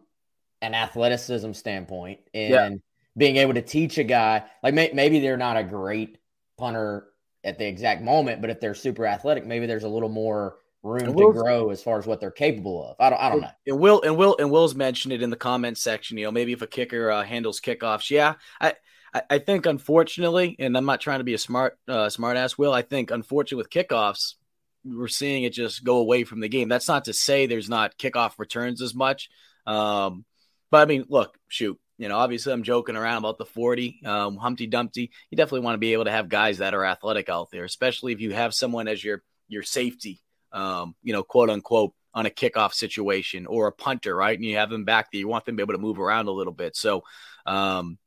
an 0.62 0.74
athleticism 0.74 1.54
standpoint 1.54 2.20
and 2.34 2.54
yeah. 2.54 2.70
being 3.18 3.38
able 3.38 3.54
to 3.54 3.62
teach 3.62 3.98
a 3.98 4.04
guy 4.04 4.44
like 4.62 4.74
may, 4.74 4.92
maybe 4.94 5.20
they're 5.20 5.38
not 5.38 5.58
a 5.58 5.64
great 5.64 6.18
punter 6.58 7.08
at 7.44 7.58
the 7.58 7.68
exact 7.68 8.02
moment, 8.02 8.42
but 8.42 8.50
if 8.50 8.60
they're 8.60 8.76
super 8.76 9.06
athletic, 9.06 9.46
maybe 9.46 9.66
there's 9.66 9.84
a 9.84 9.90
little 9.90 10.10
more 10.10 10.58
room 10.84 11.16
to 11.16 11.34
grow 11.34 11.70
as 11.72 11.84
far 11.84 12.00
as 12.00 12.06
what 12.06 12.20
they're 12.20 12.32
capable 12.32 12.90
of. 12.90 12.96
I 13.00 13.10
don't, 13.10 13.20
I 13.20 13.30
don't 13.30 13.42
know. 13.42 13.50
And 13.68 13.80
Will 13.80 14.02
and 14.02 14.18
Will 14.18 14.36
and 14.40 14.52
Will's 14.52 14.76
mentioned 14.76 15.14
it 15.14 15.22
in 15.22 15.30
the 15.30 15.36
comments 15.36 15.82
section. 15.82 16.18
You 16.18 16.26
know, 16.26 16.32
maybe 16.32 16.54
if 16.54 16.62
a 16.62 16.68
kicker 16.68 17.12
uh, 17.12 17.24
handles 17.24 17.60
kickoffs, 17.60 18.10
yeah, 18.10 18.36
I, 18.60 18.74
I, 19.14 19.22
I 19.30 19.40
think 19.40 19.66
unfortunately, 19.66 20.56
and 20.60 20.78
I'm 20.78 20.86
not 20.86 21.02
trying 21.02 21.20
to 21.20 21.26
be 21.26 21.34
a 21.34 21.40
smart 21.40 21.78
uh, 21.88 22.10
smart 22.10 22.38
ass. 22.38 22.58
Will 22.58 22.74
I 22.74 22.82
think 22.82 23.12
unfortunately 23.12 23.64
with 23.64 23.70
kickoffs, 23.70 24.36
we're 24.84 25.08
seeing 25.08 25.44
it 25.44 25.54
just 25.54 25.84
go 25.84 25.98
away 25.98 26.24
from 26.24 26.40
the 26.40 26.50
game. 26.50 26.70
That's 26.70 26.88
not 26.88 27.06
to 27.06 27.14
say 27.14 27.46
there's 27.46 27.70
not 27.70 27.98
kickoff 27.98 28.34
returns 28.38 28.82
as 28.82 28.96
much. 28.96 29.30
Um, 29.66 30.26
but 30.72 30.82
I 30.82 30.86
mean, 30.86 31.06
look, 31.10 31.38
shoot. 31.48 31.80
You 32.00 32.10
know, 32.10 32.18
obviously, 32.18 32.52
I'm 32.52 32.64
joking 32.64 32.96
around 32.96 33.18
about 33.18 33.38
the 33.38 33.46
40 33.46 34.02
um, 34.06 34.38
Humpty 34.38 34.66
Dumpty. 34.66 35.12
You 35.30 35.36
definitely 35.36 35.66
want 35.66 35.76
to 35.76 35.80
be 35.80 35.94
able 35.94 36.06
to 36.06 36.12
have 36.12 36.30
guys 36.30 36.58
that 36.58 36.74
are 36.74 36.84
athletic 36.86 37.30
out 37.30 37.52
there, 37.52 37.66
especially 37.66 38.14
if 38.14 38.22
you 38.22 38.32
have 38.32 38.56
someone 38.56 38.88
as 38.88 39.04
your 39.04 39.22
your 39.48 39.64
safety 39.64 40.24
um, 40.52 40.96
you 41.04 41.14
know, 41.14 41.24
quote 41.24 41.50
unquote, 41.50 41.94
on 42.14 42.26
a 42.26 42.30
kickoff 42.30 42.74
situation 42.74 43.46
or 43.46 43.68
a 43.68 43.72
punter, 43.72 44.16
right? 44.16 44.38
And 44.38 44.44
you 44.44 44.58
have 44.58 44.70
them 44.70 44.84
back 44.84 45.12
there, 45.12 45.20
you 45.20 45.28
want 45.28 45.46
them 45.46 45.56
to 45.56 45.58
be 45.58 45.64
able 45.64 45.80
to 45.80 45.86
move 45.86 46.00
around 46.00 46.28
a 46.28 46.32
little 46.32 46.54
bit. 46.54 46.76
So, 46.76 47.04
um, 47.46 48.00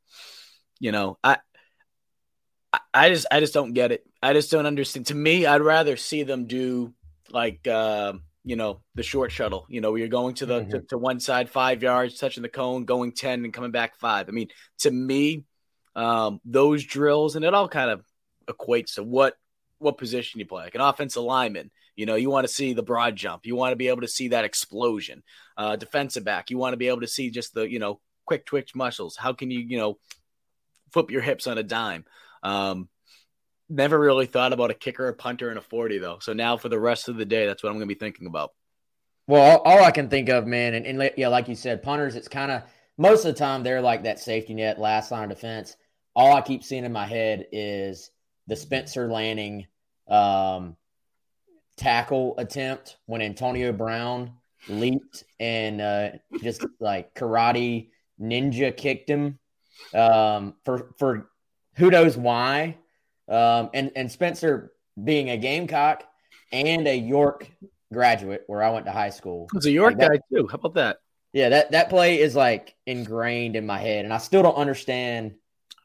you 0.80 0.90
know, 0.90 1.18
I, 1.22 1.38
I 2.92 3.10
just, 3.10 3.26
I 3.30 3.38
just 3.40 3.54
don't 3.54 3.74
get 3.74 3.92
it. 3.92 4.04
I 4.22 4.32
just 4.32 4.50
don't 4.50 4.66
understand. 4.66 5.06
To 5.06 5.14
me, 5.14 5.46
I'd 5.46 5.60
rather 5.60 5.96
see 5.96 6.24
them 6.24 6.46
do 6.46 6.92
like, 7.30 7.66
uh, 7.66 8.14
you 8.44 8.56
know, 8.56 8.80
the 8.94 9.02
short 9.02 9.30
shuttle. 9.30 9.66
You 9.68 9.80
know, 9.80 9.94
you're 9.94 10.08
going 10.08 10.34
to 10.36 10.46
the 10.46 10.60
mm-hmm. 10.60 10.70
to, 10.70 10.80
to, 10.80 10.98
one 10.98 11.20
side 11.20 11.48
five 11.48 11.82
yards, 11.82 12.18
touching 12.18 12.42
the 12.42 12.48
cone, 12.48 12.84
going 12.84 13.12
ten, 13.12 13.44
and 13.44 13.52
coming 13.52 13.70
back 13.70 13.96
five. 13.96 14.28
I 14.28 14.32
mean, 14.32 14.48
to 14.80 14.90
me, 14.90 15.44
um, 15.94 16.40
those 16.44 16.84
drills 16.84 17.36
and 17.36 17.44
it 17.44 17.54
all 17.54 17.68
kind 17.68 17.90
of 17.90 18.04
equates 18.48 18.94
to 18.94 19.02
what 19.02 19.34
what 19.78 19.98
position 19.98 20.40
you 20.40 20.46
play. 20.46 20.64
Like 20.64 20.74
an 20.74 20.80
offensive 20.80 21.22
lineman, 21.22 21.70
you 21.96 22.06
know, 22.06 22.14
you 22.14 22.30
want 22.30 22.46
to 22.46 22.52
see 22.52 22.72
the 22.72 22.82
broad 22.82 23.16
jump. 23.16 23.46
You 23.46 23.56
want 23.56 23.72
to 23.72 23.76
be 23.76 23.88
able 23.88 24.02
to 24.02 24.08
see 24.08 24.28
that 24.28 24.44
explosion. 24.44 25.22
Uh, 25.56 25.76
defensive 25.76 26.24
back, 26.24 26.50
you 26.50 26.58
want 26.58 26.72
to 26.72 26.78
be 26.78 26.88
able 26.88 27.00
to 27.00 27.08
see 27.08 27.30
just 27.30 27.54
the, 27.54 27.70
you 27.70 27.78
know, 27.78 28.00
quick 28.24 28.46
twitch 28.46 28.74
muscles. 28.74 29.16
How 29.16 29.32
can 29.32 29.50
you, 29.50 29.60
you 29.60 29.78
know, 29.78 29.98
flip 30.92 31.10
your 31.10 31.20
hips 31.20 31.46
on 31.46 31.58
a 31.58 31.62
dime? 31.62 32.04
Um, 32.42 32.88
never 33.72 33.98
really 33.98 34.26
thought 34.26 34.52
about 34.52 34.70
a 34.70 34.74
kicker, 34.74 35.08
a 35.08 35.14
punter, 35.14 35.48
and 35.48 35.58
a 35.58 35.62
40, 35.62 35.98
though. 35.98 36.18
So 36.20 36.32
now 36.32 36.56
for 36.56 36.68
the 36.68 36.80
rest 36.80 37.08
of 37.08 37.16
the 37.16 37.24
day, 37.24 37.46
that's 37.46 37.62
what 37.62 37.70
I'm 37.70 37.76
going 37.76 37.88
to 37.88 37.94
be 37.94 37.98
thinking 37.98 38.26
about. 38.26 38.50
Well, 39.26 39.58
all 39.64 39.84
I 39.84 39.90
can 39.90 40.08
think 40.08 40.28
of, 40.28 40.46
man, 40.46 40.74
and, 40.74 40.86
and 40.86 41.10
yeah, 41.16 41.28
like 41.28 41.48
you 41.48 41.54
said, 41.54 41.82
punters, 41.82 42.16
it's 42.16 42.28
kind 42.28 42.50
of 42.50 42.62
most 42.98 43.24
of 43.24 43.34
the 43.34 43.38
time 43.38 43.62
they're 43.62 43.80
like 43.80 44.02
that 44.02 44.18
safety 44.18 44.54
net, 44.54 44.78
last 44.78 45.10
line 45.10 45.24
of 45.24 45.30
defense. 45.30 45.76
All 46.14 46.36
I 46.36 46.42
keep 46.42 46.62
seeing 46.62 46.84
in 46.84 46.92
my 46.92 47.06
head 47.06 47.46
is 47.52 48.10
the 48.46 48.56
Spencer 48.56 49.10
Lanning 49.10 49.66
um, 50.08 50.76
tackle 51.76 52.34
attempt 52.38 52.98
when 53.06 53.22
Antonio 53.22 53.72
Brown 53.72 54.32
leaped 54.68 55.24
and 55.40 55.80
uh, 55.80 56.10
just 56.42 56.66
like 56.80 57.14
karate 57.14 57.88
ninja 58.20 58.76
kicked 58.76 59.08
him 59.08 59.38
um, 59.94 60.54
for 60.64 60.94
for 60.98 61.30
who 61.76 61.90
knows 61.90 62.16
why. 62.16 62.76
Um, 63.32 63.70
and 63.72 63.90
and 63.96 64.12
Spencer 64.12 64.72
being 65.02 65.30
a 65.30 65.38
Gamecock 65.38 66.04
and 66.52 66.86
a 66.86 66.96
York 66.96 67.50
graduate 67.92 68.44
where 68.46 68.62
I 68.62 68.70
went 68.70 68.86
to 68.86 68.92
high 68.92 69.10
school. 69.10 69.48
He's 69.52 69.66
a 69.66 69.70
York 69.70 69.94
like 69.94 70.00
that, 70.00 70.10
guy 70.10 70.36
too. 70.36 70.48
How 70.48 70.56
about 70.56 70.74
that? 70.74 70.98
Yeah, 71.32 71.48
that 71.48 71.70
that 71.72 71.88
play 71.88 72.20
is 72.20 72.36
like 72.36 72.74
ingrained 72.86 73.56
in 73.56 73.64
my 73.64 73.78
head, 73.78 74.04
and 74.04 74.12
I 74.12 74.18
still 74.18 74.42
don't 74.42 74.56
understand. 74.56 75.34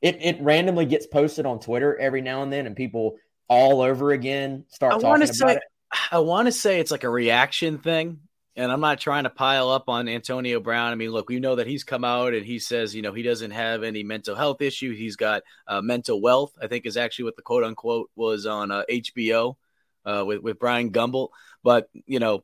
It 0.01 0.17
it 0.21 0.41
randomly 0.41 0.85
gets 0.85 1.07
posted 1.07 1.45
on 1.45 1.59
Twitter 1.59 1.97
every 1.97 2.21
now 2.21 2.43
and 2.43 2.51
then, 2.51 2.67
and 2.67 2.75
people 2.75 3.15
all 3.47 3.81
over 3.81 4.11
again 4.11 4.65
start 4.67 4.93
I 4.93 4.99
talking 4.99 5.23
about 5.23 5.35
say, 5.35 5.55
it. 5.55 5.63
I 6.11 6.19
want 6.19 6.47
to 6.47 6.51
say 6.51 6.81
it's 6.81 6.91
like 6.91 7.05
a 7.05 7.09
reaction 7.09 7.77
thing. 7.77 8.19
And 8.57 8.71
I'm 8.71 8.81
not 8.81 8.99
trying 8.99 9.25
to 9.25 9.29
pile 9.29 9.69
up 9.69 9.87
on 9.87 10.09
Antonio 10.09 10.59
Brown. 10.59 10.91
I 10.91 10.95
mean, 10.95 11.11
look, 11.11 11.29
we 11.29 11.39
know 11.39 11.55
that 11.55 11.67
he's 11.67 11.83
come 11.83 12.03
out 12.03 12.33
and 12.33 12.43
he 12.43 12.57
says, 12.57 12.95
you 12.95 13.03
know, 13.03 13.13
he 13.13 13.21
doesn't 13.21 13.51
have 13.51 13.83
any 13.83 14.03
mental 14.03 14.35
health 14.35 14.63
issue. 14.63 14.95
He's 14.95 15.15
got 15.15 15.43
uh, 15.67 15.79
mental 15.81 16.19
wealth, 16.19 16.57
I 16.59 16.65
think 16.65 16.87
is 16.87 16.97
actually 16.97 17.25
what 17.25 17.35
the 17.35 17.43
quote 17.43 17.63
unquote 17.63 18.09
was 18.15 18.47
on 18.47 18.71
uh, 18.71 18.81
HBO 18.89 19.57
uh, 20.05 20.23
with, 20.25 20.41
with 20.41 20.57
Bryant 20.57 20.91
Gumbel. 20.91 21.29
But, 21.63 21.87
you 22.07 22.17
know, 22.17 22.43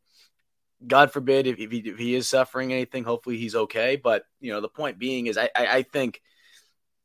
God 0.86 1.12
forbid 1.12 1.48
if, 1.48 1.58
if, 1.58 1.72
he, 1.72 1.80
if 1.80 1.98
he 1.98 2.14
is 2.14 2.30
suffering 2.30 2.72
anything, 2.72 3.04
hopefully 3.04 3.38
he's 3.38 3.56
okay. 3.56 3.96
But, 3.96 4.24
you 4.40 4.54
know, 4.54 4.62
the 4.62 4.70
point 4.70 5.00
being 5.00 5.26
is 5.26 5.36
I, 5.36 5.50
I, 5.56 5.68
I 5.78 5.82
think 5.82 6.22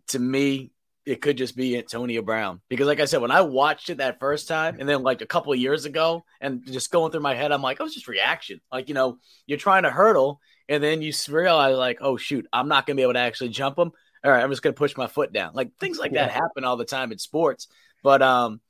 to 0.08 0.18
me, 0.18 0.70
it 1.08 1.22
could 1.22 1.38
just 1.38 1.56
be 1.56 1.78
Antonio 1.78 2.20
Brown 2.20 2.60
because, 2.68 2.86
like 2.86 3.00
I 3.00 3.06
said, 3.06 3.22
when 3.22 3.30
I 3.30 3.40
watched 3.40 3.88
it 3.88 3.96
that 3.96 4.20
first 4.20 4.46
time, 4.46 4.76
and 4.78 4.86
then 4.86 5.02
like 5.02 5.22
a 5.22 5.26
couple 5.26 5.54
of 5.54 5.58
years 5.58 5.86
ago, 5.86 6.22
and 6.38 6.62
just 6.66 6.90
going 6.90 7.10
through 7.10 7.22
my 7.22 7.34
head, 7.34 7.50
I'm 7.50 7.62
like, 7.62 7.78
oh, 7.80 7.86
it's 7.86 7.94
just 7.94 8.08
reaction. 8.08 8.60
Like 8.70 8.88
you 8.88 8.94
know, 8.94 9.18
you're 9.46 9.58
trying 9.58 9.84
to 9.84 9.90
hurdle, 9.90 10.38
and 10.68 10.82
then 10.82 11.00
you 11.00 11.12
realize 11.30 11.76
like, 11.78 11.98
oh 12.02 12.18
shoot, 12.18 12.46
I'm 12.52 12.68
not 12.68 12.86
gonna 12.86 12.96
be 12.96 13.02
able 13.02 13.14
to 13.14 13.20
actually 13.20 13.48
jump 13.48 13.78
him. 13.78 13.90
All 14.22 14.30
right, 14.30 14.42
I'm 14.42 14.50
just 14.50 14.62
gonna 14.62 14.74
push 14.74 14.98
my 14.98 15.06
foot 15.06 15.32
down. 15.32 15.52
Like 15.54 15.74
things 15.80 15.98
like 15.98 16.12
that 16.12 16.30
happen 16.30 16.64
all 16.64 16.76
the 16.76 16.84
time 16.84 17.10
in 17.10 17.16
sports. 17.16 17.68
But 18.02 18.20
um, 18.20 18.60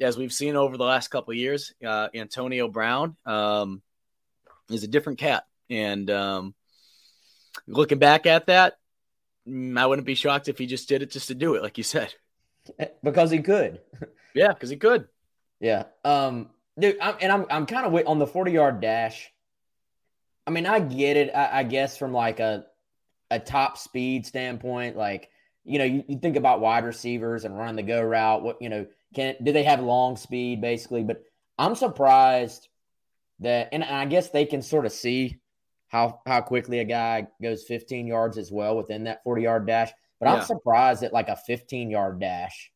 as 0.00 0.18
we've 0.18 0.32
seen 0.32 0.56
over 0.56 0.76
the 0.76 0.84
last 0.84 1.08
couple 1.08 1.32
of 1.32 1.38
years, 1.38 1.72
uh, 1.84 2.08
Antonio 2.14 2.68
Brown 2.68 3.16
um, 3.24 3.80
is 4.68 4.84
a 4.84 4.88
different 4.88 5.18
cat, 5.18 5.44
and 5.70 6.10
um, 6.10 6.54
looking 7.66 7.98
back 7.98 8.26
at 8.26 8.48
that, 8.48 8.74
I 9.46 9.86
wouldn't 9.86 10.06
be 10.06 10.14
shocked 10.14 10.48
if 10.48 10.58
he 10.58 10.66
just 10.66 10.88
did 10.88 11.02
it 11.02 11.10
just 11.10 11.28
to 11.28 11.34
do 11.34 11.54
it, 11.54 11.62
like 11.62 11.78
you 11.78 11.84
said. 11.84 12.14
because 13.02 13.30
he 13.30 13.40
could. 13.40 13.80
Yeah, 14.32 14.52
because 14.52 14.70
he 14.70 14.76
could. 14.76 15.08
Yeah. 15.58 15.86
Um, 16.04 16.50
dude, 16.78 16.98
I'm, 17.00 17.16
and 17.20 17.32
I'm 17.32 17.46
I'm 17.50 17.66
kind 17.66 17.84
of 17.84 18.06
on 18.06 18.20
the 18.20 18.28
40 18.28 18.52
yard 18.52 18.80
dash. 18.80 19.28
I 20.46 20.52
mean, 20.52 20.66
I 20.66 20.78
get 20.78 21.16
it. 21.16 21.34
I, 21.34 21.58
I, 21.58 21.62
guess 21.64 21.96
from 21.96 22.12
like 22.12 22.38
a 22.38 22.64
a 23.30 23.40
top 23.40 23.76
speed 23.76 24.26
standpoint, 24.26 24.96
like 24.96 25.30
you 25.64 25.78
know, 25.78 25.84
you, 25.84 26.04
you 26.06 26.18
think 26.18 26.36
about 26.36 26.60
wide 26.60 26.84
receivers 26.84 27.44
and 27.44 27.58
running 27.58 27.74
the 27.74 27.82
go 27.82 28.00
route. 28.00 28.42
What 28.42 28.62
you 28.62 28.68
know, 28.68 28.86
can 29.14 29.34
do 29.42 29.52
they 29.52 29.64
have 29.64 29.80
long 29.80 30.16
speed 30.16 30.60
basically? 30.60 31.02
But 31.02 31.22
I'm 31.58 31.74
surprised 31.74 32.68
that, 33.40 33.70
and 33.72 33.84
I 33.84 34.06
guess 34.06 34.30
they 34.30 34.46
can 34.46 34.62
sort 34.62 34.86
of 34.86 34.92
see 34.92 35.40
how 35.90 36.20
how 36.24 36.40
quickly 36.40 36.78
a 36.78 36.84
guy 36.84 37.26
goes 37.42 37.64
15 37.64 38.06
yards 38.06 38.38
as 38.38 38.50
well 38.50 38.76
within 38.76 39.04
that 39.04 39.22
40 39.24 39.42
yard 39.42 39.66
dash. 39.66 39.90
But 40.18 40.28
yeah. 40.28 40.36
I'm 40.36 40.44
surprised 40.44 41.02
that 41.02 41.12
like 41.12 41.28
a 41.28 41.36
15 41.36 41.90
yard 41.90 42.20
dash 42.20 42.70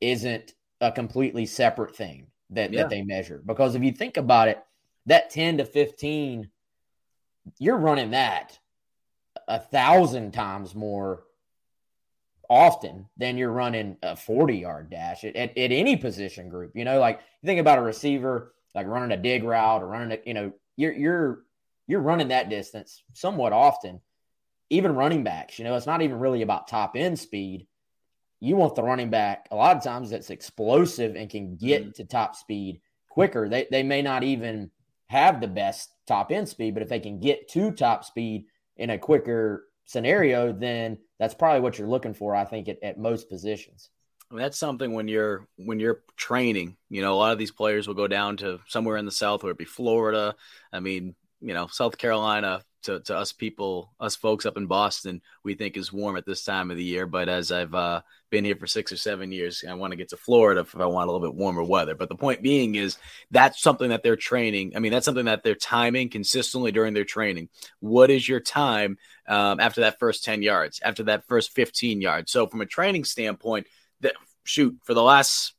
isn't 0.00 0.54
a 0.80 0.92
completely 0.92 1.46
separate 1.46 1.96
thing 1.96 2.28
that, 2.50 2.72
yeah. 2.72 2.82
that 2.82 2.90
they 2.90 3.02
measure. 3.02 3.42
Because 3.44 3.74
if 3.74 3.82
you 3.82 3.92
think 3.92 4.16
about 4.16 4.48
it, 4.48 4.62
that 5.06 5.30
10 5.30 5.58
to 5.58 5.64
15, 5.64 6.48
you're 7.58 7.76
running 7.76 8.12
that 8.12 8.58
a 9.48 9.58
thousand 9.58 10.32
times 10.32 10.74
more 10.74 11.24
often 12.48 13.08
than 13.16 13.36
you're 13.36 13.50
running 13.50 13.96
a 14.02 14.14
40 14.14 14.58
yard 14.58 14.90
dash 14.90 15.24
at, 15.24 15.34
at, 15.34 15.56
at, 15.58 15.72
any 15.72 15.96
position 15.96 16.48
group. 16.48 16.72
You 16.74 16.84
know, 16.84 17.00
like 17.00 17.20
you 17.42 17.46
think 17.46 17.60
about 17.60 17.78
a 17.78 17.82
receiver, 17.82 18.54
like 18.74 18.86
running 18.86 19.10
a 19.10 19.20
dig 19.20 19.42
route 19.42 19.82
or 19.82 19.88
running 19.88 20.12
a, 20.12 20.28
you 20.28 20.34
know, 20.34 20.52
you're, 20.76 20.92
you're, 20.92 21.42
you're 21.88 22.00
running 22.00 22.28
that 22.28 22.50
distance 22.50 23.02
somewhat 23.14 23.52
often. 23.52 24.00
Even 24.70 24.94
running 24.94 25.24
backs, 25.24 25.58
you 25.58 25.64
know, 25.64 25.74
it's 25.74 25.86
not 25.86 26.02
even 26.02 26.18
really 26.18 26.42
about 26.42 26.68
top 26.68 26.94
end 26.94 27.18
speed. 27.18 27.66
You 28.38 28.54
want 28.54 28.76
the 28.76 28.82
running 28.82 29.10
back 29.10 29.48
a 29.50 29.56
lot 29.56 29.76
of 29.76 29.82
times 29.82 30.10
that's 30.10 30.30
explosive 30.30 31.16
and 31.16 31.30
can 31.30 31.56
get 31.56 31.82
mm-hmm. 31.82 31.90
to 31.92 32.04
top 32.04 32.36
speed 32.36 32.82
quicker. 33.08 33.48
They, 33.48 33.66
they 33.70 33.82
may 33.82 34.02
not 34.02 34.22
even 34.22 34.70
have 35.08 35.40
the 35.40 35.48
best 35.48 35.92
top 36.06 36.30
end 36.30 36.48
speed, 36.48 36.74
but 36.74 36.82
if 36.82 36.90
they 36.90 37.00
can 37.00 37.18
get 37.18 37.48
to 37.48 37.72
top 37.72 38.04
speed 38.04 38.44
in 38.76 38.90
a 38.90 38.98
quicker 38.98 39.64
scenario, 39.86 40.52
then 40.52 40.98
that's 41.18 41.34
probably 41.34 41.60
what 41.60 41.78
you're 41.78 41.88
looking 41.88 42.14
for, 42.14 42.36
I 42.36 42.44
think, 42.44 42.68
at, 42.68 42.82
at 42.82 42.98
most 42.98 43.30
positions. 43.30 43.88
that's 44.30 44.58
something 44.58 44.92
when 44.92 45.08
you're 45.08 45.48
when 45.56 45.80
you're 45.80 46.02
training. 46.16 46.76
You 46.90 47.00
know, 47.00 47.14
a 47.14 47.16
lot 47.16 47.32
of 47.32 47.38
these 47.38 47.50
players 47.50 47.88
will 47.88 47.94
go 47.94 48.06
down 48.06 48.36
to 48.38 48.60
somewhere 48.68 48.98
in 48.98 49.06
the 49.06 49.10
South, 49.10 49.42
whether 49.42 49.52
it 49.52 49.58
be 49.58 49.64
Florida. 49.64 50.36
I 50.72 50.80
mean, 50.80 51.14
you 51.40 51.54
know, 51.54 51.66
South 51.68 51.98
Carolina 51.98 52.62
to, 52.82 53.00
to 53.00 53.16
us 53.16 53.32
people, 53.32 53.92
us 54.00 54.16
folks 54.16 54.46
up 54.46 54.56
in 54.56 54.66
Boston, 54.66 55.20
we 55.44 55.54
think 55.54 55.76
is 55.76 55.92
warm 55.92 56.16
at 56.16 56.24
this 56.24 56.44
time 56.44 56.70
of 56.70 56.76
the 56.76 56.84
year. 56.84 57.06
But 57.06 57.28
as 57.28 57.50
I've 57.50 57.74
uh, 57.74 58.02
been 58.30 58.44
here 58.44 58.56
for 58.56 58.66
six 58.66 58.92
or 58.92 58.96
seven 58.96 59.32
years, 59.32 59.64
I 59.68 59.74
want 59.74 59.90
to 59.90 59.96
get 59.96 60.08
to 60.10 60.16
Florida 60.16 60.60
if 60.60 60.76
I 60.76 60.86
want 60.86 61.08
a 61.08 61.12
little 61.12 61.26
bit 61.26 61.36
warmer 61.36 61.62
weather. 61.62 61.94
But 61.94 62.08
the 62.08 62.16
point 62.16 62.42
being 62.42 62.76
is 62.76 62.96
that's 63.30 63.60
something 63.60 63.90
that 63.90 64.02
they're 64.02 64.16
training. 64.16 64.72
I 64.76 64.78
mean, 64.78 64.92
that's 64.92 65.04
something 65.04 65.26
that 65.26 65.42
they're 65.42 65.54
timing 65.54 66.08
consistently 66.08 66.72
during 66.72 66.94
their 66.94 67.04
training. 67.04 67.48
What 67.80 68.10
is 68.10 68.28
your 68.28 68.40
time 68.40 68.96
um, 69.26 69.60
after 69.60 69.82
that 69.82 69.98
first 69.98 70.24
10 70.24 70.42
yards, 70.42 70.80
after 70.82 71.04
that 71.04 71.26
first 71.26 71.52
15 71.54 72.00
yards? 72.00 72.30
So, 72.32 72.46
from 72.46 72.60
a 72.60 72.66
training 72.66 73.04
standpoint, 73.04 73.66
that 74.00 74.14
shoot 74.44 74.78
for 74.84 74.94
the 74.94 75.02
last 75.02 75.54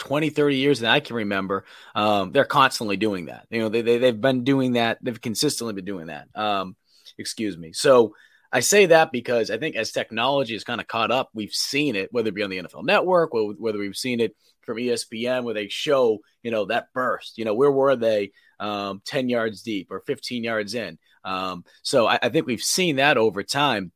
20, 0.00 0.30
30 0.30 0.56
years 0.56 0.80
that 0.80 0.90
I 0.90 1.00
can 1.00 1.16
remember, 1.16 1.64
um, 1.94 2.32
they're 2.32 2.44
constantly 2.44 2.96
doing 2.96 3.26
that. 3.26 3.46
You 3.50 3.60
know, 3.60 3.68
they, 3.68 3.82
they, 3.82 3.98
they've 3.98 4.20
been 4.20 4.44
doing 4.44 4.72
that. 4.72 4.98
They've 5.02 5.20
consistently 5.20 5.74
been 5.74 5.84
doing 5.84 6.06
that. 6.08 6.28
Um, 6.34 6.76
excuse 7.18 7.56
me. 7.56 7.72
So 7.72 8.14
I 8.52 8.60
say 8.60 8.86
that 8.86 9.10
because 9.10 9.50
I 9.50 9.58
think 9.58 9.76
as 9.76 9.90
technology 9.90 10.52
has 10.54 10.64
kind 10.64 10.80
of 10.80 10.86
caught 10.86 11.10
up, 11.10 11.30
we've 11.34 11.52
seen 11.52 11.96
it, 11.96 12.12
whether 12.12 12.28
it 12.28 12.34
be 12.34 12.42
on 12.42 12.50
the 12.50 12.58
NFL 12.58 12.84
network, 12.84 13.30
whether 13.32 13.78
we've 13.78 13.96
seen 13.96 14.20
it 14.20 14.36
from 14.62 14.78
ESPN, 14.78 15.44
where 15.44 15.54
they 15.54 15.68
show, 15.68 16.20
you 16.42 16.50
know, 16.50 16.64
that 16.66 16.92
burst, 16.92 17.36
you 17.36 17.44
know, 17.44 17.54
where 17.54 17.72
were 17.72 17.96
they 17.96 18.30
um, 18.60 19.02
10 19.06 19.28
yards 19.28 19.62
deep 19.62 19.88
or 19.90 20.00
15 20.06 20.44
yards 20.44 20.74
in? 20.74 20.98
Um, 21.24 21.64
so 21.82 22.06
I, 22.06 22.18
I 22.22 22.28
think 22.28 22.46
we've 22.46 22.62
seen 22.62 22.96
that 22.96 23.16
over 23.16 23.42
time. 23.42 23.92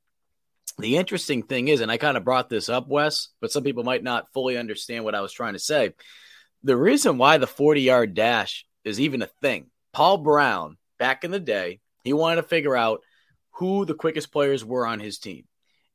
The 0.79 0.97
interesting 0.97 1.43
thing 1.43 1.68
is, 1.68 1.81
and 1.81 1.91
I 1.91 1.97
kind 1.97 2.16
of 2.16 2.24
brought 2.24 2.49
this 2.49 2.68
up, 2.68 2.87
Wes, 2.89 3.29
but 3.41 3.51
some 3.51 3.64
people 3.64 3.83
might 3.83 4.05
not 4.05 4.33
fully 4.33 4.57
understand 4.57 5.05
what 5.05 5.14
I 5.14 5.20
was 5.20 5.33
trying 5.33 5.55
to 5.55 5.59
say. 5.59 5.95
The 6.62 6.76
reason 6.76 7.18
why 7.18 7.39
the 7.39 7.47
40 7.47 7.83
yard 7.83 8.14
dash 8.14 8.64
is 8.85 9.01
even 9.01 9.22
a 9.22 9.26
thing, 9.26 9.70
Paul 9.93 10.18
Brown, 10.18 10.76
back 10.99 11.24
in 11.24 11.31
the 11.31 11.41
day, 11.41 11.81
he 12.05 12.12
wanted 12.12 12.37
to 12.37 12.49
figure 12.49 12.76
out 12.76 13.01
who 13.53 13.85
the 13.85 13.95
quickest 13.95 14.31
players 14.31 14.64
were 14.64 14.87
on 14.87 15.01
his 15.01 15.18
team. 15.18 15.45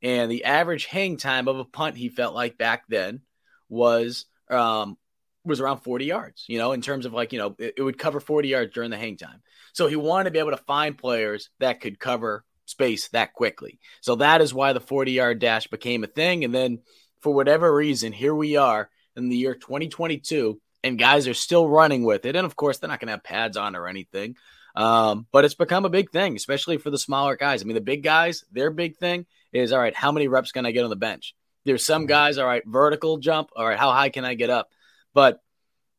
And 0.02 0.30
the 0.30 0.44
average 0.44 0.86
hang 0.86 1.16
time 1.16 1.48
of 1.48 1.58
a 1.58 1.66
punt 1.66 1.96
he 1.96 2.10
felt 2.10 2.36
like 2.36 2.58
back 2.58 2.84
then 2.90 3.22
was 3.70 4.26
um, 4.50 4.98
was 5.46 5.62
around 5.62 5.80
40 5.80 6.06
yards, 6.06 6.46
you 6.48 6.58
know, 6.58 6.74
in 6.74 6.82
terms 6.82 7.06
of 7.06 7.14
like, 7.14 7.32
you 7.32 7.40
know, 7.40 7.56
it, 7.58 7.76
it 7.78 7.82
would 7.82 7.98
cover 7.98 8.20
40 8.20 8.50
yards 8.50 8.74
during 8.74 8.92
the 8.92 8.98
hang 8.98 9.16
time. 9.16 9.42
So 9.74 9.88
he 9.88 9.96
wanted 9.96 10.26
to 10.26 10.32
be 10.32 10.40
able 10.40 10.52
to 10.52 10.58
find 10.58 10.98
players 10.98 11.50
that 11.60 11.80
could 11.80 12.00
cover 12.00 12.44
space 12.74 13.08
that 13.10 13.34
quickly. 13.34 13.80
So 14.02 14.16
that 14.16 14.42
is 14.42 14.54
why 14.54 14.74
the 14.74 14.80
40 14.80 15.12
yard 15.12 15.40
dash 15.40 15.68
became 15.68 16.04
a 16.04 16.08
thing. 16.08 16.44
And 16.44 16.54
then 16.54 16.80
for 17.22 17.34
whatever 17.34 17.74
reason, 17.74 18.12
here 18.12 18.34
we 18.34 18.58
are 18.58 18.90
in 19.16 19.30
the 19.30 19.38
year 19.38 19.54
2022, 19.54 20.60
and 20.84 21.00
guys 21.00 21.28
are 21.28 21.36
still 21.36 21.68
running 21.68 22.04
with 22.04 22.26
it. 22.26 22.36
And 22.36 22.46
of 22.46 22.56
course, 22.56 22.80
they're 22.80 22.90
not 22.90 23.00
going 23.00 23.08
to 23.08 23.14
have 23.14 23.24
pads 23.24 23.58
on 23.58 23.76
or 23.76 23.88
anything. 23.88 24.36
Um, 24.76 25.28
but 25.32 25.46
it's 25.46 25.54
become 25.54 25.86
a 25.86 25.90
big 25.90 26.10
thing, 26.10 26.36
especially 26.36 26.78
for 26.78 26.90
the 26.90 26.98
smaller 26.98 27.36
guys. 27.36 27.62
I 27.62 27.66
mean, 27.66 27.76
the 27.76 27.82
big 27.82 28.04
guys, 28.04 28.44
their 28.52 28.72
big 28.72 28.98
thing 28.98 29.28
is 29.54 29.72
all 29.72 29.80
right, 29.80 29.96
how 29.96 30.12
many 30.12 30.28
reps 30.28 30.52
can 30.52 30.66
I 30.66 30.72
get 30.72 30.84
on 30.84 30.90
the 30.90 30.96
bench? 30.96 31.36
There's 31.64 31.86
some 31.86 32.04
mm-hmm. 32.04 32.10
guys, 32.10 32.38
all 32.40 32.48
right, 32.48 32.64
vertical 32.66 33.18
jump, 33.18 33.50
all 33.56 33.68
right, 33.68 33.78
how 33.78 33.92
high 33.92 34.10
can 34.10 34.26
I 34.26 34.34
get 34.34 34.50
up? 34.50 34.70
But 35.14 35.40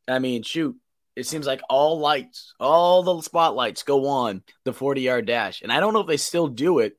I 0.07 0.19
mean, 0.19 0.43
shoot, 0.43 0.75
it 1.15 1.25
seems 1.25 1.47
like 1.47 1.61
all 1.69 1.99
lights, 1.99 2.53
all 2.59 3.03
the 3.03 3.21
spotlights 3.21 3.83
go 3.83 4.07
on 4.07 4.43
the 4.63 4.73
40 4.73 5.01
yard 5.01 5.25
dash. 5.25 5.61
And 5.61 5.71
I 5.71 5.79
don't 5.79 5.93
know 5.93 6.01
if 6.01 6.07
they 6.07 6.17
still 6.17 6.47
do 6.47 6.79
it. 6.79 6.97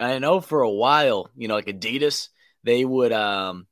I 0.00 0.18
know 0.18 0.40
for 0.40 0.62
a 0.62 0.70
while, 0.70 1.30
you 1.36 1.48
know, 1.48 1.54
like 1.54 1.66
Adidas, 1.66 2.28
they 2.64 2.84
would 2.84 3.12
um 3.12 3.66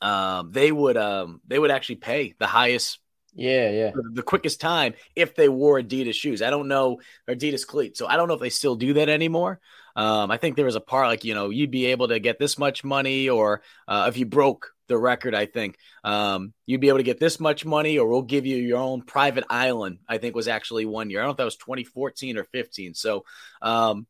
um 0.00 0.50
they 0.52 0.70
would 0.70 0.96
um 0.96 1.40
they 1.46 1.58
would 1.58 1.70
actually 1.70 1.96
pay 1.96 2.34
the 2.38 2.46
highest 2.46 2.98
yeah, 3.34 3.70
yeah. 3.70 3.90
The 4.12 4.22
quickest 4.22 4.60
time 4.60 4.94
if 5.16 5.34
they 5.34 5.48
wore 5.48 5.80
Adidas 5.80 6.14
shoes. 6.14 6.42
I 6.42 6.50
don't 6.50 6.68
know 6.68 7.00
Adidas 7.28 7.66
cleats. 7.66 7.98
So 7.98 8.06
I 8.06 8.16
don't 8.16 8.28
know 8.28 8.34
if 8.34 8.40
they 8.40 8.50
still 8.50 8.76
do 8.76 8.94
that 8.94 9.08
anymore. 9.08 9.58
Um, 9.96 10.30
I 10.30 10.36
think 10.36 10.56
there 10.56 10.66
was 10.66 10.76
a 10.76 10.80
part 10.80 11.08
like, 11.08 11.24
you 11.24 11.34
know, 11.34 11.50
you'd 11.50 11.70
be 11.70 11.86
able 11.86 12.08
to 12.08 12.18
get 12.18 12.38
this 12.38 12.58
much 12.58 12.84
money 12.84 13.28
or 13.28 13.62
uh, 13.88 14.06
if 14.08 14.18
you 14.18 14.26
broke 14.26 14.71
the 14.88 14.98
record, 14.98 15.34
I 15.34 15.46
think. 15.46 15.76
Um, 16.04 16.52
you'd 16.66 16.80
be 16.80 16.88
able 16.88 16.98
to 16.98 17.04
get 17.04 17.20
this 17.20 17.40
much 17.40 17.64
money, 17.64 17.98
or 17.98 18.08
we'll 18.08 18.22
give 18.22 18.46
you 18.46 18.56
your 18.56 18.78
own 18.78 19.02
private 19.02 19.44
island. 19.48 19.98
I 20.08 20.18
think 20.18 20.34
was 20.34 20.48
actually 20.48 20.86
one 20.86 21.10
year. 21.10 21.20
I 21.20 21.22
don't 21.22 21.28
know 21.28 21.32
if 21.32 21.36
that 21.38 21.44
was 21.44 21.56
2014 21.56 22.36
or 22.36 22.44
15. 22.44 22.94
So, 22.94 23.24
um, 23.60 24.06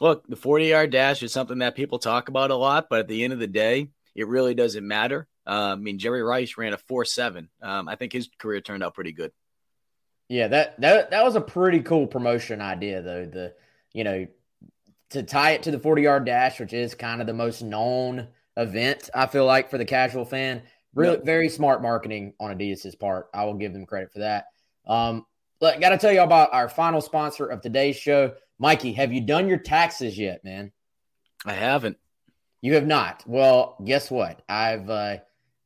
look, 0.00 0.26
the 0.26 0.36
40 0.36 0.66
yard 0.66 0.90
dash 0.90 1.22
is 1.22 1.32
something 1.32 1.58
that 1.58 1.76
people 1.76 1.98
talk 1.98 2.28
about 2.28 2.50
a 2.50 2.56
lot, 2.56 2.86
but 2.90 3.00
at 3.00 3.08
the 3.08 3.24
end 3.24 3.32
of 3.32 3.38
the 3.38 3.46
day, 3.46 3.88
it 4.14 4.28
really 4.28 4.54
doesn't 4.54 4.86
matter. 4.86 5.26
Uh, 5.46 5.72
I 5.72 5.74
mean, 5.74 5.98
Jerry 5.98 6.22
Rice 6.22 6.56
ran 6.56 6.72
a 6.72 6.78
four 6.78 7.04
seven. 7.04 7.48
Um, 7.60 7.88
I 7.88 7.96
think 7.96 8.12
his 8.12 8.28
career 8.38 8.60
turned 8.60 8.82
out 8.82 8.94
pretty 8.94 9.12
good. 9.12 9.32
Yeah, 10.28 10.48
that 10.48 10.80
that 10.80 11.10
that 11.10 11.24
was 11.24 11.36
a 11.36 11.40
pretty 11.40 11.80
cool 11.80 12.06
promotion 12.06 12.62
idea, 12.62 13.02
though. 13.02 13.26
The 13.26 13.54
you 13.92 14.04
know 14.04 14.26
to 15.10 15.22
tie 15.22 15.52
it 15.52 15.62
to 15.64 15.70
the 15.70 15.78
40 15.78 16.02
yard 16.02 16.24
dash, 16.24 16.58
which 16.58 16.72
is 16.72 16.94
kind 16.94 17.20
of 17.20 17.26
the 17.26 17.34
most 17.34 17.62
known 17.62 18.28
event. 18.56 19.10
I 19.14 19.26
feel 19.26 19.46
like 19.46 19.70
for 19.70 19.78
the 19.78 19.84
casual 19.84 20.24
fan, 20.24 20.62
really 20.94 21.16
yep. 21.16 21.24
very 21.24 21.48
smart 21.48 21.82
marketing 21.82 22.34
on 22.40 22.56
Adidas's 22.56 22.94
part. 22.94 23.28
I 23.34 23.44
will 23.44 23.54
give 23.54 23.72
them 23.72 23.86
credit 23.86 24.12
for 24.12 24.20
that. 24.20 24.46
Um, 24.86 25.26
but 25.60 25.80
got 25.80 25.90
to 25.90 25.98
tell 25.98 26.12
you 26.12 26.22
about 26.22 26.52
our 26.52 26.68
final 26.68 27.00
sponsor 27.00 27.46
of 27.46 27.60
today's 27.60 27.96
show, 27.96 28.34
Mikey. 28.58 28.92
Have 28.92 29.12
you 29.12 29.20
done 29.20 29.48
your 29.48 29.58
taxes 29.58 30.18
yet, 30.18 30.44
man? 30.44 30.72
I 31.44 31.52
haven't. 31.52 31.96
You 32.60 32.74
have 32.74 32.86
not. 32.86 33.22
Well, 33.26 33.76
guess 33.84 34.10
what? 34.10 34.42
I've 34.48 34.88
uh, 34.88 35.18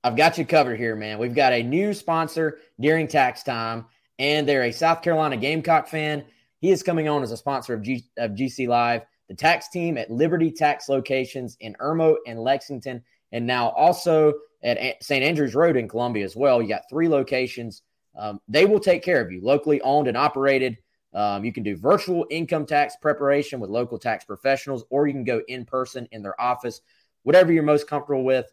I've 0.02 0.16
got 0.16 0.38
you 0.38 0.44
covered 0.44 0.78
here, 0.78 0.96
man. 0.96 1.18
We've 1.18 1.34
got 1.34 1.52
a 1.52 1.62
new 1.62 1.94
sponsor 1.94 2.58
during 2.80 3.08
tax 3.08 3.42
time, 3.42 3.86
and 4.18 4.48
they're 4.48 4.64
a 4.64 4.72
South 4.72 5.02
Carolina 5.02 5.36
Gamecock 5.36 5.88
fan. 5.88 6.24
He 6.60 6.70
is 6.70 6.82
coming 6.82 7.08
on 7.08 7.22
as 7.22 7.30
a 7.30 7.36
sponsor 7.36 7.74
of, 7.74 7.82
G- 7.82 8.08
of 8.16 8.32
GC 8.32 8.66
Live. 8.66 9.02
The 9.28 9.34
tax 9.34 9.68
team 9.68 9.98
at 9.98 10.10
Liberty 10.10 10.50
Tax 10.50 10.88
locations 10.88 11.56
in 11.60 11.74
Irmo 11.74 12.16
and 12.26 12.40
Lexington 12.40 13.02
and 13.32 13.46
now 13.46 13.68
also 13.70 14.34
at 14.62 15.02
St. 15.02 15.22
Andrews 15.22 15.54
Road 15.54 15.76
in 15.76 15.88
Columbia 15.88 16.24
as 16.24 16.34
well. 16.34 16.60
You 16.60 16.68
got 16.68 16.88
three 16.90 17.08
locations. 17.08 17.82
Um, 18.16 18.40
they 18.48 18.64
will 18.64 18.80
take 18.80 19.02
care 19.02 19.20
of 19.20 19.30
you, 19.30 19.40
locally 19.42 19.80
owned 19.82 20.08
and 20.08 20.16
operated. 20.16 20.78
Um, 21.14 21.44
you 21.44 21.52
can 21.52 21.62
do 21.62 21.76
virtual 21.76 22.26
income 22.30 22.66
tax 22.66 22.96
preparation 22.96 23.60
with 23.60 23.70
local 23.70 23.98
tax 23.98 24.24
professionals, 24.24 24.84
or 24.90 25.06
you 25.06 25.12
can 25.12 25.24
go 25.24 25.42
in 25.48 25.64
person 25.64 26.08
in 26.10 26.22
their 26.22 26.38
office, 26.40 26.80
whatever 27.22 27.52
you're 27.52 27.62
most 27.62 27.86
comfortable 27.86 28.24
with. 28.24 28.46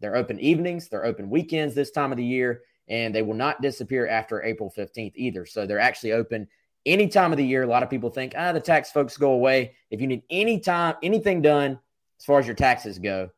They're 0.00 0.16
open 0.16 0.38
evenings, 0.38 0.88
they're 0.88 1.06
open 1.06 1.30
weekends 1.30 1.74
this 1.74 1.90
time 1.90 2.12
of 2.12 2.18
the 2.18 2.24
year, 2.24 2.62
and 2.88 3.14
they 3.14 3.22
will 3.22 3.34
not 3.34 3.62
disappear 3.62 4.06
after 4.06 4.42
April 4.42 4.72
15th 4.76 5.12
either. 5.16 5.46
So 5.46 5.66
they're 5.66 5.80
actually 5.80 6.12
open 6.12 6.46
any 6.86 7.08
time 7.08 7.32
of 7.32 7.36
the 7.36 7.44
year. 7.44 7.62
A 7.62 7.66
lot 7.66 7.82
of 7.82 7.90
people 7.90 8.10
think, 8.10 8.34
ah, 8.36 8.52
the 8.52 8.60
tax 8.60 8.90
folks 8.90 9.16
go 9.16 9.32
away. 9.32 9.74
If 9.90 10.00
you 10.00 10.06
need 10.06 10.22
any 10.30 10.60
time, 10.60 10.94
anything 11.02 11.42
done 11.42 11.78
as 12.18 12.24
far 12.24 12.38
as 12.38 12.46
your 12.46 12.54
taxes 12.54 12.98
go, 12.98 13.30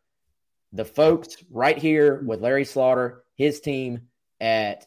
the 0.72 0.84
folks 0.84 1.42
right 1.50 1.78
here 1.78 2.22
with 2.24 2.42
Larry 2.42 2.64
Slaughter, 2.64 3.24
his 3.36 3.60
team 3.60 4.02
at 4.40 4.86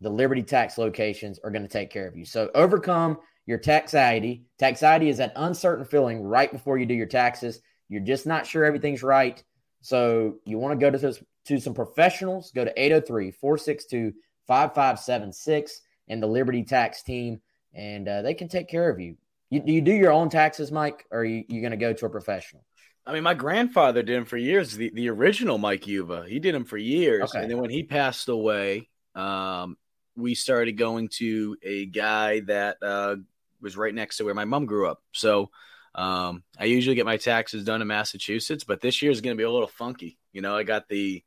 the 0.00 0.10
Liberty 0.10 0.42
Tax 0.42 0.78
locations 0.78 1.40
are 1.40 1.50
going 1.50 1.62
to 1.62 1.68
take 1.68 1.90
care 1.90 2.06
of 2.06 2.16
you. 2.16 2.24
So 2.24 2.50
overcome 2.54 3.18
your 3.46 3.58
taxiety. 3.58 4.44
Taxiety 4.58 5.08
is 5.08 5.18
that 5.18 5.32
uncertain 5.34 5.84
feeling 5.84 6.22
right 6.22 6.52
before 6.52 6.78
you 6.78 6.86
do 6.86 6.94
your 6.94 7.06
taxes. 7.06 7.60
You're 7.88 8.02
just 8.02 8.26
not 8.26 8.46
sure 8.46 8.64
everything's 8.64 9.02
right. 9.02 9.42
So 9.80 10.36
you 10.44 10.58
want 10.58 10.78
to 10.78 10.84
go 10.84 10.90
to, 10.90 10.98
this, 10.98 11.22
to 11.46 11.58
some 11.58 11.74
professionals. 11.74 12.52
Go 12.54 12.64
to 12.64 12.80
803 12.80 13.32
462 13.32 14.12
5576 14.46 15.80
and 16.08 16.22
the 16.22 16.26
Liberty 16.26 16.62
Tax 16.62 17.02
team, 17.02 17.40
and 17.74 18.08
uh, 18.08 18.22
they 18.22 18.34
can 18.34 18.48
take 18.48 18.68
care 18.68 18.88
of 18.90 19.00
you. 19.00 19.16
you. 19.50 19.60
Do 19.60 19.72
you 19.72 19.80
do 19.80 19.92
your 19.92 20.12
own 20.12 20.28
taxes, 20.28 20.72
Mike, 20.72 21.06
or 21.10 21.20
are 21.20 21.24
you, 21.24 21.44
you 21.48 21.60
going 21.60 21.72
to 21.72 21.76
go 21.76 21.92
to 21.92 22.06
a 22.06 22.10
professional? 22.10 22.64
I 23.06 23.12
mean, 23.12 23.22
my 23.22 23.34
grandfather 23.34 24.02
did 24.02 24.16
them 24.16 24.26
for 24.26 24.36
years. 24.36 24.76
The 24.76 24.90
the 24.90 25.08
original 25.08 25.56
Mike 25.56 25.86
Uva, 25.86 26.26
he 26.28 26.38
did 26.38 26.54
them 26.54 26.64
for 26.64 26.76
years, 26.76 27.30
okay. 27.30 27.40
and 27.40 27.50
then 27.50 27.58
when 27.58 27.70
he 27.70 27.82
passed 27.82 28.28
away, 28.28 28.90
um, 29.14 29.76
we 30.14 30.34
started 30.34 30.72
going 30.72 31.08
to 31.14 31.56
a 31.62 31.86
guy 31.86 32.40
that 32.40 32.76
uh, 32.82 33.16
was 33.60 33.76
right 33.76 33.94
next 33.94 34.18
to 34.18 34.24
where 34.24 34.34
my 34.34 34.44
mom 34.44 34.66
grew 34.66 34.88
up. 34.88 35.00
So 35.12 35.50
um, 35.94 36.42
I 36.58 36.64
usually 36.64 36.96
get 36.96 37.06
my 37.06 37.16
taxes 37.16 37.64
done 37.64 37.80
in 37.80 37.88
Massachusetts, 37.88 38.64
but 38.64 38.80
this 38.80 39.00
year 39.00 39.10
is 39.10 39.20
going 39.20 39.36
to 39.36 39.40
be 39.40 39.44
a 39.44 39.50
little 39.50 39.68
funky. 39.68 40.18
You 40.32 40.42
know, 40.42 40.56
I 40.56 40.64
got 40.64 40.88
the 40.88 41.22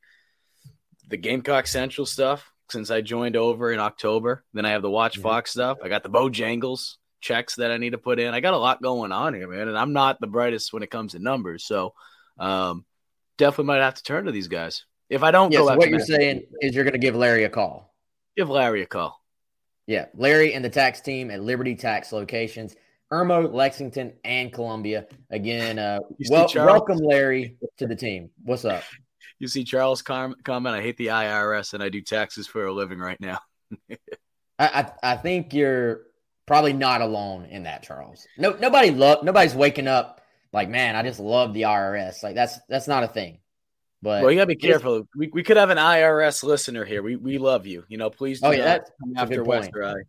the 1.08 1.16
Gamecock 1.16 1.66
Central 1.66 2.06
stuff 2.06 2.51
since 2.72 2.90
I 2.90 3.02
joined 3.02 3.36
over 3.36 3.70
in 3.70 3.78
October. 3.78 4.44
Then 4.52 4.64
I 4.64 4.70
have 4.70 4.82
the 4.82 4.90
Watch 4.90 5.18
Fox 5.18 5.52
stuff. 5.52 5.78
I 5.84 5.88
got 5.88 6.02
the 6.02 6.10
Bojangles 6.10 6.96
checks 7.20 7.54
that 7.56 7.70
I 7.70 7.76
need 7.76 7.90
to 7.90 7.98
put 7.98 8.18
in. 8.18 8.34
I 8.34 8.40
got 8.40 8.54
a 8.54 8.58
lot 8.58 8.82
going 8.82 9.12
on 9.12 9.34
here, 9.34 9.48
man, 9.48 9.68
and 9.68 9.78
I'm 9.78 9.92
not 9.92 10.20
the 10.20 10.26
brightest 10.26 10.72
when 10.72 10.82
it 10.82 10.90
comes 10.90 11.12
to 11.12 11.20
numbers. 11.20 11.64
So 11.64 11.94
um, 12.38 12.84
definitely 13.38 13.66
might 13.66 13.82
have 13.82 13.94
to 13.94 14.02
turn 14.02 14.24
to 14.24 14.32
these 14.32 14.48
guys. 14.48 14.84
If 15.08 15.22
I 15.22 15.30
don't 15.30 15.52
yeah, 15.52 15.60
go, 15.60 15.68
so 15.68 15.76
what 15.76 15.88
you're 15.88 16.00
saying 16.00 16.44
is 16.60 16.74
you're 16.74 16.84
going 16.84 16.92
to 16.92 16.98
give 16.98 17.14
Larry 17.14 17.44
a 17.44 17.50
call. 17.50 17.94
Give 18.36 18.48
Larry 18.48 18.82
a 18.82 18.86
call. 18.86 19.22
Yeah, 19.86 20.06
Larry 20.14 20.54
and 20.54 20.64
the 20.64 20.70
tax 20.70 21.00
team 21.00 21.30
at 21.30 21.42
Liberty 21.42 21.74
Tax 21.74 22.12
locations, 22.12 22.74
Irmo, 23.12 23.52
Lexington, 23.52 24.14
and 24.24 24.52
Columbia. 24.52 25.06
Again, 25.30 25.78
uh, 25.78 25.98
well, 26.30 26.48
welcome 26.54 26.98
Larry 26.98 27.58
to 27.76 27.86
the 27.86 27.96
team. 27.96 28.30
What's 28.42 28.64
up? 28.64 28.84
You 29.42 29.48
see 29.48 29.64
Charles' 29.64 30.02
comment. 30.02 30.38
I 30.46 30.80
hate 30.80 30.96
the 30.96 31.08
IRS 31.08 31.74
and 31.74 31.82
I 31.82 31.88
do 31.88 32.00
taxes 32.00 32.46
for 32.46 32.64
a 32.64 32.72
living 32.72 33.00
right 33.00 33.20
now. 33.20 33.40
I, 34.56 34.68
I, 34.68 34.92
I 35.02 35.16
think 35.16 35.52
you're 35.52 36.02
probably 36.46 36.72
not 36.72 37.00
alone 37.00 37.46
in 37.46 37.64
that, 37.64 37.82
Charles. 37.82 38.24
No, 38.38 38.52
nobody 38.60 38.92
love 38.92 39.24
nobody's 39.24 39.56
waking 39.56 39.88
up 39.88 40.20
like, 40.52 40.68
man, 40.68 40.94
I 40.94 41.02
just 41.02 41.18
love 41.18 41.54
the 41.54 41.62
IRS. 41.62 42.22
Like 42.22 42.36
that's 42.36 42.56
that's 42.68 42.86
not 42.86 43.02
a 43.02 43.08
thing. 43.08 43.38
But 44.00 44.22
well, 44.22 44.30
you 44.30 44.36
gotta 44.36 44.46
be 44.46 44.54
careful. 44.54 45.08
We, 45.16 45.28
we 45.32 45.42
could 45.42 45.56
have 45.56 45.70
an 45.70 45.78
IRS 45.78 46.44
listener 46.44 46.84
here. 46.84 47.02
We 47.02 47.16
we 47.16 47.38
love 47.38 47.66
you. 47.66 47.82
You 47.88 47.98
know, 47.98 48.10
please. 48.10 48.40
Do 48.40 48.46
oh 48.46 48.50
yeah, 48.52 48.62
that's 48.62 48.92
after 49.16 49.42
Wester. 49.42 50.04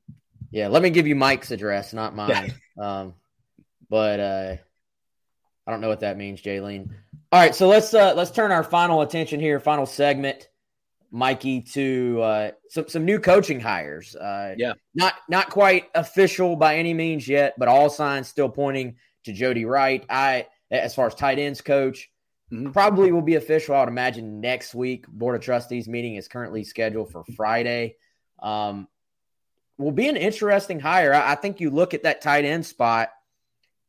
Yeah, 0.52 0.68
let 0.68 0.84
me 0.84 0.92
give 0.92 1.08
you 1.08 1.16
Mike's 1.16 1.50
address, 1.50 1.92
not 1.92 2.16
mine. 2.16 2.54
um, 2.80 3.16
but 3.90 4.20
uh, 4.20 4.56
I 5.66 5.72
don't 5.72 5.82
know 5.82 5.90
what 5.90 6.02
that 6.02 6.18
means, 6.18 6.42
Jaylene. 6.42 6.90
All 7.32 7.40
right, 7.40 7.56
so 7.56 7.68
let's 7.68 7.94
uh, 7.94 8.14
let's 8.16 8.32
turn 8.32 8.52
our 8.52 8.64
final 8.64 9.02
attention 9.02 9.40
here, 9.40 9.60
final 9.60 9.86
segment 9.86 10.50
Mikey 11.14 11.62
to 11.62 12.22
uh, 12.22 12.52
some 12.70 12.88
some 12.88 13.06
new 13.06 13.20
coaching 13.20 13.60
hires. 13.60 14.16
Uh, 14.16 14.56
yeah, 14.58 14.74
not 14.96 15.14
not 15.30 15.50
quite 15.50 15.86
official 15.96 16.56
by 16.56 16.78
any 16.78 16.94
means 16.94 17.28
yet, 17.28 17.54
but 17.58 17.68
all 17.68 17.90
signs 17.90 18.28
still 18.28 18.50
pointing 18.50 18.96
to 19.26 19.32
Jody 19.32 19.64
Wright. 19.64 20.04
I, 20.10 20.48
as 20.72 20.96
far 20.96 21.08
as 21.08 21.16
tight 21.16 21.40
ends 21.40 21.62
coach, 21.62 22.10
mm-hmm. 22.52 22.72
probably 22.72 23.12
will 23.12 23.22
be 23.22 23.36
official. 23.36 23.76
I 23.76 23.82
would 23.82 23.90
imagine 23.90 24.42
next 24.42 24.74
week. 24.74 25.08
Board 25.08 25.36
of 25.36 25.42
Trustees 25.42 25.88
meeting 25.88 26.16
is 26.16 26.28
currently 26.28 26.64
scheduled 26.64 27.12
for 27.12 27.24
Friday. 27.38 27.96
Um, 28.42 28.88
will 29.78 29.92
be 29.92 30.08
an 30.08 30.18
interesting 30.18 30.80
hire. 30.80 31.14
I, 31.14 31.34
I 31.34 31.36
think 31.36 31.60
you 31.60 31.70
look 31.70 31.94
at 31.94 32.04
that 32.04 32.22
tight 32.22 32.44
end 32.44 32.66
spot. 32.66 33.10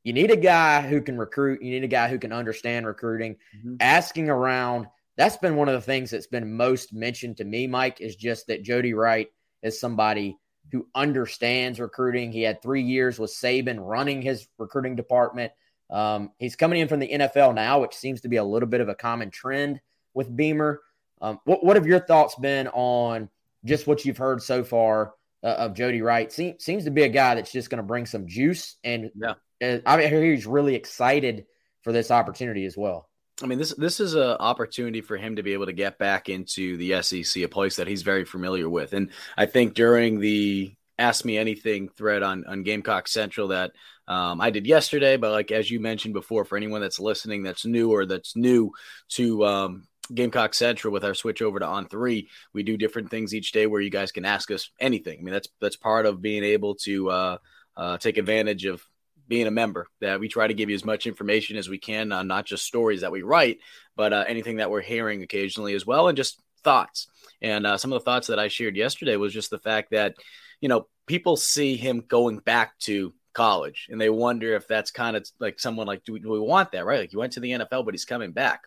You 0.04 0.12
need 0.12 0.30
a 0.30 0.36
guy 0.36 0.82
who 0.82 1.00
can 1.00 1.18
recruit. 1.18 1.62
You 1.62 1.70
need 1.70 1.84
a 1.84 1.88
guy 1.88 2.08
who 2.08 2.18
can 2.18 2.32
understand 2.32 2.86
recruiting. 2.86 3.36
Mm-hmm. 3.56 3.76
Asking 3.80 4.30
around 4.30 4.86
that's 5.16 5.36
been 5.36 5.56
one 5.56 5.68
of 5.68 5.74
the 5.74 5.80
things 5.80 6.10
that's 6.10 6.26
been 6.26 6.56
most 6.56 6.92
mentioned 6.92 7.36
to 7.36 7.44
me, 7.44 7.66
Mike, 7.66 8.00
is 8.00 8.16
just 8.16 8.48
that 8.48 8.62
Jody 8.62 8.94
Wright 8.94 9.28
is 9.62 9.78
somebody 9.78 10.36
who 10.72 10.86
understands 10.94 11.78
recruiting. 11.78 12.32
He 12.32 12.42
had 12.42 12.60
three 12.60 12.82
years 12.82 13.18
with 13.18 13.30
Saban 13.30 13.78
running 13.80 14.22
his 14.22 14.48
recruiting 14.58 14.96
department. 14.96 15.52
Um, 15.90 16.32
he's 16.38 16.56
coming 16.56 16.80
in 16.80 16.88
from 16.88 17.00
the 17.00 17.08
NFL 17.08 17.54
now, 17.54 17.80
which 17.80 17.94
seems 17.94 18.22
to 18.22 18.28
be 18.28 18.36
a 18.36 18.44
little 18.44 18.68
bit 18.68 18.80
of 18.80 18.88
a 18.88 18.94
common 18.94 19.30
trend 19.30 19.80
with 20.14 20.34
Beamer. 20.34 20.80
Um, 21.20 21.38
what, 21.44 21.64
what 21.64 21.76
have 21.76 21.86
your 21.86 22.00
thoughts 22.00 22.34
been 22.34 22.68
on 22.68 23.28
just 23.64 23.86
what 23.86 24.04
you've 24.04 24.18
heard 24.18 24.42
so 24.42 24.64
far 24.64 25.14
uh, 25.44 25.48
of 25.48 25.74
Jody 25.74 26.02
Wright? 26.02 26.32
Se- 26.32 26.56
seems 26.58 26.84
to 26.84 26.90
be 26.90 27.02
a 27.02 27.08
guy 27.08 27.34
that's 27.34 27.52
just 27.52 27.70
going 27.70 27.78
to 27.78 27.84
bring 27.84 28.06
some 28.06 28.26
juice, 28.26 28.76
and 28.82 29.10
yeah. 29.14 29.34
uh, 29.62 29.78
I 29.86 30.06
hear 30.06 30.24
he's 30.24 30.46
really 30.46 30.74
excited 30.74 31.46
for 31.82 31.92
this 31.92 32.10
opportunity 32.10 32.64
as 32.64 32.76
well. 32.76 33.08
I 33.42 33.46
mean, 33.46 33.58
this 33.58 33.74
this 33.74 34.00
is 34.00 34.14
an 34.14 34.36
opportunity 34.40 35.00
for 35.00 35.16
him 35.16 35.36
to 35.36 35.42
be 35.42 35.52
able 35.52 35.66
to 35.66 35.72
get 35.72 35.98
back 35.98 36.28
into 36.28 36.76
the 36.76 37.02
SEC, 37.02 37.42
a 37.42 37.48
place 37.48 37.76
that 37.76 37.88
he's 37.88 38.02
very 38.02 38.24
familiar 38.24 38.68
with. 38.68 38.92
And 38.92 39.10
I 39.36 39.46
think 39.46 39.74
during 39.74 40.20
the 40.20 40.74
Ask 40.98 41.24
Me 41.24 41.36
Anything 41.36 41.88
thread 41.88 42.22
on 42.22 42.44
on 42.46 42.62
Gamecock 42.62 43.08
Central 43.08 43.48
that 43.48 43.72
um, 44.06 44.40
I 44.40 44.50
did 44.50 44.66
yesterday, 44.66 45.16
but 45.16 45.32
like 45.32 45.50
as 45.50 45.70
you 45.70 45.80
mentioned 45.80 46.14
before, 46.14 46.44
for 46.44 46.56
anyone 46.56 46.80
that's 46.80 47.00
listening 47.00 47.42
that's 47.42 47.66
new 47.66 47.90
or 47.90 48.06
that's 48.06 48.36
new 48.36 48.70
to 49.10 49.44
um, 49.44 49.88
Gamecock 50.12 50.54
Central 50.54 50.92
with 50.92 51.04
our 51.04 51.14
switch 51.14 51.42
over 51.42 51.58
to 51.58 51.66
On 51.66 51.88
Three, 51.88 52.28
we 52.52 52.62
do 52.62 52.76
different 52.76 53.10
things 53.10 53.34
each 53.34 53.52
day 53.52 53.66
where 53.66 53.80
you 53.80 53.90
guys 53.90 54.12
can 54.12 54.24
ask 54.24 54.50
us 54.50 54.70
anything. 54.80 55.18
I 55.18 55.22
mean, 55.22 55.32
that's 55.32 55.48
that's 55.60 55.76
part 55.76 56.06
of 56.06 56.20
being 56.20 56.44
able 56.44 56.74
to 56.76 57.10
uh, 57.10 57.38
uh, 57.76 57.98
take 57.98 58.18
advantage 58.18 58.64
of 58.64 58.84
being 59.26 59.46
a 59.46 59.50
member 59.50 59.88
that 60.00 60.20
we 60.20 60.28
try 60.28 60.46
to 60.46 60.54
give 60.54 60.68
you 60.68 60.74
as 60.74 60.84
much 60.84 61.06
information 61.06 61.56
as 61.56 61.68
we 61.68 61.78
can 61.78 62.12
on 62.12 62.26
not 62.26 62.44
just 62.44 62.66
stories 62.66 63.00
that 63.00 63.12
we 63.12 63.22
write 63.22 63.58
but 63.96 64.12
uh, 64.12 64.24
anything 64.28 64.56
that 64.56 64.70
we're 64.70 64.82
hearing 64.82 65.22
occasionally 65.22 65.74
as 65.74 65.86
well 65.86 66.08
and 66.08 66.16
just 66.16 66.40
thoughts. 66.62 67.08
And 67.42 67.66
uh, 67.66 67.76
some 67.78 67.92
of 67.92 68.00
the 68.00 68.04
thoughts 68.04 68.28
that 68.28 68.38
i 68.38 68.48
shared 68.48 68.76
yesterday 68.76 69.16
was 69.16 69.32
just 69.32 69.50
the 69.50 69.58
fact 69.58 69.90
that 69.90 70.16
you 70.60 70.68
know 70.68 70.86
people 71.06 71.36
see 71.36 71.76
him 71.76 72.02
going 72.06 72.38
back 72.38 72.78
to 72.80 73.12
college 73.34 73.88
and 73.90 74.00
they 74.00 74.10
wonder 74.10 74.54
if 74.54 74.68
that's 74.68 74.90
kind 74.90 75.16
of 75.16 75.26
like 75.40 75.58
someone 75.58 75.86
like 75.86 76.04
do 76.04 76.12
we, 76.14 76.20
do 76.20 76.30
we 76.30 76.38
want 76.38 76.72
that? 76.72 76.84
Right? 76.84 77.00
Like 77.00 77.10
he 77.10 77.16
went 77.16 77.32
to 77.34 77.40
the 77.40 77.52
nfl 77.52 77.84
but 77.84 77.94
he's 77.94 78.04
coming 78.04 78.32
back. 78.32 78.62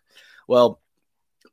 Well 0.47 0.79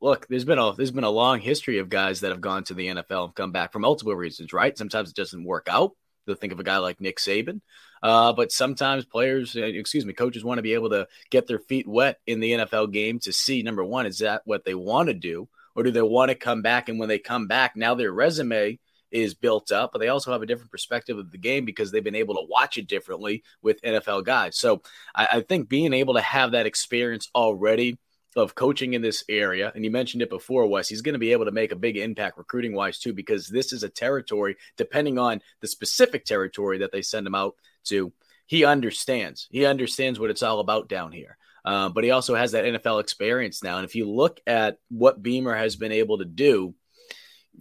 look, 0.05 0.27
there's 0.27 0.45
been 0.45 0.59
a 0.59 0.71
there's 0.73 0.91
been 0.91 1.03
a 1.03 1.09
long 1.09 1.39
history 1.39 1.79
of 1.79 1.89
guys 1.89 2.19
that 2.19 2.29
have 2.29 2.39
gone 2.39 2.63
to 2.65 2.75
the 2.75 2.87
NFL 2.87 3.25
and 3.25 3.35
come 3.35 3.51
back 3.51 3.73
for 3.73 3.79
multiple 3.79 4.15
reasons, 4.15 4.53
right? 4.53 4.77
Sometimes 4.77 5.09
it 5.09 5.15
doesn't 5.15 5.43
work 5.43 5.67
out. 5.67 5.93
You'll 6.27 6.35
think 6.35 6.53
of 6.53 6.59
a 6.59 6.63
guy 6.63 6.77
like 6.77 7.01
Nick 7.01 7.17
Saban. 7.17 7.61
Uh, 8.03 8.31
but 8.31 8.51
sometimes 8.51 9.03
players, 9.05 9.55
uh, 9.55 9.61
excuse 9.61 10.05
me, 10.05 10.13
coaches 10.13 10.43
want 10.43 10.59
to 10.59 10.63
be 10.63 10.75
able 10.75 10.91
to 10.91 11.07
get 11.31 11.47
their 11.47 11.57
feet 11.57 11.87
wet 11.87 12.19
in 12.27 12.39
the 12.39 12.51
NFL 12.51 12.93
game 12.93 13.17
to 13.21 13.33
see 13.33 13.63
number 13.63 13.83
one, 13.83 14.05
is 14.05 14.19
that 14.19 14.43
what 14.45 14.63
they 14.63 14.75
want 14.75 15.07
to 15.07 15.15
do? 15.15 15.49
Or 15.75 15.81
do 15.81 15.89
they 15.89 16.03
want 16.03 16.29
to 16.29 16.35
come 16.35 16.61
back? 16.61 16.87
And 16.87 16.99
when 16.99 17.09
they 17.09 17.17
come 17.17 17.47
back, 17.47 17.75
now 17.75 17.95
their 17.95 18.11
resume 18.11 18.77
is 19.09 19.33
built 19.33 19.71
up, 19.71 19.91
but 19.91 19.99
they 19.99 20.09
also 20.09 20.31
have 20.31 20.43
a 20.43 20.45
different 20.45 20.71
perspective 20.71 21.17
of 21.17 21.31
the 21.31 21.37
game 21.39 21.65
because 21.65 21.91
they've 21.91 22.03
been 22.03 22.15
able 22.15 22.35
to 22.35 22.47
watch 22.47 22.77
it 22.77 22.87
differently 22.87 23.43
with 23.63 23.81
NFL 23.81 24.23
guys. 24.23 24.57
So 24.57 24.83
I, 25.15 25.27
I 25.31 25.41
think 25.41 25.67
being 25.67 25.93
able 25.93 26.13
to 26.13 26.21
have 26.21 26.51
that 26.51 26.67
experience 26.67 27.29
already 27.33 27.97
of 28.35 28.55
coaching 28.55 28.93
in 28.93 29.01
this 29.01 29.23
area, 29.29 29.71
and 29.73 29.85
you 29.85 29.91
mentioned 29.91 30.21
it 30.21 30.29
before, 30.29 30.67
Wes, 30.67 30.89
he's 30.89 31.01
going 31.01 31.13
to 31.13 31.19
be 31.19 31.31
able 31.31 31.45
to 31.45 31.51
make 31.51 31.71
a 31.71 31.77
big 31.77 31.97
impact 31.97 32.37
recruiting 32.37 32.73
wise 32.73 32.99
too, 32.99 33.13
because 33.13 33.47
this 33.47 33.71
is 33.71 33.83
a 33.83 33.89
territory, 33.89 34.57
depending 34.77 35.17
on 35.17 35.41
the 35.61 35.67
specific 35.67 36.25
territory 36.25 36.79
that 36.79 36.91
they 36.91 37.01
send 37.01 37.25
him 37.25 37.35
out 37.35 37.55
to, 37.85 38.11
he 38.45 38.65
understands. 38.65 39.47
He 39.51 39.65
understands 39.65 40.19
what 40.19 40.29
it's 40.29 40.43
all 40.43 40.59
about 40.59 40.89
down 40.89 41.11
here. 41.11 41.37
Uh, 41.63 41.89
but 41.89 42.03
he 42.03 42.11
also 42.11 42.35
has 42.35 42.51
that 42.51 42.65
NFL 42.65 43.01
experience 43.01 43.63
now. 43.63 43.77
And 43.77 43.85
if 43.85 43.95
you 43.95 44.07
look 44.07 44.39
at 44.45 44.77
what 44.89 45.23
Beamer 45.23 45.55
has 45.55 45.75
been 45.75 45.91
able 45.91 46.19
to 46.19 46.25
do 46.25 46.75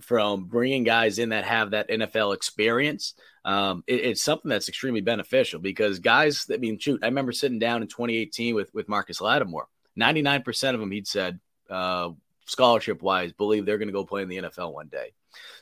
from 0.00 0.44
bringing 0.44 0.84
guys 0.84 1.18
in 1.18 1.30
that 1.30 1.44
have 1.44 1.70
that 1.70 1.88
NFL 1.88 2.34
experience, 2.34 3.14
um, 3.46 3.82
it, 3.86 4.00
it's 4.00 4.22
something 4.22 4.48
that's 4.48 4.68
extremely 4.68 5.00
beneficial 5.00 5.58
because 5.58 6.00
guys, 6.00 6.46
I 6.52 6.58
mean, 6.58 6.78
shoot, 6.78 7.00
I 7.02 7.06
remember 7.06 7.32
sitting 7.32 7.58
down 7.58 7.80
in 7.80 7.88
2018 7.88 8.54
with, 8.54 8.74
with 8.74 8.88
Marcus 8.88 9.20
Lattimore 9.20 9.68
99% 9.98 10.74
of 10.74 10.80
them, 10.80 10.90
he'd 10.90 11.06
said, 11.06 11.40
uh, 11.70 12.10
scholarship 12.46 13.02
wise, 13.02 13.32
believe 13.32 13.64
they're 13.64 13.78
going 13.78 13.88
to 13.88 13.92
go 13.92 14.04
play 14.04 14.22
in 14.22 14.28
the 14.28 14.38
NFL 14.38 14.72
one 14.72 14.88
day. 14.88 15.12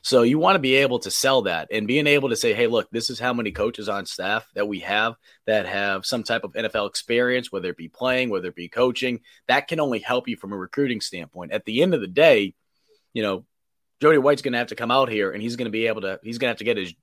So 0.03 0.23
you 0.23 0.39
want 0.39 0.57
to 0.57 0.61
be 0.61 0.75
able 0.77 0.99
to 1.01 1.11
sell 1.11 1.43
that 1.43 1.69
and 1.71 1.87
being 1.87 2.07
able 2.07 2.29
to 2.29 2.37
say, 2.37 2.53
hey, 2.53 2.67
look, 2.67 2.91
this 2.91 3.09
is 3.09 3.19
how 3.19 3.33
many 3.33 3.53
coaches 3.53 3.89
on 3.89 4.05
staff 4.05 4.47
that 4.55 4.69
we 4.69 4.81
have 4.81 5.15
that 5.47 5.67
have 5.67 6.05
some 6.05 6.23
type 6.23 6.45
of 6.45 6.53
NFL 6.53 6.89
experience, 6.89 7.51
whether 7.51 7.71
it 7.71 7.77
be 7.77 7.89
playing, 7.89 8.29
whether 8.29 8.49
it 8.49 8.55
be 8.55 8.69
coaching. 8.69 9.21
That 9.49 9.69
can 9.69 9.81
only 9.81 10.01
help 10.01 10.29
you 10.29 10.37
from 10.37 10.53
a 10.53 10.57
recruiting 10.57 11.01
standpoint. 11.01 11.53
At 11.53 11.65
the 11.65 11.83
end 11.83 11.95
of 11.95 12.01
the 12.01 12.07
day, 12.07 12.55
you 13.15 13.23
know, 13.23 13.45
Jody 14.01 14.19
Wright's 14.19 14.43
going 14.43 14.53
to 14.53 14.59
have 14.59 14.69
to 14.69 14.75
come 14.75 14.91
out 14.91 15.09
here 15.09 15.31
and 15.31 15.41
he's 15.41 15.55
going 15.55 15.67
to 15.67 15.71
be 15.71 15.87
able 15.87 16.01
to, 16.01 16.19
he's 16.23 16.39
going 16.39 16.49
to 16.49 16.53
have 16.53 16.59
to 16.59 16.65
get 16.65 16.77
his, 16.77 16.95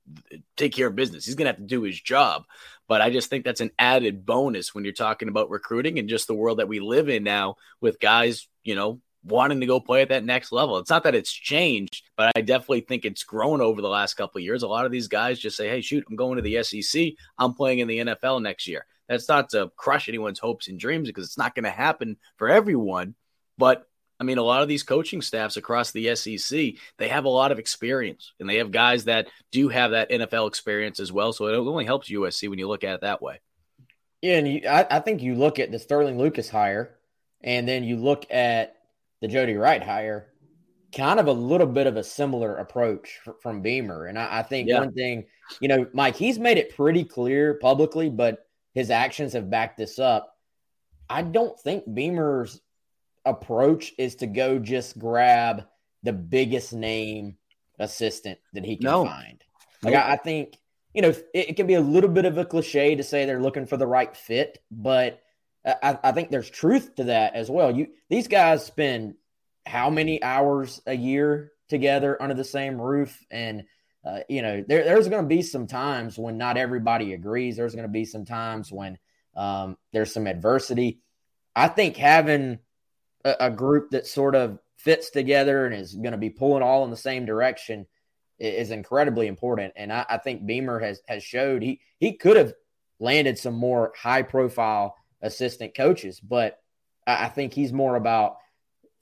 take 0.56 0.74
care 0.74 0.88
of 0.88 0.94
business. 0.94 1.24
He's 1.24 1.34
going 1.34 1.46
to 1.46 1.52
have 1.52 1.60
to 1.60 1.66
do 1.66 1.82
his 1.82 1.98
job. 1.98 2.44
But 2.90 3.02
I 3.02 3.10
just 3.10 3.30
think 3.30 3.44
that's 3.44 3.60
an 3.60 3.70
added 3.78 4.26
bonus 4.26 4.74
when 4.74 4.82
you're 4.82 4.92
talking 4.92 5.28
about 5.28 5.48
recruiting 5.48 6.00
and 6.00 6.08
just 6.08 6.26
the 6.26 6.34
world 6.34 6.58
that 6.58 6.66
we 6.66 6.80
live 6.80 7.08
in 7.08 7.22
now 7.22 7.54
with 7.80 8.00
guys, 8.00 8.48
you 8.64 8.74
know, 8.74 9.00
wanting 9.22 9.60
to 9.60 9.66
go 9.66 9.78
play 9.78 10.02
at 10.02 10.08
that 10.08 10.24
next 10.24 10.50
level. 10.50 10.76
It's 10.78 10.90
not 10.90 11.04
that 11.04 11.14
it's 11.14 11.32
changed, 11.32 12.02
but 12.16 12.32
I 12.34 12.40
definitely 12.40 12.80
think 12.80 13.04
it's 13.04 13.22
grown 13.22 13.60
over 13.60 13.80
the 13.80 13.88
last 13.88 14.14
couple 14.14 14.40
years. 14.40 14.64
A 14.64 14.66
lot 14.66 14.86
of 14.86 14.90
these 14.90 15.06
guys 15.06 15.38
just 15.38 15.56
say, 15.56 15.68
"Hey, 15.68 15.82
shoot, 15.82 16.04
I'm 16.10 16.16
going 16.16 16.34
to 16.34 16.42
the 16.42 16.64
SEC. 16.64 17.12
I'm 17.38 17.54
playing 17.54 17.78
in 17.78 17.86
the 17.86 18.00
NFL 18.00 18.42
next 18.42 18.66
year." 18.66 18.84
That's 19.08 19.28
not 19.28 19.50
to 19.50 19.70
crush 19.76 20.08
anyone's 20.08 20.40
hopes 20.40 20.66
and 20.66 20.76
dreams 20.76 21.08
because 21.08 21.26
it's 21.26 21.38
not 21.38 21.54
going 21.54 21.66
to 21.66 21.70
happen 21.70 22.16
for 22.38 22.48
everyone, 22.48 23.14
but 23.56 23.86
I 24.20 24.24
mean, 24.24 24.36
a 24.36 24.42
lot 24.42 24.62
of 24.62 24.68
these 24.68 24.82
coaching 24.82 25.22
staffs 25.22 25.56
across 25.56 25.92
the 25.92 26.14
SEC, 26.14 26.74
they 26.98 27.08
have 27.08 27.24
a 27.24 27.30
lot 27.30 27.52
of 27.52 27.58
experience 27.58 28.32
and 28.38 28.48
they 28.48 28.56
have 28.56 28.70
guys 28.70 29.04
that 29.04 29.28
do 29.50 29.68
have 29.68 29.92
that 29.92 30.10
NFL 30.10 30.46
experience 30.46 31.00
as 31.00 31.10
well. 31.10 31.32
So 31.32 31.46
it 31.46 31.56
only 31.56 31.86
helps 31.86 32.10
USC 32.10 32.50
when 32.50 32.58
you 32.58 32.68
look 32.68 32.84
at 32.84 32.94
it 32.94 33.00
that 33.00 33.22
way. 33.22 33.40
Yeah, 34.20 34.36
and 34.36 34.46
you, 34.48 34.68
I, 34.68 34.86
I 34.90 35.00
think 35.00 35.22
you 35.22 35.34
look 35.34 35.58
at 35.58 35.72
the 35.72 35.78
Sterling 35.78 36.18
Lucas 36.18 36.50
hire, 36.50 36.98
and 37.40 37.66
then 37.66 37.84
you 37.84 37.96
look 37.96 38.26
at 38.30 38.76
the 39.22 39.28
Jody 39.28 39.56
Wright 39.56 39.82
hire, 39.82 40.28
kind 40.94 41.18
of 41.18 41.26
a 41.26 41.32
little 41.32 41.66
bit 41.66 41.86
of 41.86 41.96
a 41.96 42.04
similar 42.04 42.56
approach 42.56 43.18
from 43.40 43.62
Beamer. 43.62 44.06
And 44.06 44.18
I, 44.18 44.40
I 44.40 44.42
think 44.42 44.68
yeah. 44.68 44.80
one 44.80 44.92
thing, 44.92 45.24
you 45.60 45.68
know, 45.68 45.86
Mike, 45.94 46.16
he's 46.16 46.38
made 46.38 46.58
it 46.58 46.76
pretty 46.76 47.04
clear 47.04 47.54
publicly, 47.54 48.10
but 48.10 48.46
his 48.74 48.90
actions 48.90 49.32
have 49.32 49.48
backed 49.48 49.78
this 49.78 49.98
up. 49.98 50.36
I 51.08 51.22
don't 51.22 51.58
think 51.58 51.92
Beamer's 51.92 52.60
approach 53.24 53.92
is 53.98 54.16
to 54.16 54.26
go 54.26 54.58
just 54.58 54.98
grab 54.98 55.66
the 56.02 56.12
biggest 56.12 56.72
name 56.72 57.36
assistant 57.78 58.38
that 58.52 58.64
he 58.64 58.76
can 58.76 58.84
no. 58.84 59.04
find. 59.04 59.42
Like 59.82 59.94
I, 59.94 60.12
I, 60.12 60.16
think 60.16 60.56
you 60.94 61.02
know 61.02 61.08
it, 61.08 61.26
it, 61.34 61.56
can 61.56 61.66
be 61.66 61.74
a 61.74 61.80
little 61.80 62.10
bit 62.10 62.26
of 62.26 62.38
a 62.38 62.44
cliche 62.44 62.94
to 62.94 63.02
say 63.02 63.24
they're 63.24 63.40
looking 63.40 63.66
for 63.66 63.76
the 63.76 63.86
right 63.86 64.14
fit, 64.14 64.58
but 64.70 65.22
I, 65.64 65.98
I 66.02 66.12
think 66.12 66.30
there's 66.30 66.50
truth 66.50 66.94
to 66.96 67.04
that 67.04 67.34
as 67.34 67.50
well. 67.50 67.74
You 67.74 67.88
these 68.08 68.28
guys 68.28 68.64
spend 68.64 69.14
how 69.66 69.90
many 69.90 70.22
hours 70.22 70.80
a 70.86 70.94
year 70.94 71.52
together 71.68 72.20
under 72.20 72.34
the 72.34 72.44
same 72.44 72.80
roof, 72.80 73.18
and 73.30 73.64
uh, 74.04 74.20
you 74.28 74.42
know 74.42 74.64
there, 74.66 74.84
there's 74.84 75.08
going 75.08 75.22
to 75.22 75.28
be 75.28 75.42
some 75.42 75.66
times 75.66 76.18
when 76.18 76.38
not 76.38 76.56
everybody 76.56 77.12
agrees. 77.12 77.56
There's 77.56 77.74
going 77.74 77.88
to 77.88 77.92
be 77.92 78.04
some 78.04 78.24
times 78.24 78.72
when 78.72 78.98
um, 79.36 79.76
there's 79.92 80.12
some 80.12 80.26
adversity. 80.26 81.00
I 81.54 81.68
think 81.68 81.96
having 81.96 82.58
a, 83.24 83.36
a 83.40 83.50
group 83.50 83.90
that 83.90 84.06
sort 84.06 84.34
of 84.34 84.58
fits 84.76 85.10
together 85.10 85.66
and 85.66 85.74
is 85.74 85.94
going 85.94 86.12
to 86.12 86.18
be 86.18 86.30
pulling 86.30 86.62
all 86.62 86.84
in 86.84 86.90
the 86.90 86.96
same 86.96 87.26
direction 87.26 87.86
is 88.38 88.70
incredibly 88.70 89.26
important. 89.26 89.72
And 89.76 89.92
I, 89.92 90.06
I, 90.08 90.16
think 90.16 90.46
Beamer 90.46 90.78
has 90.80 91.02
has 91.06 91.22
showed 91.22 91.62
he 91.62 91.80
he 91.98 92.14
could 92.14 92.36
have 92.36 92.54
landed 92.98 93.38
some 93.38 93.54
more 93.54 93.92
high 93.96 94.22
profile 94.22 94.96
assistant 95.20 95.74
coaches, 95.74 96.20
but 96.20 96.58
I, 97.06 97.26
I, 97.26 97.28
think 97.28 97.52
he's 97.52 97.72
more 97.72 97.96
about 97.96 98.36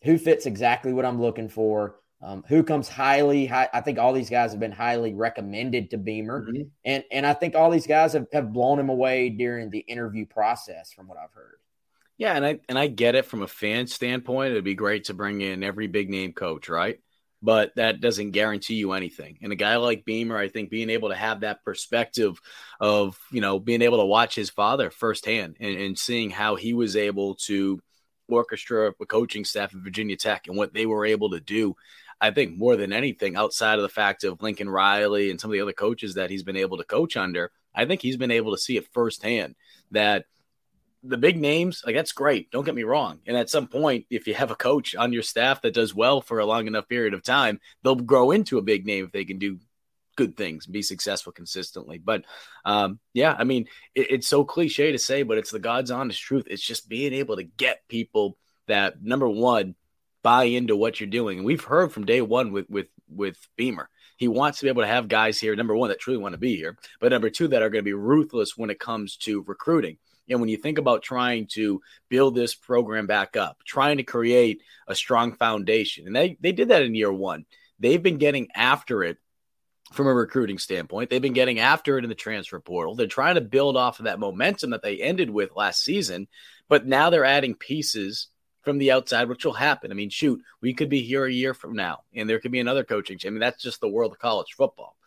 who 0.03 0.19
fits 0.19 0.47
exactly 0.47 0.93
what 0.93 1.05
I'm 1.05 1.21
looking 1.21 1.49
for. 1.49 1.97
Um, 2.21 2.43
who 2.49 2.65
comes 2.65 2.89
highly 2.89 3.47
high, 3.47 3.69
I 3.73 3.81
think 3.81 4.01
all 4.01 4.13
these 4.13 4.29
guys 4.29 4.51
have 4.51 4.59
been 4.59 4.73
highly 4.73 5.15
recommended 5.15 5.91
to 5.93 5.99
Beamer. 5.99 6.49
Mm-hmm. 6.49 6.63
And 6.85 7.05
and 7.13 7.25
I 7.25 7.33
think 7.33 7.55
all 7.55 7.71
these 7.71 7.87
guys 7.87 8.15
have, 8.15 8.27
have 8.33 8.53
blown 8.53 8.81
him 8.81 8.89
away 8.89 9.29
during 9.29 9.71
the 9.71 9.79
interview 9.79 10.27
process 10.27 10.93
from 10.93 11.07
what 11.07 11.17
I've 11.17 11.31
heard. 11.31 11.61
Yeah, 12.19 12.35
and 12.35 12.45
I 12.45 12.59
and 12.69 12.77
I 12.77 12.89
get 12.89 13.15
it 13.15 13.27
from 13.27 13.43
a 13.43 13.49
fan 13.49 13.87
standpoint. 13.87 14.51
It'd 14.51 14.65
be 14.65 14.75
great 14.75 15.05
to 15.05 15.15
bring 15.15 15.41
in 15.41 15.63
every 15.63 15.87
big 15.87 16.11
name 16.11 16.33
coach, 16.33 16.69
right? 16.69 16.99
But 17.41 17.77
that 17.77 18.01
doesn't 18.01 18.33
guarantee 18.33 18.75
you 18.75 18.91
anything. 18.93 19.39
And 19.41 19.53
a 19.53 19.57
guy 19.57 19.77
like 19.77 20.05
Beamer, 20.05 20.37
I 20.37 20.49
think 20.49 20.71
being 20.71 20.91
able 20.91 21.11
to 21.11 21.15
have 21.15 21.41
that 21.41 21.65
perspective 21.65 22.41
of, 22.81 23.17
you 23.31 23.41
know, 23.41 23.61
being 23.61 23.83
able 23.83 23.99
to 23.99 24.05
watch 24.05 24.35
his 24.35 24.51
father 24.51 24.91
firsthand 24.91 25.57
and, 25.61 25.79
and 25.79 25.97
seeing 25.97 26.31
how 26.31 26.57
he 26.57 26.75
was 26.75 26.97
able 26.97 27.37
to 27.47 27.81
orchestra 28.29 28.93
a 29.01 29.07
coaching 29.07 29.45
staff 29.45 29.73
at 29.73 29.81
Virginia 29.81 30.17
Tech 30.17 30.49
and 30.49 30.57
what 30.57 30.75
they 30.75 30.87
were 30.87 31.07
able 31.07 31.31
to 31.31 31.41
do. 31.41 31.77
I 32.21 32.33
think 32.33 32.59
more 32.59 32.75
than 32.75 32.93
anything, 32.93 33.37
outside 33.37 33.77
of 33.77 33.83
the 33.83 33.89
fact 33.89 34.25
of 34.25 34.43
Lincoln 34.43 34.69
Riley 34.69 35.31
and 35.31 35.41
some 35.41 35.53
of 35.53 35.53
the 35.53 35.61
other 35.61 35.73
coaches 35.73 36.15
that 36.15 36.31
he's 36.31 36.43
been 36.43 36.57
able 36.57 36.79
to 36.79 36.85
coach 36.85 37.17
under, 37.17 37.53
I 37.73 37.85
think 37.85 38.03
he's 38.03 38.17
been 38.17 38.33
able 38.33 38.51
to 38.51 38.61
see 38.61 38.77
it 38.77 38.89
firsthand 38.93 39.55
that– 39.93 40.25
the 41.03 41.17
big 41.17 41.39
names, 41.39 41.83
like 41.87 41.95
that's 41.95 42.13
great. 42.13 42.51
Don't 42.51 42.65
get 42.65 42.75
me 42.75 42.83
wrong. 42.83 43.21
And 43.27 43.37
at 43.37 43.51
some 43.51 43.69
point, 43.69 44.07
if 44.11 44.27
you 44.27 44.35
have 44.35 44.51
a 44.51 44.57
coach 44.57 44.95
on 44.95 45.13
your 45.13 45.23
staff 45.23 45.63
that 45.63 45.75
does 45.75 45.95
well 45.95 46.21
for 46.21 46.39
a 46.39 46.47
long 46.47 46.67
enough 46.67 46.89
period 46.89 47.15
of 47.15 47.23
time, 47.23 47.61
they'll 47.83 47.95
grow 47.95 48.31
into 48.31 48.59
a 48.59 48.63
big 48.63 48.87
name 48.87 49.05
if 49.05 49.13
they 49.13 49.25
can 49.25 49.39
do 49.39 49.59
good 50.17 50.37
things, 50.37 50.67
be 50.67 50.83
successful 50.83 51.33
consistently. 51.33 51.99
But 51.99 52.25
um, 52.65 52.99
yeah, 53.15 53.37
I 53.39 53.45
mean, 53.45 53.69
it, 53.95 54.11
it's 54.11 54.27
so 54.27 54.45
cliche 54.45 54.91
to 54.91 54.99
say, 54.99 55.23
but 55.23 55.39
it's 55.39 55.53
the 55.53 55.61
God's 55.61 55.93
honest 55.93 56.21
truth. 56.21 56.47
It's 56.51 56.67
just 56.67 56.89
being 56.89 57.13
able 57.13 57.37
to 57.37 57.45
get 57.45 57.87
people 57.89 58.37
that 58.67 59.01
number 59.01 59.29
one 59.29 59.77
buy 60.23 60.45
into 60.45 60.77
what 60.77 60.99
you're 60.99 61.09
doing. 61.09 61.39
And 61.39 61.47
we've 61.47 61.63
heard 61.63 61.93
from 61.93 62.05
day 62.05 62.21
one 62.21 62.53
with 62.53 62.69
with 62.69 62.89
with 63.09 63.39
Beamer. 63.57 63.89
He 64.17 64.27
wants 64.27 64.59
to 64.59 64.65
be 64.65 64.69
able 64.69 64.83
to 64.83 64.89
have 64.89 65.07
guys 65.07 65.39
here, 65.39 65.55
number 65.55 65.77
one, 65.77 65.91
that 65.91 66.01
truly 66.01 66.19
want 66.19 66.33
to 66.33 66.39
be 66.39 66.57
here, 66.57 66.77
but 67.01 67.13
number 67.13 67.31
two, 67.31 67.47
that 67.49 67.63
are 67.63 67.71
going 67.71 67.85
to 67.85 67.89
be 67.89 67.93
ruthless 67.95 68.57
when 68.57 68.69
it 68.69 68.81
comes 68.81 69.17
to 69.19 69.45
recruiting. 69.47 69.99
And 70.29 70.41
when 70.41 70.49
you 70.49 70.57
think 70.57 70.79
about 70.79 71.03
trying 71.03 71.47
to 71.53 71.81
build 72.09 72.35
this 72.35 72.55
program 72.55 73.07
back 73.07 73.37
up, 73.37 73.59
trying 73.67 73.99
to 73.99 74.03
create 74.03 74.63
a 74.87 74.95
strong 74.95 75.35
foundation, 75.35 76.07
and 76.07 76.15
they, 76.15 76.37
they 76.41 76.53
did 76.53 76.69
that 76.69 76.83
in 76.83 76.95
year 76.95 77.13
one, 77.13 77.47
they've 77.79 78.03
been 78.03 78.19
getting 78.19 78.49
after 78.55 79.03
it 79.03 79.19
from 79.93 80.07
a 80.07 80.13
recruiting 80.13 80.59
standpoint. 80.59 81.09
They've 81.09 81.23
been 81.23 81.33
getting 81.33 81.61
after 81.61 81.97
it 81.97 82.05
in 82.05 82.11
the 82.11 82.15
transfer 82.15 82.61
portal. 82.61 82.95
They're 82.95 83.07
trying 83.07 83.37
to 83.37 83.41
build 83.41 83.77
off 83.77 83.99
of 83.99 84.05
that 84.05 84.19
momentum 84.19 84.71
that 84.71 84.83
they 84.83 84.99
ended 84.99 85.31
with 85.31 85.57
last 85.57 85.83
season, 85.83 86.29
but 86.69 86.87
now 86.87 87.09
they're 87.11 87.25
adding 87.25 87.55
pieces 87.55 88.29
from 88.63 88.77
the 88.79 88.93
outside, 88.93 89.29
which 89.29 89.47
will 89.47 89.55
happen. 89.55 89.91
I 89.91 89.95
mean, 89.95 90.11
shoot, 90.11 90.43
we 90.61 90.75
could 90.75 90.91
be 90.91 91.03
here 91.03 91.25
a 91.25 91.33
year 91.33 91.55
from 91.55 91.75
now, 91.75 92.01
and 92.15 92.29
there 92.29 92.39
could 92.39 92.53
be 92.53 92.61
another 92.61 92.85
coaching. 92.85 93.17
change. 93.17 93.27
I 93.27 93.31
mean, 93.31 93.41
that's 93.41 93.63
just 93.63 93.81
the 93.81 93.89
world 93.89 94.13
of 94.13 94.19
college 94.19 94.53
football 94.57 94.99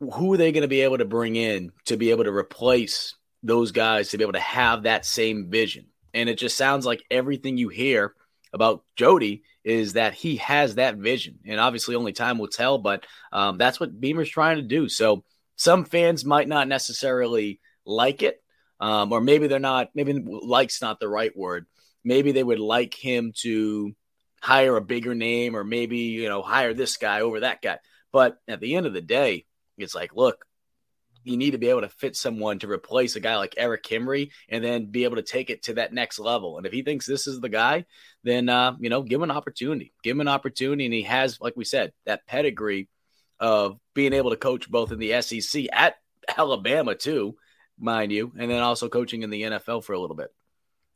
who 0.00 0.32
are 0.32 0.36
they 0.36 0.52
going 0.52 0.62
to 0.62 0.68
be 0.68 0.82
able 0.82 0.98
to 0.98 1.04
bring 1.04 1.36
in 1.36 1.72
to 1.86 1.96
be 1.96 2.10
able 2.10 2.24
to 2.24 2.32
replace 2.32 3.14
those 3.42 3.72
guys 3.72 4.10
to 4.10 4.18
be 4.18 4.24
able 4.24 4.32
to 4.34 4.40
have 4.40 4.82
that 4.82 5.04
same 5.04 5.50
vision? 5.50 5.86
And 6.14 6.28
it 6.28 6.38
just 6.38 6.56
sounds 6.56 6.86
like 6.86 7.04
everything 7.10 7.56
you 7.58 7.68
hear 7.68 8.14
about 8.52 8.82
Jody 8.96 9.42
is 9.64 9.92
that 9.92 10.14
he 10.14 10.36
has 10.36 10.76
that 10.76 10.96
vision. 10.96 11.38
And 11.46 11.60
obviously, 11.60 11.94
only 11.94 12.12
time 12.12 12.38
will 12.38 12.48
tell, 12.48 12.78
but 12.78 13.06
um, 13.32 13.58
that's 13.58 13.78
what 13.78 14.00
Beamer's 14.00 14.30
trying 14.30 14.56
to 14.56 14.62
do. 14.62 14.88
So 14.88 15.24
some 15.56 15.84
fans 15.84 16.24
might 16.24 16.48
not 16.48 16.68
necessarily 16.68 17.60
like 17.84 18.22
it, 18.22 18.42
um, 18.80 19.12
or 19.12 19.20
maybe 19.20 19.46
they're 19.46 19.58
not, 19.58 19.90
maybe 19.94 20.14
like's 20.14 20.80
not 20.80 21.00
the 21.00 21.08
right 21.08 21.36
word. 21.36 21.66
Maybe 22.04 22.32
they 22.32 22.44
would 22.44 22.60
like 22.60 22.94
him 22.94 23.32
to 23.42 23.94
hire 24.40 24.76
a 24.76 24.80
bigger 24.80 25.14
name 25.14 25.56
or 25.56 25.64
maybe, 25.64 25.98
you 25.98 26.28
know, 26.28 26.42
hire 26.42 26.72
this 26.72 26.96
guy 26.96 27.20
over 27.20 27.40
that 27.40 27.60
guy. 27.60 27.78
But 28.12 28.38
at 28.46 28.60
the 28.60 28.76
end 28.76 28.86
of 28.86 28.94
the 28.94 29.02
day, 29.02 29.46
it's 29.76 29.94
like, 29.94 30.14
look, 30.14 30.44
you 31.24 31.36
need 31.36 31.50
to 31.50 31.58
be 31.58 31.68
able 31.68 31.82
to 31.82 31.88
fit 31.88 32.16
someone 32.16 32.58
to 32.58 32.70
replace 32.70 33.16
a 33.16 33.20
guy 33.20 33.36
like 33.36 33.54
Eric 33.56 33.82
Kimrey 33.82 34.30
and 34.48 34.64
then 34.64 34.86
be 34.86 35.04
able 35.04 35.16
to 35.16 35.22
take 35.22 35.50
it 35.50 35.62
to 35.64 35.74
that 35.74 35.92
next 35.92 36.18
level. 36.18 36.56
And 36.56 36.66
if 36.66 36.72
he 36.72 36.82
thinks 36.82 37.06
this 37.06 37.26
is 37.26 37.40
the 37.40 37.48
guy, 37.48 37.84
then 38.24 38.48
uh, 38.48 38.76
you 38.78 38.90
know, 38.90 39.02
give 39.02 39.18
him 39.18 39.30
an 39.30 39.36
opportunity. 39.36 39.92
Give 40.02 40.16
him 40.16 40.20
an 40.20 40.28
opportunity, 40.28 40.84
and 40.84 40.94
he 40.94 41.02
has, 41.02 41.40
like 41.40 41.56
we 41.56 41.64
said, 41.64 41.92
that 42.06 42.26
pedigree 42.26 42.88
of 43.40 43.78
being 43.94 44.12
able 44.12 44.30
to 44.30 44.36
coach 44.36 44.70
both 44.70 44.92
in 44.92 44.98
the 44.98 45.20
SEC 45.22 45.66
at 45.72 45.96
Alabama 46.36 46.94
too, 46.94 47.36
mind 47.78 48.12
you, 48.12 48.32
and 48.38 48.50
then 48.50 48.62
also 48.62 48.88
coaching 48.88 49.22
in 49.22 49.30
the 49.30 49.42
NFL 49.42 49.84
for 49.84 49.92
a 49.92 50.00
little 50.00 50.16
bit. 50.16 50.32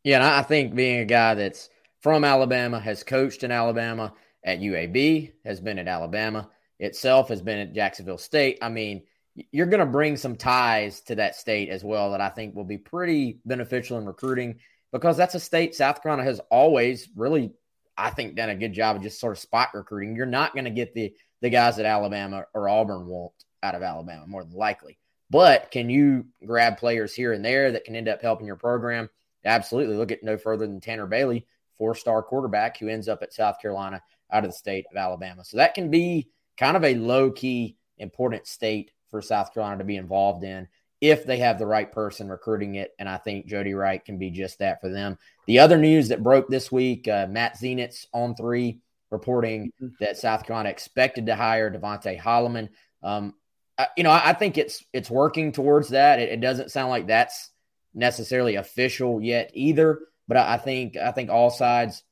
Yeah, 0.05 0.17
and 0.17 0.25
I 0.25 0.43
think 0.43 0.75
being 0.75 1.01
a 1.01 1.05
guy 1.05 1.35
that's 1.35 1.69
from 2.01 2.25
Alabama, 2.25 2.81
has 2.81 3.05
coached 3.05 3.45
in 3.45 3.53
Alabama 3.53 4.13
at 4.45 4.59
UAB, 4.59 5.33
has 5.45 5.61
been 5.61 5.79
at 5.79 5.87
Alabama 5.87 6.51
itself, 6.81 7.29
has 7.29 7.41
been 7.41 7.61
at 7.61 7.75
Jacksonville 7.75 8.19
State. 8.19 8.59
I 8.61 8.69
mean, 8.69 9.05
you're 9.35 9.67
going 9.67 9.81
to 9.81 9.87
bring 9.87 10.17
some 10.17 10.37
ties 10.37 11.01
to 11.03 11.15
that 11.17 11.37
state 11.37 11.69
as 11.69 11.83
well 11.83 12.13
that 12.13 12.21
I 12.21 12.29
think 12.29 12.55
will 12.55 12.65
be 12.65 12.79
pretty 12.79 13.41
beneficial 13.45 13.99
in 13.99 14.07
recruiting 14.07 14.59
because 14.93 15.17
that's 15.17 15.35
a 15.35 15.41
state 15.41 15.75
South 15.75 16.03
Carolina 16.03 16.25
has 16.25 16.41
always 16.51 17.09
really, 17.17 17.53
I 17.97 18.11
think, 18.11 18.35
done 18.35 18.51
a 18.51 18.55
good 18.55 18.75
job 18.75 18.97
of 18.97 19.03
just 19.03 19.21
sort 19.21 19.33
of 19.33 19.39
spot 19.39 19.71
recruiting. 19.75 20.17
You're 20.17 20.27
not 20.27 20.53
going 20.53 20.65
to 20.65 20.71
get 20.71 20.95
the 20.95 21.15
the 21.41 21.51
guys 21.51 21.77
that 21.77 21.87
Alabama 21.87 22.45
or 22.55 22.69
Auburn 22.69 23.07
want 23.07 23.33
out 23.63 23.75
of 23.75 23.83
Alabama 23.83 24.27
more 24.27 24.45
than 24.45 24.55
likely. 24.55 24.99
But 25.29 25.71
can 25.71 25.91
you 25.91 26.27
grab 26.47 26.77
players 26.77 27.15
here 27.15 27.33
and 27.33 27.45
there 27.45 27.73
that 27.73 27.85
can 27.85 27.97
end 27.97 28.09
up 28.09 28.23
helping 28.23 28.47
your 28.47 28.57
program? 28.57 29.09
Absolutely. 29.45 29.97
Look 29.97 30.13
at 30.13 30.23
no 30.23 30.37
further 30.37 30.67
than 30.67 30.81
Tanner 30.81 31.07
Bailey 31.07 31.47
four 31.79 31.95
star 31.95 32.23
quarterback 32.23 32.79
who 32.79 32.89
ends 32.89 33.09
up 33.09 33.23
at 33.23 33.33
South 33.33 33.61
Carolina 33.61 34.01
out 34.31 34.45
of 34.45 34.51
the 34.51 34.57
state 34.57 34.87
of 34.91 34.97
Alabama. 34.97 35.45
So 35.45 35.57
that 35.57 35.75
can 35.75 35.91
be 35.91 36.29
kind 36.57 36.77
of 36.77 36.85
a 36.85 36.95
low 36.95 37.31
key 37.31 37.77
important 37.99 38.47
state 38.47 38.93
for 39.13 39.23
South 39.23 39.55
Carolina 39.55 39.79
to 39.79 39.85
be 39.85 39.97
involved 39.97 40.43
in 40.43 40.67
if 41.01 41.25
they 41.25 41.39
have 41.39 41.59
the 41.59 41.67
right 41.67 41.93
person 41.93 42.29
recruiting 42.29 42.77
it. 42.77 42.93
And 42.99 43.09
I 43.09 43.19
think 43.19 43.47
Jody 43.47 43.75
Wright 43.75 44.05
can 44.05 44.19
be 44.19 44.31
just 44.31 44.59
that 44.59 44.81
for 44.81 44.89
them. 44.89 45.19
The 45.47 45.61
other 45.61 45.77
news 45.77 46.09
that 46.09 46.23
broke 46.23 46.49
this 46.49 46.73
week 46.73 47.07
uh, 47.07 47.27
Matt 47.29 47.59
Zenitz 47.59 48.07
on 48.13 48.35
three 48.35 48.81
reporting 49.11 49.71
mm-hmm. 49.81 49.95
that 50.01 50.17
South 50.17 50.45
Carolina 50.45 50.71
expected 50.71 51.27
to 51.27 51.37
hire 51.37 51.71
Devontae 51.71 52.21
Holloman. 52.21 52.71
Um, 53.03 53.35
I, 53.79 53.89
you 53.97 54.05
know, 54.05 54.11
I, 54.11 54.31
I, 54.31 54.33
think 54.33 54.59
it's 54.59 54.85
it's 54.93 55.11
working 55.11 55.53
towards 55.53 55.91
that. 55.91 56.19
It, 56.19 56.31
it, 56.31 56.41
doesn't 56.41 56.71
sound 56.71 56.91
like 56.91 57.07
that's 57.07 57.51
necessarily 57.95 58.57
official 58.57 59.21
yet 59.21 59.51
either, 59.55 60.01
but 60.29 60.37
I, 60.37 60.55
I 60.55 60.57
think 60.57 60.97
I 60.97 61.11
think 61.11 61.31
all 61.31 61.51
sides 61.51 62.03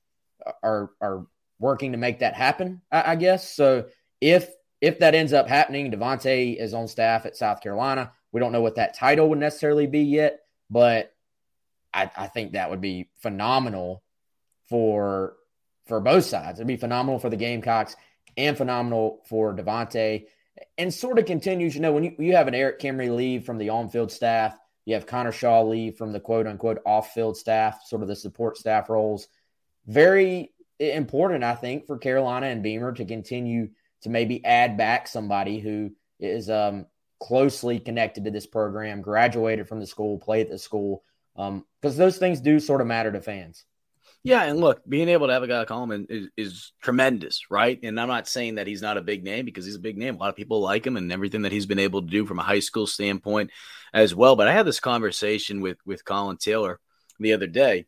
are 0.63 0.91
are 1.01 1.27
working 1.61 1.93
to 1.93 1.99
make 1.99 2.21
that 2.21 2.35
happen. 2.35 2.83
I, 2.91 3.15
guess 3.17 3.55
so. 3.55 3.87
If 4.21 4.51
if 4.81 4.99
that 5.01 5.15
ends 5.15 5.33
up 5.33 5.49
happening, 5.49 5.91
Devontae 5.91 6.57
is 6.57 6.75
on 6.75 6.89
staff 6.89 7.27
at 7.27 7.37
South 7.37 7.61
Carolina. 7.61 8.13
We 8.33 8.41
don't 8.41 8.53
know 8.53 8.63
what 8.63 8.77
that 8.77 8.95
title 8.95 9.29
would 9.29 9.39
necessarily 9.39 9.87
be 9.87 10.01
yet, 10.01 10.41
but 10.71 11.13
I, 11.93 12.11
I 12.17 12.27
think 12.29 12.53
that 12.53 12.71
would 12.71 12.81
be 12.81 13.11
phenomenal 13.21 14.03
for 14.69 15.35
for 15.87 16.01
both 16.01 16.25
sides. 16.25 16.61
It'd 16.61 16.69
be 16.69 16.77
phenomenal 16.77 17.19
for 17.19 17.31
the 17.31 17.37
Gamecocks 17.37 17.97
and 18.37 18.57
phenomenal 18.57 19.23
for 19.29 19.55
Devontae. 19.55 20.27
And 20.79 20.93
sort 20.93 21.19
of 21.19 21.25
continues, 21.25 21.75
you 21.75 21.81
know, 21.81 21.93
when 21.93 22.05
you, 22.05 22.15
you 22.19 22.37
have 22.37 22.47
an 22.47 22.55
Eric 22.55 22.81
Kimrey 22.81 23.15
leave 23.15 23.45
from 23.45 23.59
the 23.59 23.71
on-field 23.71 24.13
staff, 24.13 24.57
you 24.85 24.95
have 24.95 25.07
Connor 25.07 25.33
Shaw 25.33 25.63
leave 25.63 25.97
from 25.97 26.13
the 26.13 26.21
quote 26.21 26.47
unquote 26.47 26.81
off-field 26.87 27.37
staff, 27.37 27.83
sort 27.87 28.03
of 28.03 28.09
the 28.09 28.15
support 28.15 28.57
staff 28.57 28.89
roles. 28.89 29.27
Very 29.87 30.53
important, 30.79 31.45
I 31.45 31.55
think, 31.55 31.87
for 31.87 31.99
Carolina 31.99 32.47
and 32.47 32.63
Beamer 32.63 32.93
to 32.93 33.05
continue 33.05 33.71
to 34.03 34.09
maybe 34.09 34.45
add 34.45 34.77
back 34.77 35.09
somebody 35.09 35.59
who 35.59 35.91
is 36.19 36.51
um, 36.51 36.87
closely 37.21 37.79
connected 37.79 38.25
to 38.25 38.31
this 38.31 38.47
program, 38.47 39.03
graduated 39.03 39.69
from 39.69 39.81
the 39.81 39.87
school, 39.87 40.19
played 40.19 40.47
at 40.47 40.51
the 40.51 40.59
school, 40.59 41.03
because 41.35 41.49
um, 41.49 41.65
those 41.83 42.19
things 42.19 42.41
do 42.41 42.61
sort 42.61 42.81
of 42.81 42.87
matter 42.87 43.13
to 43.13 43.21
fans. 43.21 43.65
Yeah, 44.23 44.43
and 44.45 44.61
look, 44.61 44.83
being 44.87 45.09
able 45.09 45.29
to 45.29 45.33
have 45.33 45.43
a 45.43 45.47
guy 45.47 45.61
like 45.61 45.69
Holloman 45.69 46.05
is, 46.11 46.29
is, 46.37 46.73
tremendous, 46.83 47.51
right? 47.51 47.79
And 47.83 47.99
I'm 47.99 48.09
not 48.09 48.29
saying 48.29 48.57
that 48.57 48.67
he's 48.67 48.83
not 48.83 48.99
a 48.99 49.03
big 49.03 49.25
name 49.25 49.47
because 49.47 49.65
he's 49.65 49.77
a 49.77 49.81
big 49.81 49.97
name. 49.97 50.17
A 50.17 50.19
lot 50.19 50.29
of 50.29 50.37
people 50.37 50.61
like 50.61 50.87
him 50.87 50.99
and 50.99 51.11
everything 51.11 51.43
that 51.43 51.53
he's 51.53 51.65
been 51.65 51.79
able 51.79 52.03
to 52.03 52.09
do 52.09 52.27
from 52.27 52.39
a 52.39 52.43
high 52.43 52.61
school 52.61 52.87
standpoint 52.87 53.51
as 53.95 54.15
well. 54.15 54.37
But 54.37 54.47
I 54.47 54.53
had 54.53 54.67
this 54.67 54.81
conversation 54.81 55.63
with 55.63 55.79
with 55.87 56.05
Colin 56.05 56.37
Taylor 56.37 56.81
the 57.19 57.33
other 57.33 57.47
day 57.47 57.87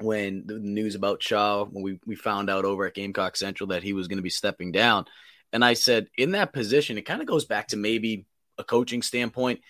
when 0.00 0.44
the 0.46 0.58
news 0.58 0.94
about 0.94 1.22
Shaw, 1.22 1.64
when 1.64 1.82
we, 1.82 2.00
we 2.06 2.16
found 2.16 2.50
out 2.50 2.64
over 2.64 2.86
at 2.86 2.94
Gamecock 2.94 3.36
Central 3.36 3.68
that 3.68 3.82
he 3.82 3.92
was 3.92 4.08
going 4.08 4.18
to 4.18 4.22
be 4.22 4.30
stepping 4.30 4.72
down. 4.72 5.04
And 5.52 5.64
I 5.64 5.74
said, 5.74 6.08
in 6.18 6.32
that 6.32 6.52
position, 6.52 6.98
it 6.98 7.02
kind 7.02 7.20
of 7.20 7.28
goes 7.28 7.44
back 7.44 7.68
to 7.68 7.76
maybe 7.76 8.26
a 8.58 8.64
coaching 8.64 9.02
standpoint. 9.02 9.60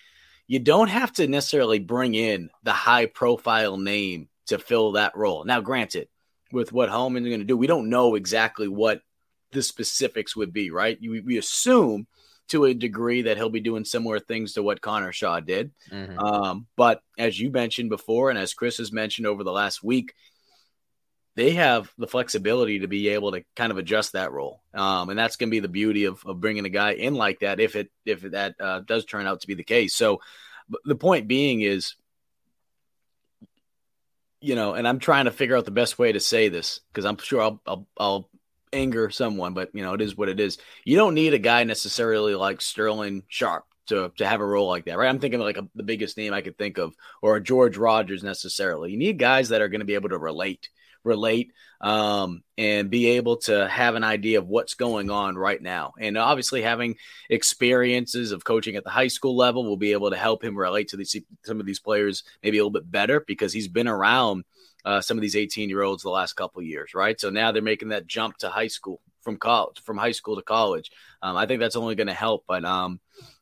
You 0.47 0.59
don't 0.59 0.87
have 0.87 1.11
to 1.13 1.27
necessarily 1.27 1.79
bring 1.79 2.15
in 2.15 2.49
the 2.63 2.71
high 2.71 3.05
profile 3.05 3.77
name 3.77 4.29
to 4.47 4.57
fill 4.57 4.93
that 4.93 5.15
role. 5.15 5.43
Now, 5.43 5.61
granted, 5.61 6.07
with 6.51 6.71
what 6.71 6.89
Holloman's 6.89 7.27
going 7.27 7.39
to 7.39 7.45
do, 7.45 7.57
we 7.57 7.67
don't 7.67 7.89
know 7.89 8.15
exactly 8.15 8.67
what 8.67 9.01
the 9.51 9.61
specifics 9.61 10.35
would 10.35 10.53
be, 10.53 10.71
right? 10.71 10.97
We 11.01 11.37
assume 11.37 12.07
to 12.49 12.65
a 12.65 12.73
degree 12.73 13.23
that 13.23 13.37
he'll 13.37 13.49
be 13.49 13.59
doing 13.59 13.85
similar 13.85 14.19
things 14.19 14.53
to 14.53 14.63
what 14.63 14.81
Connor 14.81 15.11
Shaw 15.11 15.39
did. 15.39 15.71
Mm-hmm. 15.91 16.19
Um, 16.19 16.67
but 16.75 17.01
as 17.17 17.39
you 17.39 17.49
mentioned 17.49 17.89
before, 17.89 18.29
and 18.29 18.37
as 18.37 18.53
Chris 18.53 18.77
has 18.77 18.91
mentioned 18.91 19.27
over 19.27 19.43
the 19.43 19.51
last 19.51 19.83
week, 19.83 20.13
they 21.35 21.51
have 21.51 21.91
the 21.97 22.07
flexibility 22.07 22.79
to 22.79 22.87
be 22.87 23.09
able 23.09 23.33
to 23.33 23.43
kind 23.55 23.71
of 23.71 23.77
adjust 23.77 24.13
that 24.13 24.31
role, 24.31 24.61
um, 24.73 25.09
and 25.09 25.19
that's 25.19 25.35
going 25.35 25.49
to 25.49 25.51
be 25.51 25.59
the 25.59 25.67
beauty 25.67 26.05
of, 26.05 26.25
of 26.25 26.39
bringing 26.39 26.65
a 26.65 26.69
guy 26.69 26.93
in 26.93 27.13
like 27.13 27.39
that 27.39 27.59
if 27.59 27.75
it 27.75 27.91
if 28.05 28.21
that 28.21 28.55
uh, 28.59 28.79
does 28.79 29.03
turn 29.03 29.27
out 29.27 29.41
to 29.41 29.47
be 29.47 29.53
the 29.53 29.63
case. 29.63 29.93
So 29.93 30.21
the 30.85 30.95
point 30.95 31.27
being 31.27 31.59
is, 31.59 31.95
you 34.39 34.55
know, 34.55 34.75
and 34.75 34.87
I'm 34.87 34.99
trying 34.99 35.25
to 35.25 35.31
figure 35.31 35.57
out 35.57 35.65
the 35.65 35.71
best 35.71 35.99
way 35.99 36.13
to 36.13 36.21
say 36.21 36.47
this 36.47 36.79
because 36.91 37.03
I'm 37.03 37.17
sure 37.17 37.41
I'll, 37.41 37.61
I'll 37.67 37.87
I'll 37.97 38.29
anger 38.75 39.09
someone, 39.09 39.53
but 39.53 39.69
you 39.73 39.81
know, 39.83 39.93
it 39.93 40.01
is 40.01 40.17
what 40.17 40.29
it 40.29 40.39
is. 40.39 40.57
You 40.83 40.97
don't 40.97 41.15
need 41.15 41.33
a 41.33 41.39
guy 41.39 41.63
necessarily 41.63 42.35
like 42.35 42.61
Sterling 42.61 43.23
Sharpe 43.27 43.65
to 43.87 44.11
to 44.17 44.27
have 44.27 44.41
a 44.41 44.45
role 44.45 44.67
like 44.67 44.85
that, 44.85 44.97
right? 44.97 45.09
I'm 45.09 45.19
thinking 45.19 45.39
like 45.39 45.57
a, 45.57 45.67
the 45.75 45.83
biggest 45.83 46.17
name 46.17 46.33
I 46.33 46.41
could 46.41 46.57
think 46.57 46.77
of, 46.77 46.93
or 47.21 47.35
a 47.35 47.43
George 47.43 47.77
Rogers 47.77 48.23
necessarily. 48.23 48.91
You 48.91 48.97
need 48.97 49.19
guys 49.19 49.49
that 49.49 49.61
are 49.61 49.69
going 49.69 49.79
to 49.79 49.85
be 49.85 49.95
able 49.95 50.09
to 50.09 50.17
relate, 50.17 50.69
relate, 51.03 51.51
um, 51.81 52.43
and 52.57 52.89
be 52.89 53.07
able 53.11 53.37
to 53.37 53.67
have 53.67 53.95
an 53.95 54.03
idea 54.03 54.39
of 54.39 54.47
what's 54.47 54.73
going 54.73 55.09
on 55.09 55.35
right 55.35 55.61
now. 55.61 55.93
And 55.99 56.17
obviously, 56.17 56.61
having 56.61 56.95
experiences 57.29 58.31
of 58.31 58.43
coaching 58.43 58.75
at 58.75 58.83
the 58.83 58.89
high 58.89 59.07
school 59.07 59.35
level 59.35 59.63
will 59.63 59.77
be 59.77 59.91
able 59.91 60.09
to 60.09 60.17
help 60.17 60.43
him 60.43 60.57
relate 60.57 60.89
to 60.89 60.97
these 60.97 61.15
some 61.43 61.59
of 61.59 61.65
these 61.65 61.79
players 61.79 62.23
maybe 62.43 62.57
a 62.57 62.61
little 62.61 62.71
bit 62.71 62.89
better 62.89 63.23
because 63.25 63.53
he's 63.53 63.67
been 63.67 63.87
around 63.87 64.43
uh, 64.85 65.01
some 65.01 65.17
of 65.17 65.21
these 65.21 65.35
18 65.35 65.67
year 65.67 65.81
olds 65.81 66.03
the 66.03 66.09
last 66.09 66.33
couple 66.33 66.61
years, 66.61 66.93
right? 66.93 67.19
So 67.19 67.29
now 67.29 67.51
they're 67.51 67.61
making 67.61 67.89
that 67.89 68.07
jump 68.07 68.37
to 68.37 68.49
high 68.49 68.67
school 68.67 69.01
from 69.21 69.37
college, 69.37 69.81
from 69.81 69.97
high 69.97 70.11
school 70.11 70.35
to 70.35 70.43
college. 70.43 70.91
Um, 71.21 71.35
I 71.35 71.47
think 71.47 71.59
that's 71.59 71.75
only 71.75 71.95
going 71.95 72.07
to 72.07 72.13
help. 72.13 72.45
But, 72.47 72.63
um, 72.63 72.99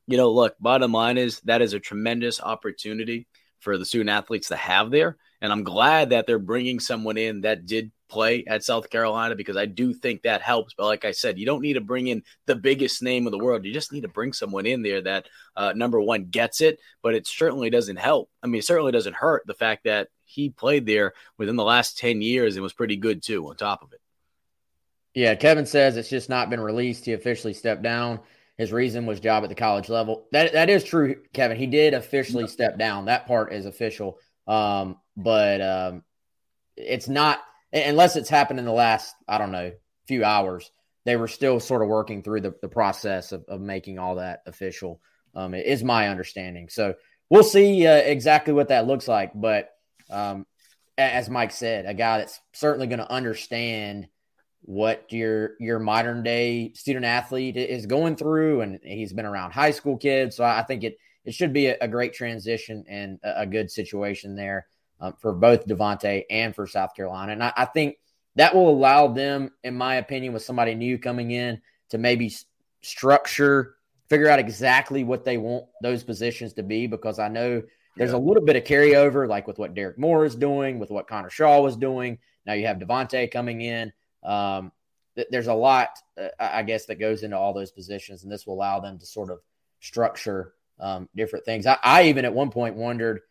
you 0.07 0.17
know, 0.17 0.31
look, 0.31 0.55
bottom 0.59 0.93
line 0.93 1.17
is 1.17 1.41
that 1.41 1.61
is 1.61 1.73
a 1.73 1.79
tremendous 1.79 2.41
opportunity 2.41 3.27
for 3.59 3.77
the 3.77 3.85
student 3.85 4.09
athletes 4.09 4.47
to 4.47 4.55
have 4.55 4.89
there. 4.89 5.17
And 5.41 5.51
I'm 5.51 5.63
glad 5.63 6.11
that 6.11 6.25
they're 6.25 6.39
bringing 6.39 6.79
someone 6.79 7.17
in 7.17 7.41
that 7.41 7.65
did 7.65 7.91
play 8.14 8.43
at 8.45 8.64
South 8.64 8.91
Carolina 8.91 9.36
because 9.36 9.57
I 9.57 9.66
do 9.66 9.91
think 9.91 10.22
that 10.22 10.43
helps. 10.43 10.76
But 10.76 10.86
like 10.86 11.03
I 11.03 11.11
said, 11.11 11.39
you 11.39 11.47
don't 11.47 11.64
need 11.64 11.74
to 11.74 11.82
bring 11.82 12.07
in 12.07 12.24
the 12.45 12.55
biggest 12.55 13.01
name 13.01 13.26
of 13.26 13.32
the 13.32 13.39
world. 13.39 13.66
You 13.66 13.74
just 13.74 13.91
need 13.91 14.01
to 14.01 14.07
bring 14.07 14.34
someone 14.34 14.68
in 14.68 14.84
there 14.84 15.01
that, 15.01 15.26
uh, 15.55 15.74
number 15.76 15.99
one, 15.99 16.26
gets 16.26 16.61
it, 16.61 16.80
but 17.01 17.16
it 17.16 17.26
certainly 17.26 17.72
doesn't 17.72 17.97
help. 17.97 18.30
I 18.43 18.47
mean, 18.47 18.59
it 18.59 18.66
certainly 18.66 18.91
doesn't 18.91 19.16
hurt 19.16 19.43
the 19.47 19.55
fact 19.55 19.86
that 19.86 20.09
he 20.26 20.51
played 20.51 20.86
there 20.86 21.14
within 21.39 21.55
the 21.55 21.64
last 21.64 21.97
10 21.97 22.22
years 22.22 22.55
and 22.55 22.61
was 22.61 22.74
pretty 22.74 22.97
good 22.97 23.24
too 23.24 23.49
on 23.49 23.55
top 23.55 23.82
of 23.82 23.91
it. 23.93 23.99
Yeah, 25.16 25.34
Kevin 25.34 25.66
says 25.66 25.97
it's 25.97 26.09
just 26.09 26.30
not 26.30 26.51
been 26.51 26.61
released. 26.61 27.05
He 27.05 27.14
officially 27.14 27.53
stepped 27.53 27.82
down. 27.82 28.20
His 28.57 28.72
reason 28.72 29.07
was 29.07 29.20
job 29.20 29.43
at 29.43 29.49
the 29.49 29.55
college 29.55 29.89
level. 29.89 30.28
That 30.32 30.53
that 30.53 30.70
is 30.70 30.84
true, 30.84 31.16
Kevin. 31.34 31.57
He 31.57 31.66
did 31.66 31.95
officially 31.95 32.47
step 32.47 32.78
down. 32.78 33.05
That 33.05 33.26
part 33.26 33.53
is 33.53 33.66
official. 33.66 34.20
Um, 34.47 34.97
but 35.18 35.61
um, 35.61 36.03
it's 36.76 37.07
not 37.07 37.39
unless 37.74 38.15
it's 38.15 38.30
happened 38.30 38.59
in 38.59 38.65
the 38.65 38.71
last, 38.71 39.15
I 39.28 39.38
don't 39.38 39.51
know, 39.51 39.71
few 40.07 40.24
hours. 40.24 40.71
They 41.05 41.15
were 41.15 41.28
still 41.28 41.59
sort 41.59 41.82
of 41.82 41.89
working 41.89 42.24
through 42.24 42.41
the, 42.41 42.55
the 42.61 42.69
process 42.69 43.32
of, 43.32 43.43
of 43.47 43.59
making 43.59 43.99
all 43.99 44.15
that 44.15 44.43
official. 44.45 45.01
Um, 45.36 45.55
is 45.55 45.84
my 45.84 46.09
understanding. 46.09 46.69
So 46.69 46.93
we'll 47.28 47.43
see 47.43 47.88
uh, 47.88 47.95
exactly 47.95 48.53
what 48.53 48.67
that 48.67 48.86
looks 48.86 49.07
like. 49.07 49.32
But 49.34 49.71
um, 50.11 50.45
as 50.95 51.28
Mike 51.28 51.51
said, 51.51 51.88
a 51.88 51.95
guy 51.95 52.19
that's 52.19 52.39
certainly 52.53 52.86
going 52.86 52.99
to 52.99 53.11
understand 53.11 54.07
what 54.61 55.11
your 55.11 55.55
your 55.59 55.80
modern 55.80 56.24
day 56.24 56.71
student 56.74 57.05
athlete 57.05 57.57
is 57.57 57.86
going 57.88 58.15
through, 58.15 58.61
and 58.61 58.80
he's 58.84 59.11
been 59.11 59.26
around 59.26 59.51
high 59.51 59.71
school 59.71 59.97
kids, 59.97 60.38
so 60.38 60.43
I 60.43 60.63
think 60.63 60.84
it 60.84 60.97
it 61.26 61.34
should 61.34 61.51
be 61.51 61.67
a, 61.67 61.78
a 61.82 61.88
great 61.88 62.13
transition 62.13 62.86
and 62.88 63.19
a, 63.24 63.41
a 63.41 63.45
good 63.45 63.71
situation 63.71 64.36
there 64.36 64.67
um, 64.99 65.13
for 65.19 65.33
both 65.33 65.67
Devontae 65.67 66.23
and 66.29 66.55
for 66.55 66.67
South 66.67 66.95
Carolina, 66.95 67.33
and 67.33 67.43
I, 67.43 67.53
I, 67.55 67.65
think 67.65 67.97
that 68.35 68.55
will 68.55 68.69
allow 68.69 69.07
them, 69.07 69.51
in 69.63 69.75
my 69.75 69.95
opinion, 69.95 70.33
with 70.33 70.43
somebody 70.43 70.75
new 70.75 70.97
coming 70.97 71.31
in 71.31 71.61
to 71.89 71.97
maybe 71.97 72.33
structure, 72.81 73.75
figure 74.09 74.29
out 74.29 74.39
exactly 74.39 75.03
what 75.03 75.25
they 75.25 75.37
want 75.37 75.65
those 75.81 76.03
positions 76.03 76.53
to 76.53 76.63
be, 76.63 76.87
because 76.87 77.19
I 77.19 77.27
know 77.27 77.63
there's 77.95 78.11
yeah. 78.11 78.17
a 78.17 78.19
little 78.19 78.43
bit 78.43 78.55
of 78.55 78.63
carryover, 78.63 79.27
like 79.27 79.47
with 79.47 79.59
what 79.59 79.73
Derek 79.73 79.97
Moore 79.97 80.25
is 80.25 80.35
doing, 80.35 80.79
with 80.79 80.89
what 80.89 81.07
Connor 81.07 81.29
Shaw 81.29 81.61
was 81.61 81.75
doing. 81.75 82.17
Now 82.45 82.53
you 82.53 82.65
have 82.65 82.77
Devontae 82.77 83.31
coming 83.31 83.61
in. 83.61 83.93
Um, 84.23 84.71
th- 85.15 85.27
there's 85.29 85.47
a 85.47 85.53
lot, 85.53 85.89
uh, 86.17 86.29
I 86.39 86.63
guess, 86.63 86.85
that 86.87 86.95
goes 86.95 87.23
into 87.23 87.37
all 87.37 87.53
those 87.53 87.71
positions, 87.71 88.23
and 88.23 88.31
this 88.31 88.47
will 88.47 88.55
allow 88.55 88.79
them 88.79 88.97
to 88.99 89.05
sort 89.05 89.29
of 89.29 89.39
structure 89.79 90.53
um, 90.79 91.07
different 91.15 91.45
things. 91.45 91.65
I, 91.65 91.77
I, 91.83 92.03
even 92.05 92.25
at 92.25 92.33
one 92.33 92.49
point 92.49 92.75
wondered, 92.75 93.21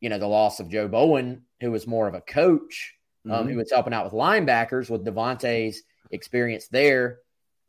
you 0.00 0.08
know, 0.08 0.18
the 0.18 0.26
loss 0.26 0.60
of 0.60 0.68
Joe 0.68 0.88
Bowen, 0.88 1.42
who 1.60 1.70
was 1.70 1.86
more 1.86 2.08
of 2.08 2.14
a 2.14 2.20
coach, 2.20 2.94
um, 3.26 3.32
mm-hmm. 3.32 3.48
who 3.50 3.56
was 3.56 3.70
helping 3.70 3.92
out 3.92 4.04
with 4.04 4.14
linebackers 4.14 4.90
with 4.90 5.04
Devontae's 5.04 5.82
experience 6.10 6.68
there. 6.68 7.18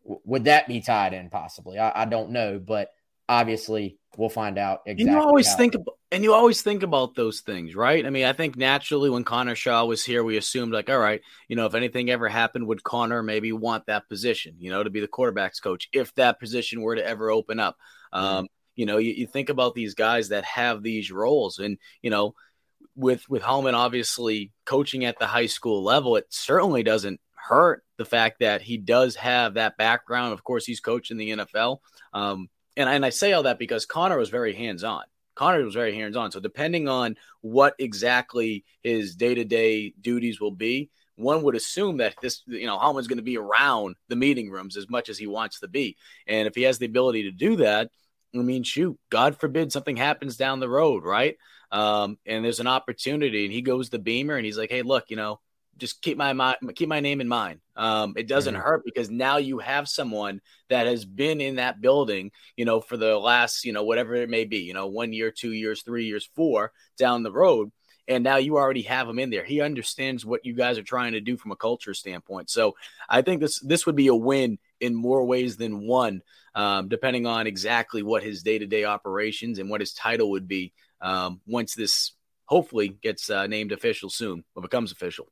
W- 0.03 0.21
would 0.25 0.45
that 0.45 0.67
be 0.67 0.81
tied 0.81 1.13
in 1.13 1.29
possibly? 1.29 1.77
I, 1.77 2.03
I 2.03 2.05
don't 2.05 2.31
know, 2.31 2.59
but 2.59 2.89
obviously 3.27 3.97
we'll 4.17 4.29
find 4.29 4.57
out 4.57 4.81
exactly. 4.85 5.13
You 5.13 5.21
always 5.21 5.53
think 5.55 5.75
about, 5.75 5.95
and 6.11 6.23
you 6.23 6.33
always 6.33 6.61
think 6.61 6.83
about 6.83 7.15
those 7.15 7.41
things, 7.41 7.75
right? 7.75 8.05
I 8.05 8.09
mean, 8.09 8.25
I 8.25 8.33
think 8.33 8.57
naturally 8.57 9.09
when 9.09 9.23
Connor 9.23 9.55
Shaw 9.55 9.85
was 9.85 10.03
here, 10.03 10.23
we 10.23 10.35
assumed 10.37 10.73
like, 10.73 10.89
all 10.89 10.99
right, 10.99 11.21
you 11.47 11.55
know, 11.55 11.65
if 11.65 11.73
anything 11.73 12.09
ever 12.09 12.27
happened, 12.27 12.67
would 12.67 12.83
Connor 12.83 13.23
maybe 13.23 13.53
want 13.53 13.85
that 13.85 14.09
position, 14.09 14.55
you 14.59 14.69
know, 14.71 14.83
to 14.83 14.89
be 14.89 14.99
the 14.99 15.07
quarterbacks 15.07 15.61
coach 15.61 15.87
if 15.93 16.13
that 16.15 16.39
position 16.39 16.81
were 16.81 16.95
to 16.95 17.05
ever 17.05 17.29
open 17.29 17.59
up. 17.59 17.77
Um, 18.11 18.47
you 18.75 18.85
know, 18.85 18.97
you, 18.97 19.11
you 19.11 19.27
think 19.27 19.49
about 19.49 19.75
these 19.75 19.93
guys 19.93 20.29
that 20.29 20.43
have 20.45 20.83
these 20.83 21.11
roles, 21.11 21.59
and 21.59 21.77
you 22.01 22.09
know, 22.09 22.35
with 22.95 23.27
with 23.29 23.41
Holloman 23.41 23.73
obviously 23.73 24.51
coaching 24.65 25.05
at 25.05 25.19
the 25.19 25.27
high 25.27 25.45
school 25.45 25.83
level, 25.83 26.15
it 26.15 26.25
certainly 26.29 26.83
doesn't 26.83 27.19
hurt 27.35 27.83
the 27.97 28.05
fact 28.05 28.39
that 28.39 28.61
he 28.61 28.77
does 28.77 29.15
have 29.15 29.55
that 29.55 29.77
background. 29.77 30.33
Of 30.33 30.43
course, 30.43 30.65
he's 30.65 30.79
coached 30.79 31.11
in 31.11 31.17
the 31.17 31.31
NFL. 31.31 31.79
Um, 32.13 32.49
and, 32.77 32.89
and 32.89 33.05
I 33.05 33.09
say 33.09 33.33
all 33.33 33.43
that 33.43 33.59
because 33.59 33.85
Connor 33.85 34.17
was 34.17 34.29
very 34.29 34.53
hands 34.53 34.83
on. 34.83 35.03
Connor 35.35 35.63
was 35.63 35.73
very 35.73 35.95
hands 35.95 36.15
on. 36.15 36.31
So 36.31 36.39
depending 36.39 36.87
on 36.87 37.15
what 37.41 37.75
exactly 37.79 38.63
his 38.83 39.15
day 39.15 39.35
to 39.35 39.43
day 39.43 39.93
duties 39.99 40.39
will 40.39 40.51
be, 40.51 40.89
one 41.15 41.43
would 41.43 41.55
assume 41.55 41.97
that 41.97 42.15
this, 42.21 42.41
you 42.47 42.65
know, 42.65 42.77
Holloman's 42.77 43.07
going 43.07 43.17
to 43.17 43.23
be 43.23 43.37
around 43.37 43.95
the 44.07 44.15
meeting 44.15 44.49
rooms 44.49 44.77
as 44.77 44.89
much 44.89 45.09
as 45.09 45.17
he 45.17 45.27
wants 45.27 45.59
to 45.59 45.67
be. 45.67 45.97
And 46.27 46.47
if 46.47 46.55
he 46.55 46.63
has 46.63 46.77
the 46.77 46.85
ability 46.85 47.23
to 47.23 47.31
do 47.31 47.57
that, 47.57 47.91
I 48.33 48.39
mean, 48.39 48.63
shoot, 48.63 48.97
God 49.09 49.37
forbid 49.37 49.71
something 49.71 49.97
happens 49.97 50.37
down 50.37 50.59
the 50.59 50.69
road, 50.69 51.03
right? 51.03 51.37
Um, 51.71 52.17
and 52.25 52.43
there's 52.43 52.59
an 52.59 52.67
opportunity, 52.67 53.45
and 53.45 53.53
he 53.53 53.61
goes 53.61 53.89
to 53.89 53.99
Beamer 53.99 54.35
and 54.35 54.45
he's 54.45 54.57
like, 54.57 54.69
hey, 54.69 54.81
look, 54.81 55.05
you 55.09 55.15
know, 55.15 55.39
just 55.77 56.01
keep 56.01 56.17
my, 56.17 56.55
keep 56.75 56.89
my 56.89 56.99
name 56.99 57.21
in 57.21 57.27
mind. 57.27 57.59
Um, 57.75 58.13
it 58.15 58.27
doesn't 58.27 58.53
mm-hmm. 58.53 58.63
hurt 58.63 58.83
because 58.85 59.09
now 59.09 59.37
you 59.37 59.59
have 59.59 59.87
someone 59.87 60.41
that 60.69 60.85
has 60.85 61.05
been 61.05 61.41
in 61.41 61.55
that 61.55 61.81
building, 61.81 62.31
you 62.55 62.65
know, 62.65 62.81
for 62.81 62.97
the 62.97 63.17
last, 63.17 63.65
you 63.65 63.73
know, 63.73 63.83
whatever 63.83 64.15
it 64.15 64.29
may 64.29 64.45
be, 64.45 64.59
you 64.59 64.73
know, 64.73 64.87
one 64.87 65.11
year, 65.13 65.31
two 65.31 65.51
years, 65.51 65.81
three 65.81 66.05
years, 66.05 66.29
four 66.35 66.71
down 66.97 67.23
the 67.23 67.31
road. 67.31 67.71
And 68.07 68.23
now 68.23 68.37
you 68.37 68.57
already 68.57 68.81
have 68.83 69.07
him 69.07 69.19
in 69.19 69.29
there. 69.29 69.45
He 69.45 69.61
understands 69.61 70.25
what 70.25 70.45
you 70.45 70.53
guys 70.53 70.77
are 70.77 70.83
trying 70.83 71.13
to 71.13 71.21
do 71.21 71.37
from 71.37 71.51
a 71.51 71.55
culture 71.55 71.93
standpoint. 71.93 72.49
So 72.49 72.75
I 73.07 73.21
think 73.21 73.41
this 73.41 73.59
this 73.59 73.85
would 73.85 73.95
be 73.95 74.07
a 74.07 74.15
win 74.15 74.59
in 74.81 74.93
more 74.93 75.23
ways 75.23 75.55
than 75.57 75.87
one, 75.87 76.21
um, 76.55 76.89
depending 76.89 77.25
on 77.25 77.47
exactly 77.47 78.03
what 78.03 78.23
his 78.23 78.43
day 78.43 78.59
to 78.59 78.65
day 78.65 78.83
operations 78.83 79.59
and 79.59 79.69
what 79.69 79.79
his 79.79 79.93
title 79.93 80.31
would 80.31 80.47
be 80.47 80.73
um, 80.99 81.39
once 81.47 81.75
this 81.75 82.13
hopefully 82.45 82.89
gets 82.89 83.29
uh, 83.29 83.47
named 83.47 83.71
official 83.71 84.09
soon 84.09 84.43
or 84.55 84.61
becomes 84.61 84.91
official. 84.91 85.27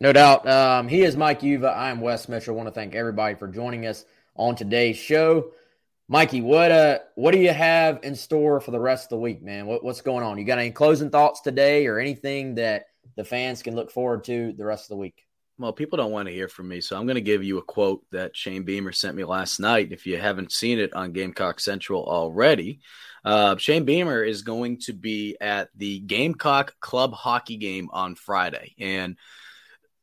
No 0.00 0.12
doubt. 0.12 0.46
Um, 0.46 0.88
he 0.88 1.02
is 1.02 1.16
Mike 1.16 1.42
Uva. 1.42 1.68
I 1.68 1.90
am 1.90 2.00
Wes 2.00 2.28
Mitchell. 2.28 2.54
I 2.54 2.56
want 2.56 2.68
to 2.68 2.74
thank 2.74 2.94
everybody 2.94 3.36
for 3.36 3.48
joining 3.48 3.86
us 3.86 4.04
on 4.34 4.56
today's 4.56 4.96
show. 4.96 5.52
Mikey, 6.08 6.42
what 6.42 6.70
uh, 6.70 6.98
what 7.14 7.30
do 7.30 7.38
you 7.38 7.52
have 7.52 8.00
in 8.02 8.14
store 8.14 8.60
for 8.60 8.70
the 8.72 8.80
rest 8.80 9.06
of 9.06 9.10
the 9.10 9.18
week, 9.18 9.42
man? 9.42 9.66
What, 9.66 9.82
what's 9.82 10.00
going 10.00 10.24
on? 10.24 10.36
You 10.36 10.44
got 10.44 10.58
any 10.58 10.72
closing 10.72 11.08
thoughts 11.08 11.40
today, 11.40 11.86
or 11.86 11.98
anything 11.98 12.56
that 12.56 12.86
the 13.16 13.24
fans 13.24 13.62
can 13.62 13.74
look 13.74 13.90
forward 13.90 14.24
to 14.24 14.52
the 14.52 14.64
rest 14.64 14.84
of 14.84 14.88
the 14.88 14.96
week? 14.96 15.24
Well, 15.62 15.72
people 15.72 15.96
don't 15.96 16.10
want 16.10 16.26
to 16.26 16.34
hear 16.34 16.48
from 16.48 16.66
me, 16.66 16.80
so 16.80 16.96
I'm 16.96 17.06
going 17.06 17.14
to 17.14 17.20
give 17.20 17.44
you 17.44 17.58
a 17.58 17.62
quote 17.62 18.02
that 18.10 18.36
Shane 18.36 18.64
Beamer 18.64 18.90
sent 18.90 19.14
me 19.14 19.22
last 19.22 19.60
night. 19.60 19.92
If 19.92 20.08
you 20.08 20.18
haven't 20.18 20.50
seen 20.50 20.80
it 20.80 20.92
on 20.92 21.12
Gamecock 21.12 21.60
Central 21.60 22.04
already, 22.04 22.80
uh, 23.24 23.56
Shane 23.58 23.84
Beamer 23.84 24.24
is 24.24 24.42
going 24.42 24.78
to 24.80 24.92
be 24.92 25.36
at 25.40 25.68
the 25.76 26.00
Gamecock 26.00 26.80
Club 26.80 27.12
hockey 27.12 27.58
game 27.58 27.88
on 27.92 28.16
Friday, 28.16 28.74
and 28.80 29.16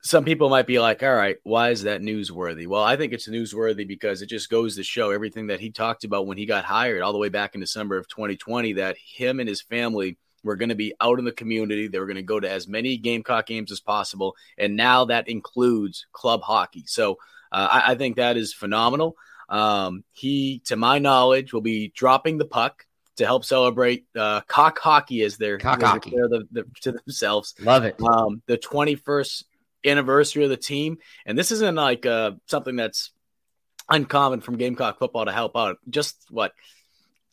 some 0.01 0.23
people 0.23 0.47
might 0.47 0.65
be 0.65 0.79
like, 0.79 1.03
all 1.03 1.13
right, 1.13 1.35
why 1.43 1.71
is 1.71 1.83
that 1.83 1.99
newsworthy? 1.99 2.65
Well, 2.65 2.83
I 2.85 2.95
think 2.95 3.11
it's 3.11 3.27
newsworthy 3.27 3.85
because 3.85 4.21
it 4.21 4.27
just 4.27 4.49
goes 4.49 4.77
to 4.77 4.83
show 4.83 5.11
everything 5.11 5.47
that 5.47 5.59
he 5.59 5.71
talked 5.71 6.05
about 6.05 6.25
when 6.25 6.37
he 6.37 6.45
got 6.45 6.63
hired 6.63 7.01
all 7.01 7.11
the 7.11 7.19
way 7.19 7.27
back 7.27 7.53
in 7.53 7.59
December 7.59 7.97
of 7.97 8.07
2020 8.07 8.71
that 8.73 8.95
him 8.97 9.41
and 9.41 9.49
his 9.49 9.61
family 9.61 10.17
were 10.43 10.55
going 10.55 10.69
to 10.69 10.75
be 10.75 10.93
out 11.01 11.19
in 11.19 11.25
the 11.25 11.31
community. 11.31 11.87
They 11.87 11.99
were 11.99 12.05
going 12.05 12.15
to 12.15 12.23
go 12.23 12.39
to 12.39 12.49
as 12.49 12.67
many 12.67 12.97
Gamecock 12.97 13.45
games 13.45 13.71
as 13.71 13.79
possible. 13.79 14.35
And 14.57 14.75
now 14.75 15.05
that 15.05 15.27
includes 15.27 16.05
club 16.11 16.41
hockey. 16.41 16.83
So 16.87 17.17
uh, 17.51 17.67
I, 17.71 17.91
I, 17.91 17.95
think 17.95 18.17
that 18.17 18.37
is 18.37 18.53
phenomenal. 18.53 19.15
Um, 19.49 20.03
he, 20.11 20.61
to 20.65 20.75
my 20.75 20.99
knowledge, 20.99 21.53
will 21.53 21.61
be 21.61 21.91
dropping 21.95 22.37
the 22.37 22.45
puck 22.45 22.85
to 23.17 23.25
help 23.25 23.43
celebrate 23.43 24.05
uh, 24.15 24.41
cock 24.41 24.79
hockey 24.79 25.23
as 25.23 25.37
they're, 25.37 25.57
cock 25.57 25.81
hockey. 25.81 26.11
The, 26.11 26.47
the, 26.51 26.65
to 26.81 26.91
themselves. 26.93 27.55
Love 27.59 27.83
it. 27.83 27.99
Um, 28.01 28.41
the 28.45 28.57
21st 28.57 29.43
anniversary 29.85 30.43
of 30.43 30.49
the 30.49 30.57
team. 30.57 30.97
And 31.25 31.37
this 31.37 31.51
isn't 31.51 31.75
like 31.75 32.05
uh, 32.05 32.31
something 32.45 32.75
that's 32.75 33.11
uncommon 33.89 34.41
from 34.41 34.57
Gamecock 34.57 34.99
football 34.99 35.25
to 35.25 35.31
help 35.31 35.55
out. 35.55 35.77
Just 35.89 36.15
what 36.29 36.53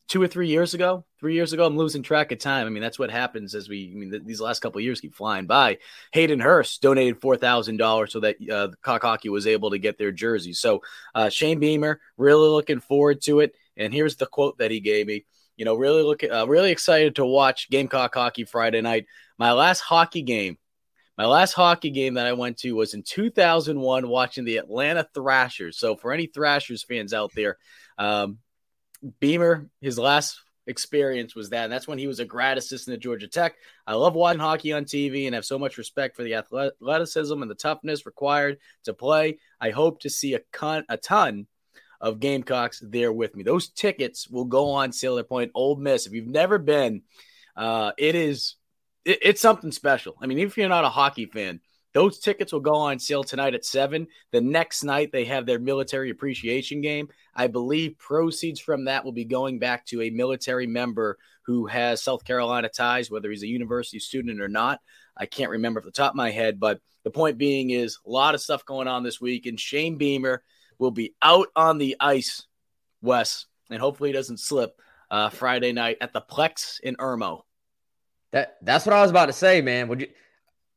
two 0.08 0.22
or 0.22 0.28
three 0.28 0.48
years 0.48 0.74
ago, 0.74 1.04
three 1.18 1.34
years 1.34 1.52
ago, 1.52 1.66
I'm 1.66 1.76
losing 1.76 2.02
track 2.02 2.32
of 2.32 2.38
time. 2.38 2.66
I 2.66 2.70
mean, 2.70 2.82
that's 2.82 2.98
what 2.98 3.10
happens 3.10 3.54
as 3.54 3.68
we. 3.68 3.90
I 3.92 3.98
mean, 3.98 4.10
th- 4.10 4.22
these 4.24 4.40
last 4.40 4.60
couple 4.60 4.80
years 4.80 5.00
keep 5.00 5.14
flying 5.14 5.46
by. 5.46 5.78
Hayden 6.12 6.40
Hurst 6.40 6.82
donated 6.82 7.20
four 7.20 7.36
thousand 7.36 7.78
dollars 7.78 8.12
so 8.12 8.20
that 8.20 8.36
uh, 8.50 8.68
Cock 8.82 9.02
Hockey 9.02 9.28
was 9.28 9.46
able 9.46 9.70
to 9.70 9.78
get 9.78 9.98
their 9.98 10.12
jersey. 10.12 10.52
So 10.52 10.82
uh, 11.14 11.28
Shane 11.28 11.58
Beamer, 11.58 12.00
really 12.16 12.48
looking 12.48 12.80
forward 12.80 13.22
to 13.22 13.40
it. 13.40 13.54
And 13.76 13.92
here's 13.92 14.16
the 14.16 14.26
quote 14.26 14.58
that 14.58 14.70
he 14.70 14.80
gave 14.80 15.06
me. 15.06 15.24
You 15.56 15.64
know, 15.64 15.74
really 15.74 16.02
looking, 16.02 16.30
uh, 16.30 16.46
really 16.46 16.70
excited 16.70 17.16
to 17.16 17.24
watch 17.24 17.70
Gamecock 17.70 18.14
Hockey 18.14 18.44
Friday 18.44 18.82
night. 18.82 19.06
My 19.38 19.52
last 19.52 19.80
hockey 19.80 20.22
game 20.22 20.58
my 21.18 21.24
last 21.24 21.54
hockey 21.54 21.90
game 21.90 22.14
that 22.14 22.26
I 22.26 22.34
went 22.34 22.58
to 22.58 22.72
was 22.72 22.92
in 22.92 23.02
2001 23.02 24.06
watching 24.06 24.44
the 24.44 24.58
Atlanta 24.58 25.08
Thrashers. 25.14 25.78
So, 25.78 25.96
for 25.96 26.12
any 26.12 26.26
Thrashers 26.26 26.82
fans 26.82 27.14
out 27.14 27.32
there, 27.34 27.56
um, 27.96 28.38
Beamer, 29.20 29.68
his 29.80 29.98
last 29.98 30.40
experience 30.66 31.34
was 31.34 31.50
that. 31.50 31.64
And 31.64 31.72
that's 31.72 31.88
when 31.88 31.98
he 31.98 32.06
was 32.06 32.18
a 32.18 32.24
grad 32.24 32.58
assistant 32.58 32.94
at 32.94 33.00
Georgia 33.00 33.28
Tech. 33.28 33.54
I 33.86 33.94
love 33.94 34.14
watching 34.14 34.40
hockey 34.40 34.72
on 34.72 34.84
TV 34.84 35.26
and 35.26 35.34
have 35.34 35.44
so 35.44 35.58
much 35.58 35.78
respect 35.78 36.16
for 36.16 36.24
the 36.24 36.34
athleticism 36.34 37.40
and 37.40 37.50
the 37.50 37.54
toughness 37.54 38.06
required 38.06 38.58
to 38.84 38.94
play. 38.94 39.38
I 39.60 39.70
hope 39.70 40.00
to 40.00 40.10
see 40.10 40.34
a, 40.34 40.40
con- 40.52 40.86
a 40.88 40.96
ton 40.96 41.46
of 42.00 42.20
Gamecocks 42.20 42.82
there 42.84 43.12
with 43.12 43.34
me. 43.34 43.42
Those 43.42 43.68
tickets 43.68 44.28
will 44.28 44.44
go 44.44 44.70
on 44.70 44.92
sale 44.92 45.18
at 45.18 45.28
Point 45.28 45.52
Ole 45.54 45.76
Miss. 45.76 46.06
If 46.06 46.12
you've 46.12 46.26
never 46.26 46.58
been, 46.58 47.02
uh, 47.56 47.92
it 47.96 48.14
is 48.14 48.56
it, 49.04 49.20
it's 49.22 49.40
something 49.40 49.72
special. 49.72 50.16
I 50.20 50.26
mean, 50.26 50.38
even 50.38 50.48
if 50.48 50.58
you're 50.58 50.68
not 50.68 50.84
a 50.84 50.90
hockey 50.90 51.26
fan, 51.26 51.60
those 51.96 52.18
tickets 52.18 52.52
will 52.52 52.60
go 52.60 52.74
on 52.74 52.98
sale 52.98 53.24
tonight 53.24 53.54
at 53.54 53.64
seven. 53.64 54.06
The 54.30 54.42
next 54.42 54.84
night, 54.84 55.12
they 55.12 55.24
have 55.24 55.46
their 55.46 55.58
military 55.58 56.10
appreciation 56.10 56.82
game. 56.82 57.08
I 57.34 57.46
believe 57.46 57.96
proceeds 57.96 58.60
from 58.60 58.84
that 58.84 59.02
will 59.02 59.12
be 59.12 59.24
going 59.24 59.58
back 59.58 59.86
to 59.86 60.02
a 60.02 60.10
military 60.10 60.66
member 60.66 61.16
who 61.46 61.64
has 61.64 62.02
South 62.02 62.22
Carolina 62.22 62.68
ties, 62.68 63.10
whether 63.10 63.30
he's 63.30 63.44
a 63.44 63.48
university 63.48 63.98
student 63.98 64.42
or 64.42 64.48
not. 64.48 64.82
I 65.16 65.24
can't 65.24 65.52
remember 65.52 65.80
off 65.80 65.86
the 65.86 65.90
top 65.90 66.12
of 66.12 66.16
my 66.16 66.30
head, 66.30 66.60
but 66.60 66.82
the 67.02 67.10
point 67.10 67.38
being 67.38 67.70
is 67.70 67.98
a 68.04 68.10
lot 68.10 68.34
of 68.34 68.42
stuff 68.42 68.66
going 68.66 68.88
on 68.88 69.02
this 69.02 69.18
week, 69.18 69.46
and 69.46 69.58
Shane 69.58 69.96
Beamer 69.96 70.42
will 70.78 70.90
be 70.90 71.14
out 71.22 71.48
on 71.56 71.78
the 71.78 71.96
ice, 71.98 72.46
Wes, 73.00 73.46
and 73.70 73.80
hopefully 73.80 74.10
he 74.10 74.12
doesn't 74.12 74.40
slip 74.40 74.78
uh, 75.10 75.30
Friday 75.30 75.72
night 75.72 75.96
at 76.02 76.12
the 76.12 76.20
Plex 76.20 76.78
in 76.78 76.94
Irmo. 76.96 77.44
That 78.32 78.58
that's 78.60 78.84
what 78.84 78.94
I 78.94 79.00
was 79.00 79.10
about 79.10 79.26
to 79.26 79.32
say, 79.32 79.62
man. 79.62 79.88
Would 79.88 80.02
you 80.02 80.08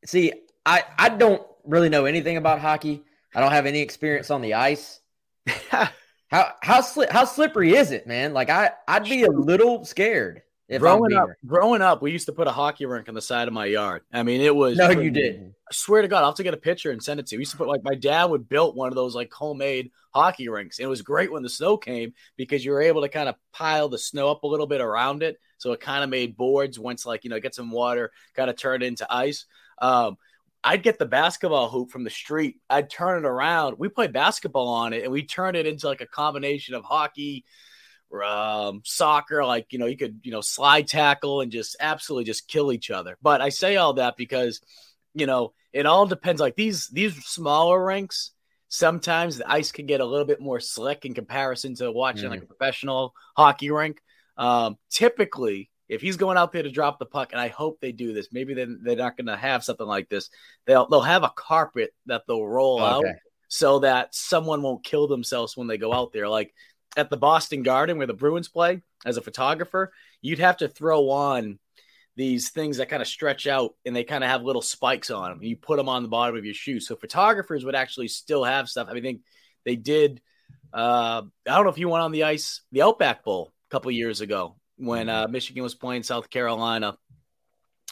see? 0.06 0.32
I 0.66 0.84
I 0.98 1.08
don't 1.10 1.42
really 1.64 1.88
know 1.88 2.06
anything 2.06 2.36
about 2.36 2.60
hockey. 2.60 3.02
I 3.34 3.40
don't 3.40 3.52
have 3.52 3.66
any 3.66 3.80
experience 3.80 4.30
on 4.30 4.42
the 4.42 4.54
ice. 4.54 5.00
how 5.70 5.88
how 6.28 6.80
sli- 6.80 7.10
how 7.10 7.24
slippery 7.24 7.74
is 7.74 7.90
it, 7.90 8.06
man? 8.06 8.32
Like 8.32 8.50
I 8.50 8.72
I'd 8.86 9.04
be 9.04 9.24
a 9.24 9.30
little 9.30 9.84
scared. 9.84 10.42
If 10.70 10.80
growing 10.80 11.12
up, 11.14 11.30
growing 11.44 11.82
up, 11.82 12.00
we 12.00 12.12
used 12.12 12.26
to 12.26 12.32
put 12.32 12.46
a 12.46 12.52
hockey 12.52 12.86
rink 12.86 13.08
on 13.08 13.14
the 13.16 13.20
side 13.20 13.48
of 13.48 13.54
my 13.54 13.66
yard. 13.66 14.02
I 14.12 14.22
mean, 14.22 14.40
it 14.40 14.54
was 14.54 14.78
no, 14.78 14.90
you 14.90 15.10
didn't. 15.10 15.56
I 15.68 15.72
swear 15.74 16.00
to 16.00 16.06
God, 16.06 16.20
I'll 16.20 16.26
have 16.26 16.36
to 16.36 16.44
get 16.44 16.54
a 16.54 16.58
picture 16.58 16.92
and 16.92 17.02
send 17.02 17.18
it 17.18 17.26
to 17.26 17.34
you. 17.34 17.38
We 17.38 17.42
used 17.42 17.50
to 17.52 17.56
put 17.56 17.66
like 17.66 17.82
my 17.82 17.96
dad 17.96 18.26
would 18.26 18.48
build 18.48 18.76
one 18.76 18.88
of 18.88 18.94
those 18.94 19.16
like 19.16 19.32
homemade 19.32 19.90
hockey 20.14 20.48
rinks. 20.48 20.78
And 20.78 20.86
it 20.86 20.88
was 20.88 21.02
great 21.02 21.32
when 21.32 21.42
the 21.42 21.48
snow 21.48 21.76
came 21.76 22.14
because 22.36 22.64
you 22.64 22.70
were 22.70 22.82
able 22.82 23.02
to 23.02 23.08
kind 23.08 23.28
of 23.28 23.34
pile 23.52 23.88
the 23.88 23.98
snow 23.98 24.30
up 24.30 24.44
a 24.44 24.46
little 24.46 24.68
bit 24.68 24.80
around 24.80 25.24
it. 25.24 25.40
So 25.58 25.72
it 25.72 25.80
kind 25.80 26.04
of 26.04 26.10
made 26.10 26.36
boards 26.36 26.78
once 26.78 27.04
like 27.04 27.24
you 27.24 27.30
know 27.30 27.40
get 27.40 27.56
some 27.56 27.72
water, 27.72 28.12
kind 28.36 28.48
of 28.48 28.56
turn 28.56 28.82
it 28.82 28.86
into 28.86 29.12
ice. 29.12 29.46
Um, 29.82 30.18
I'd 30.62 30.82
get 30.82 30.98
the 30.98 31.06
basketball 31.06 31.70
hoop 31.70 31.90
from 31.90 32.04
the 32.04 32.10
street. 32.10 32.60
I'd 32.68 32.90
turn 32.90 33.24
it 33.24 33.28
around. 33.28 33.78
We 33.78 33.88
played 33.88 34.12
basketball 34.12 34.68
on 34.68 34.92
it, 34.92 35.04
and 35.04 35.12
we 35.12 35.24
turned 35.24 35.56
it 35.56 35.66
into 35.66 35.86
like 35.86 36.02
a 36.02 36.06
combination 36.06 36.74
of 36.74 36.84
hockey, 36.84 37.44
um, 38.24 38.82
soccer, 38.84 39.44
like 39.44 39.66
you 39.70 39.78
know, 39.78 39.86
you 39.86 39.96
could 39.96 40.20
you 40.22 40.32
know 40.32 40.40
slide 40.40 40.86
tackle 40.86 41.40
and 41.40 41.50
just 41.50 41.76
absolutely 41.80 42.24
just 42.24 42.48
kill 42.48 42.72
each 42.72 42.90
other. 42.90 43.16
But 43.22 43.40
I 43.40 43.48
say 43.48 43.76
all 43.76 43.94
that 43.94 44.16
because 44.16 44.60
you 45.14 45.26
know 45.26 45.54
it 45.72 45.86
all 45.86 46.06
depends. 46.06 46.40
Like 46.40 46.56
these 46.56 46.88
these 46.88 47.14
smaller 47.24 47.82
rinks, 47.82 48.32
sometimes 48.68 49.38
the 49.38 49.50
ice 49.50 49.72
can 49.72 49.86
get 49.86 50.00
a 50.00 50.06
little 50.06 50.26
bit 50.26 50.40
more 50.40 50.60
slick 50.60 51.04
in 51.04 51.14
comparison 51.14 51.74
to 51.76 51.90
watching 51.90 52.26
mm. 52.26 52.30
like 52.30 52.42
a 52.42 52.46
professional 52.46 53.14
hockey 53.36 53.70
rink. 53.70 54.02
Um, 54.36 54.76
typically, 54.90 55.70
if 55.90 56.00
he's 56.00 56.16
going 56.16 56.38
out 56.38 56.52
there 56.52 56.62
to 56.62 56.70
drop 56.70 56.98
the 56.98 57.04
puck, 57.04 57.32
and 57.32 57.40
I 57.40 57.48
hope 57.48 57.80
they 57.80 57.90
do 57.90 58.12
this, 58.12 58.28
maybe 58.30 58.54
they're, 58.54 58.68
they're 58.80 58.96
not 58.96 59.16
going 59.16 59.26
to 59.26 59.36
have 59.36 59.64
something 59.64 59.86
like 59.86 60.08
this. 60.08 60.30
They'll 60.64 60.86
they'll 60.86 61.00
have 61.00 61.24
a 61.24 61.32
carpet 61.34 61.92
that 62.06 62.22
they'll 62.26 62.46
roll 62.46 62.80
okay. 62.80 63.08
out 63.08 63.14
so 63.48 63.80
that 63.80 64.14
someone 64.14 64.62
won't 64.62 64.84
kill 64.84 65.08
themselves 65.08 65.56
when 65.56 65.66
they 65.66 65.78
go 65.78 65.92
out 65.92 66.12
there. 66.12 66.28
Like 66.28 66.54
at 66.96 67.10
the 67.10 67.16
Boston 67.16 67.64
Garden 67.64 67.98
where 67.98 68.06
the 68.06 68.14
Bruins 68.14 68.48
play 68.48 68.82
as 69.04 69.16
a 69.16 69.22
photographer, 69.22 69.92
you'd 70.22 70.38
have 70.38 70.58
to 70.58 70.68
throw 70.68 71.10
on 71.10 71.58
these 72.14 72.50
things 72.50 72.76
that 72.76 72.88
kind 72.88 73.02
of 73.02 73.08
stretch 73.08 73.48
out 73.48 73.74
and 73.84 73.94
they 73.94 74.04
kind 74.04 74.22
of 74.22 74.30
have 74.30 74.42
little 74.42 74.62
spikes 74.62 75.10
on 75.10 75.30
them. 75.30 75.42
You 75.42 75.56
put 75.56 75.76
them 75.76 75.88
on 75.88 76.04
the 76.04 76.08
bottom 76.08 76.36
of 76.36 76.44
your 76.44 76.54
shoe. 76.54 76.78
So 76.78 76.94
photographers 76.94 77.64
would 77.64 77.74
actually 77.74 78.08
still 78.08 78.44
have 78.44 78.68
stuff. 78.68 78.86
I 78.88 78.94
mean, 78.94 79.02
think 79.02 79.20
they 79.64 79.76
did. 79.76 80.20
Uh, 80.72 81.22
I 81.48 81.54
don't 81.56 81.64
know 81.64 81.70
if 81.70 81.78
you 81.78 81.88
went 81.88 82.04
on 82.04 82.12
the 82.12 82.24
ice, 82.24 82.60
the 82.70 82.82
Outback 82.82 83.24
Bowl 83.24 83.52
a 83.68 83.72
couple 83.72 83.90
years 83.90 84.20
ago 84.20 84.54
when 84.80 85.08
uh, 85.08 85.28
Michigan 85.28 85.62
was 85.62 85.74
playing 85.74 86.02
South 86.02 86.30
Carolina. 86.30 86.98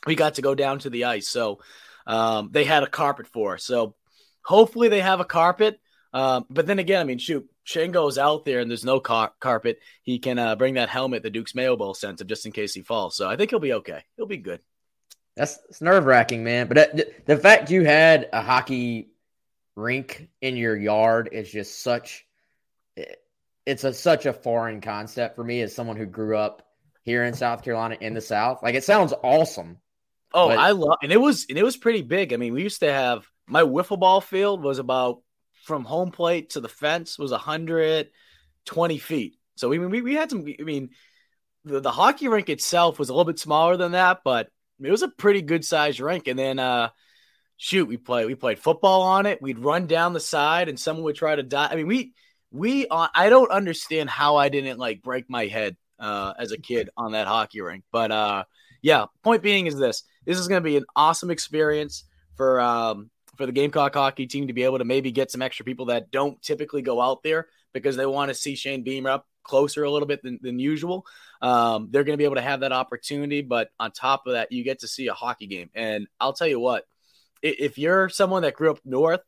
we 0.07 0.15
got 0.15 0.35
to 0.35 0.43
go 0.43 0.55
down 0.55 0.79
to 0.81 0.91
the 0.91 1.05
ice. 1.05 1.29
So 1.29 1.61
um, 2.07 2.51
they 2.53 2.65
had 2.65 2.83
a 2.83 2.89
carpet 2.89 3.27
for 3.27 3.55
us. 3.55 3.65
So 3.65 3.95
hopefully 4.43 4.89
they 4.89 5.01
have 5.01 5.21
a 5.21 5.25
carpet. 5.25 5.79
Um, 6.13 6.47
but 6.49 6.67
then 6.67 6.79
again, 6.79 7.01
I 7.01 7.05
mean, 7.05 7.19
shoot, 7.19 7.49
Shane 7.65 7.93
goes 7.93 8.17
out 8.17 8.47
there 8.47 8.61
and 8.61 8.71
there's 8.71 8.85
no 8.85 8.99
car- 8.99 9.33
carpet. 9.41 9.81
He 10.03 10.19
can 10.19 10.39
uh, 10.39 10.57
bring 10.57 10.75
that 10.75 10.89
helmet 10.89 11.23
the 11.23 11.31
Duke's 11.31 11.55
Mayo 11.55 11.77
Bowl 11.77 11.93
sent 11.93 12.21
him 12.21 12.27
just 12.27 12.47
in 12.47 12.53
case 12.53 12.73
he 12.73 12.81
falls. 12.81 13.15
So 13.15 13.29
I 13.29 13.37
think 13.37 13.51
he'll 13.51 13.59
be 13.61 13.75
okay. 13.75 14.05
He'll 14.17 14.27
be 14.27 14.39
good. 14.39 14.61
That's 15.37 15.59
it's 15.69 15.81
nerve 15.81 16.07
wracking, 16.07 16.43
man. 16.43 16.67
But 16.67 16.79
uh, 16.79 17.05
the 17.27 17.37
fact 17.37 17.71
you 17.71 17.85
had 17.85 18.29
a 18.33 18.41
hockey 18.41 19.11
rink 19.77 20.29
in 20.41 20.57
your 20.57 20.77
yard 20.77 21.29
is 21.31 21.51
just 21.51 21.83
such. 21.83 22.27
It's 23.65 23.85
a 23.85 23.93
such 23.93 24.27
a 24.27 24.33
foreign 24.33 24.81
concept 24.81 25.37
for 25.37 25.45
me 25.45 25.61
as 25.61 25.75
someone 25.75 25.97
who 25.97 26.07
grew 26.07 26.37
up 26.37 26.68
here 27.09 27.25
in 27.25 27.33
South 27.33 27.63
Carolina 27.65 27.97
in 28.01 28.13
the 28.13 28.21
South. 28.21 28.63
Like 28.63 28.75
it 28.75 28.85
sounds 28.85 29.15
awesome. 29.23 29.79
Oh, 30.35 30.49
but- 30.49 30.59
I 30.59 30.73
love, 30.73 30.99
and 31.03 31.11
it 31.11 31.17
was 31.21 31.47
and 31.49 31.57
it 31.59 31.65
was 31.65 31.77
pretty 31.77 32.03
big. 32.03 32.33
I 32.33 32.37
mean, 32.37 32.53
we 32.53 32.63
used 32.63 32.81
to 32.81 32.93
have 32.93 33.27
my 33.47 33.63
wiffle 33.63 33.99
ball 33.99 34.21
field 34.21 34.63
was 34.63 34.79
about 34.79 35.23
from 35.65 35.85
home 35.85 36.11
plate 36.11 36.51
to 36.51 36.61
the 36.61 36.69
fence 36.69 37.19
was 37.19 37.31
120 37.31 38.99
feet. 38.99 39.39
So 39.57 39.71
we 39.71 39.79
we, 39.79 40.03
we 40.03 40.15
had 40.15 40.31
some. 40.31 40.45
I 40.61 40.63
mean, 40.63 40.91
the, 41.65 41.81
the 41.81 41.91
hockey 41.91 42.29
rink 42.29 42.51
itself 42.51 42.99
was 42.99 43.09
a 43.09 43.13
little 43.13 43.25
bit 43.25 43.39
smaller 43.39 43.79
than 43.79 43.93
that, 43.93 44.21
but 44.23 44.49
it 44.81 44.91
was 44.91 45.03
a 45.03 45.09
pretty 45.09 45.41
good 45.41 45.65
sized 45.65 46.01
rink. 46.01 46.29
And 46.29 46.39
then, 46.39 46.59
uh, 46.59 46.91
shoot, 47.57 47.89
we 47.89 47.97
played 47.97 48.27
we 48.27 48.35
played 48.35 48.59
football 48.59 49.03
on 49.03 49.25
it. 49.25 49.41
We'd 49.41 49.59
run 49.59 49.87
down 49.87 50.13
the 50.13 50.21
side, 50.21 50.69
and 50.69 50.79
someone 50.79 51.05
would 51.05 51.17
try 51.17 51.35
to 51.35 51.43
die. 51.43 51.69
I 51.71 51.77
mean, 51.77 51.87
we 51.87 52.13
we 52.51 52.87
uh, 52.87 53.09
I 53.15 53.31
don't 53.31 53.51
understand 53.51 54.11
how 54.11 54.37
I 54.37 54.51
didn't 54.51 54.79
like 54.79 55.03
break 55.03 55.31
my 55.31 55.47
head 55.47 55.77
uh, 55.99 56.35
as 56.39 56.53
a 56.53 56.59
kid 56.59 56.91
on 56.97 57.13
that 57.13 57.27
hockey 57.27 57.61
rink. 57.61 57.85
But 57.93 58.11
uh, 58.11 58.45
yeah, 58.83 59.07
point 59.23 59.43
being 59.43 59.67
is 59.67 59.77
this: 59.77 60.03
this 60.25 60.39
is 60.39 60.49
going 60.49 60.63
to 60.63 60.69
be 60.69 60.77
an 60.77 60.85
awesome 60.95 61.31
experience 61.31 62.05
for 62.37 62.61
um, 62.61 63.11
for 63.37 63.47
the 63.47 63.53
Gamecock 63.53 63.95
hockey 63.95 64.27
team 64.27 64.49
to 64.49 64.53
be 64.53 64.65
able 64.65 64.79
to 64.79 64.85
maybe 64.85 65.13
get 65.13 65.31
some 65.31 65.43
extra 65.43 65.65
people 65.65 65.87
that 65.87 66.11
don't 66.11 66.41
typically 66.43 66.83
go 66.83 67.01
out 67.01 67.23
there 67.23 67.47
because 67.73 67.97
they 67.97 68.07
want 68.07 68.29
to 68.29 68.35
see 68.35 68.57
Shane 68.57 68.83
Beamer 68.83 69.11
up 69.11 69.27
closer 69.45 69.85
a 69.85 69.91
little 69.91 70.07
bit 70.07 70.23
than, 70.23 70.39
than 70.43 70.59
usual. 70.59 71.07
Um, 71.41 71.89
they're 71.91 72.05
going 72.05 72.15
to 72.15 72.19
be 72.19 72.25
able 72.25 72.37
to 72.37 72.43
have 72.43 72.61
that 72.61 72.73
opportunity. 72.73 73.43
But 73.43 73.71
on 73.81 73.93
top 73.93 74.27
of 74.27 74.35
that, 74.35 74.53
you 74.53 74.63
get 74.65 74.81
to 74.81 74.89
see 74.89 75.09
a 75.09 75.15
hockey 75.15 75.47
game. 75.47 75.71
And 75.75 76.07
I'll 76.21 76.33
tell 76.33 76.47
you 76.47 76.61
what, 76.61 76.85
if 77.43 77.79
you're 77.79 78.09
someone 78.09 78.43
that 78.43 78.55
grew 78.55 78.71
up 78.71 78.81
north, 78.85 79.21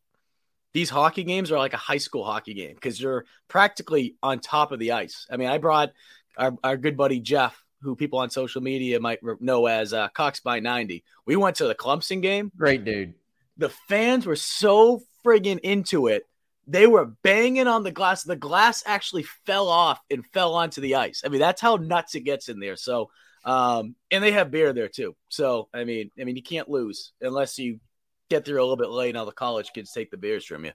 these 0.72 0.90
hockey 0.90 1.24
games 1.24 1.50
are 1.50 1.58
like 1.58 1.72
a 1.72 1.78
high 1.78 1.98
school 1.98 2.24
hockey 2.24 2.54
game 2.54 2.74
because 2.74 3.00
you're 3.00 3.24
practically 3.48 4.16
on 4.22 4.38
top 4.38 4.70
of 4.72 4.78
the 4.78 4.92
ice. 4.92 5.26
I 5.30 5.36
mean, 5.36 5.48
I 5.48 5.58
brought 5.58 5.92
our, 6.36 6.56
our 6.62 6.76
good 6.76 6.96
buddy 6.96 7.20
Jeff, 7.20 7.62
who 7.82 7.96
people 7.96 8.18
on 8.18 8.30
social 8.30 8.62
media 8.62 9.00
might 9.00 9.20
know 9.40 9.66
as 9.66 9.92
uh, 9.92 10.08
Cox 10.08 10.40
by 10.40 10.60
90. 10.60 11.04
We 11.26 11.36
went 11.36 11.56
to 11.56 11.66
the 11.66 11.74
Clemson 11.74 12.22
game. 12.22 12.52
Great 12.56 12.84
dude. 12.84 13.14
The 13.56 13.70
fans 13.88 14.26
were 14.26 14.36
so 14.36 15.02
friggin' 15.24 15.60
into 15.60 16.06
it 16.06 16.26
they 16.70 16.86
were 16.86 17.06
banging 17.22 17.66
on 17.66 17.82
the 17.82 17.90
glass. 17.90 18.22
The 18.22 18.36
glass 18.36 18.82
actually 18.86 19.24
fell 19.44 19.68
off 19.68 20.00
and 20.10 20.24
fell 20.26 20.54
onto 20.54 20.80
the 20.80 20.94
ice. 20.94 21.22
I 21.24 21.28
mean, 21.28 21.40
that's 21.40 21.60
how 21.60 21.76
nuts 21.76 22.14
it 22.14 22.20
gets 22.20 22.48
in 22.48 22.60
there. 22.60 22.76
So, 22.76 23.10
um, 23.44 23.96
and 24.10 24.22
they 24.22 24.32
have 24.32 24.50
beer 24.50 24.72
there 24.72 24.88
too. 24.88 25.16
So, 25.28 25.68
I 25.74 25.84
mean, 25.84 26.10
I 26.18 26.24
mean, 26.24 26.36
you 26.36 26.42
can't 26.42 26.68
lose 26.68 27.12
unless 27.20 27.58
you 27.58 27.80
get 28.28 28.44
there 28.44 28.58
a 28.58 28.62
little 28.62 28.76
bit 28.76 28.90
late. 28.90 29.14
Now 29.14 29.24
the 29.24 29.32
college 29.32 29.72
kids 29.74 29.92
take 29.92 30.10
the 30.10 30.16
beers 30.16 30.44
from 30.44 30.64
you. 30.64 30.72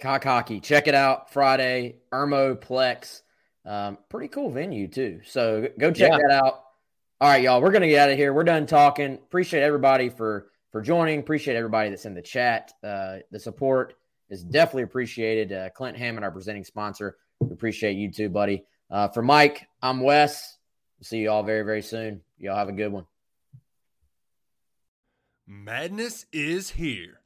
Cock 0.00 0.24
hockey, 0.24 0.60
check 0.60 0.86
it 0.86 0.94
out 0.94 1.32
Friday. 1.32 1.96
Irmo 2.12 2.56
Plex, 2.56 3.22
um, 3.64 3.98
pretty 4.08 4.28
cool 4.28 4.50
venue 4.50 4.88
too. 4.88 5.20
So 5.24 5.68
go 5.78 5.90
check 5.90 6.12
yeah. 6.12 6.18
that 6.18 6.30
out. 6.30 6.64
All 7.20 7.30
right, 7.30 7.42
y'all, 7.42 7.62
we're 7.62 7.72
gonna 7.72 7.88
get 7.88 8.00
out 8.00 8.10
of 8.10 8.16
here. 8.16 8.32
We're 8.32 8.44
done 8.44 8.66
talking. 8.66 9.14
Appreciate 9.14 9.62
everybody 9.62 10.08
for 10.08 10.50
for 10.72 10.82
joining. 10.82 11.20
Appreciate 11.20 11.56
everybody 11.56 11.90
that's 11.90 12.04
in 12.04 12.14
the 12.14 12.22
chat. 12.22 12.72
Uh, 12.82 13.18
the 13.30 13.38
support 13.38 13.94
is 14.28 14.42
definitely 14.42 14.82
appreciated. 14.82 15.52
Uh, 15.52 15.70
Clint 15.70 15.96
Hammond, 15.96 16.24
our 16.24 16.30
presenting 16.30 16.64
sponsor, 16.64 17.16
we 17.40 17.52
appreciate 17.52 17.96
you 17.96 18.10
too, 18.10 18.28
buddy. 18.28 18.64
Uh, 18.90 19.08
for 19.08 19.22
Mike, 19.22 19.66
I'm 19.80 20.00
Wes. 20.00 20.58
We'll 20.98 21.04
see 21.04 21.18
you 21.18 21.30
all 21.30 21.42
very, 21.42 21.62
very 21.62 21.82
soon. 21.82 22.20
Y'all 22.38 22.56
have 22.56 22.68
a 22.68 22.72
good 22.72 22.92
one. 22.92 23.06
Madness 25.46 26.26
is 26.32 26.70
here. 26.70 27.20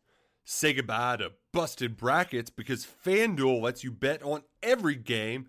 Say 0.44 0.72
goodbye 0.72 1.18
to 1.18 1.32
busted 1.52 1.96
brackets 1.96 2.50
because 2.50 2.86
FanDuel 3.04 3.60
lets 3.62 3.84
you 3.84 3.92
bet 3.92 4.22
on 4.22 4.42
every 4.62 4.96
game 4.96 5.48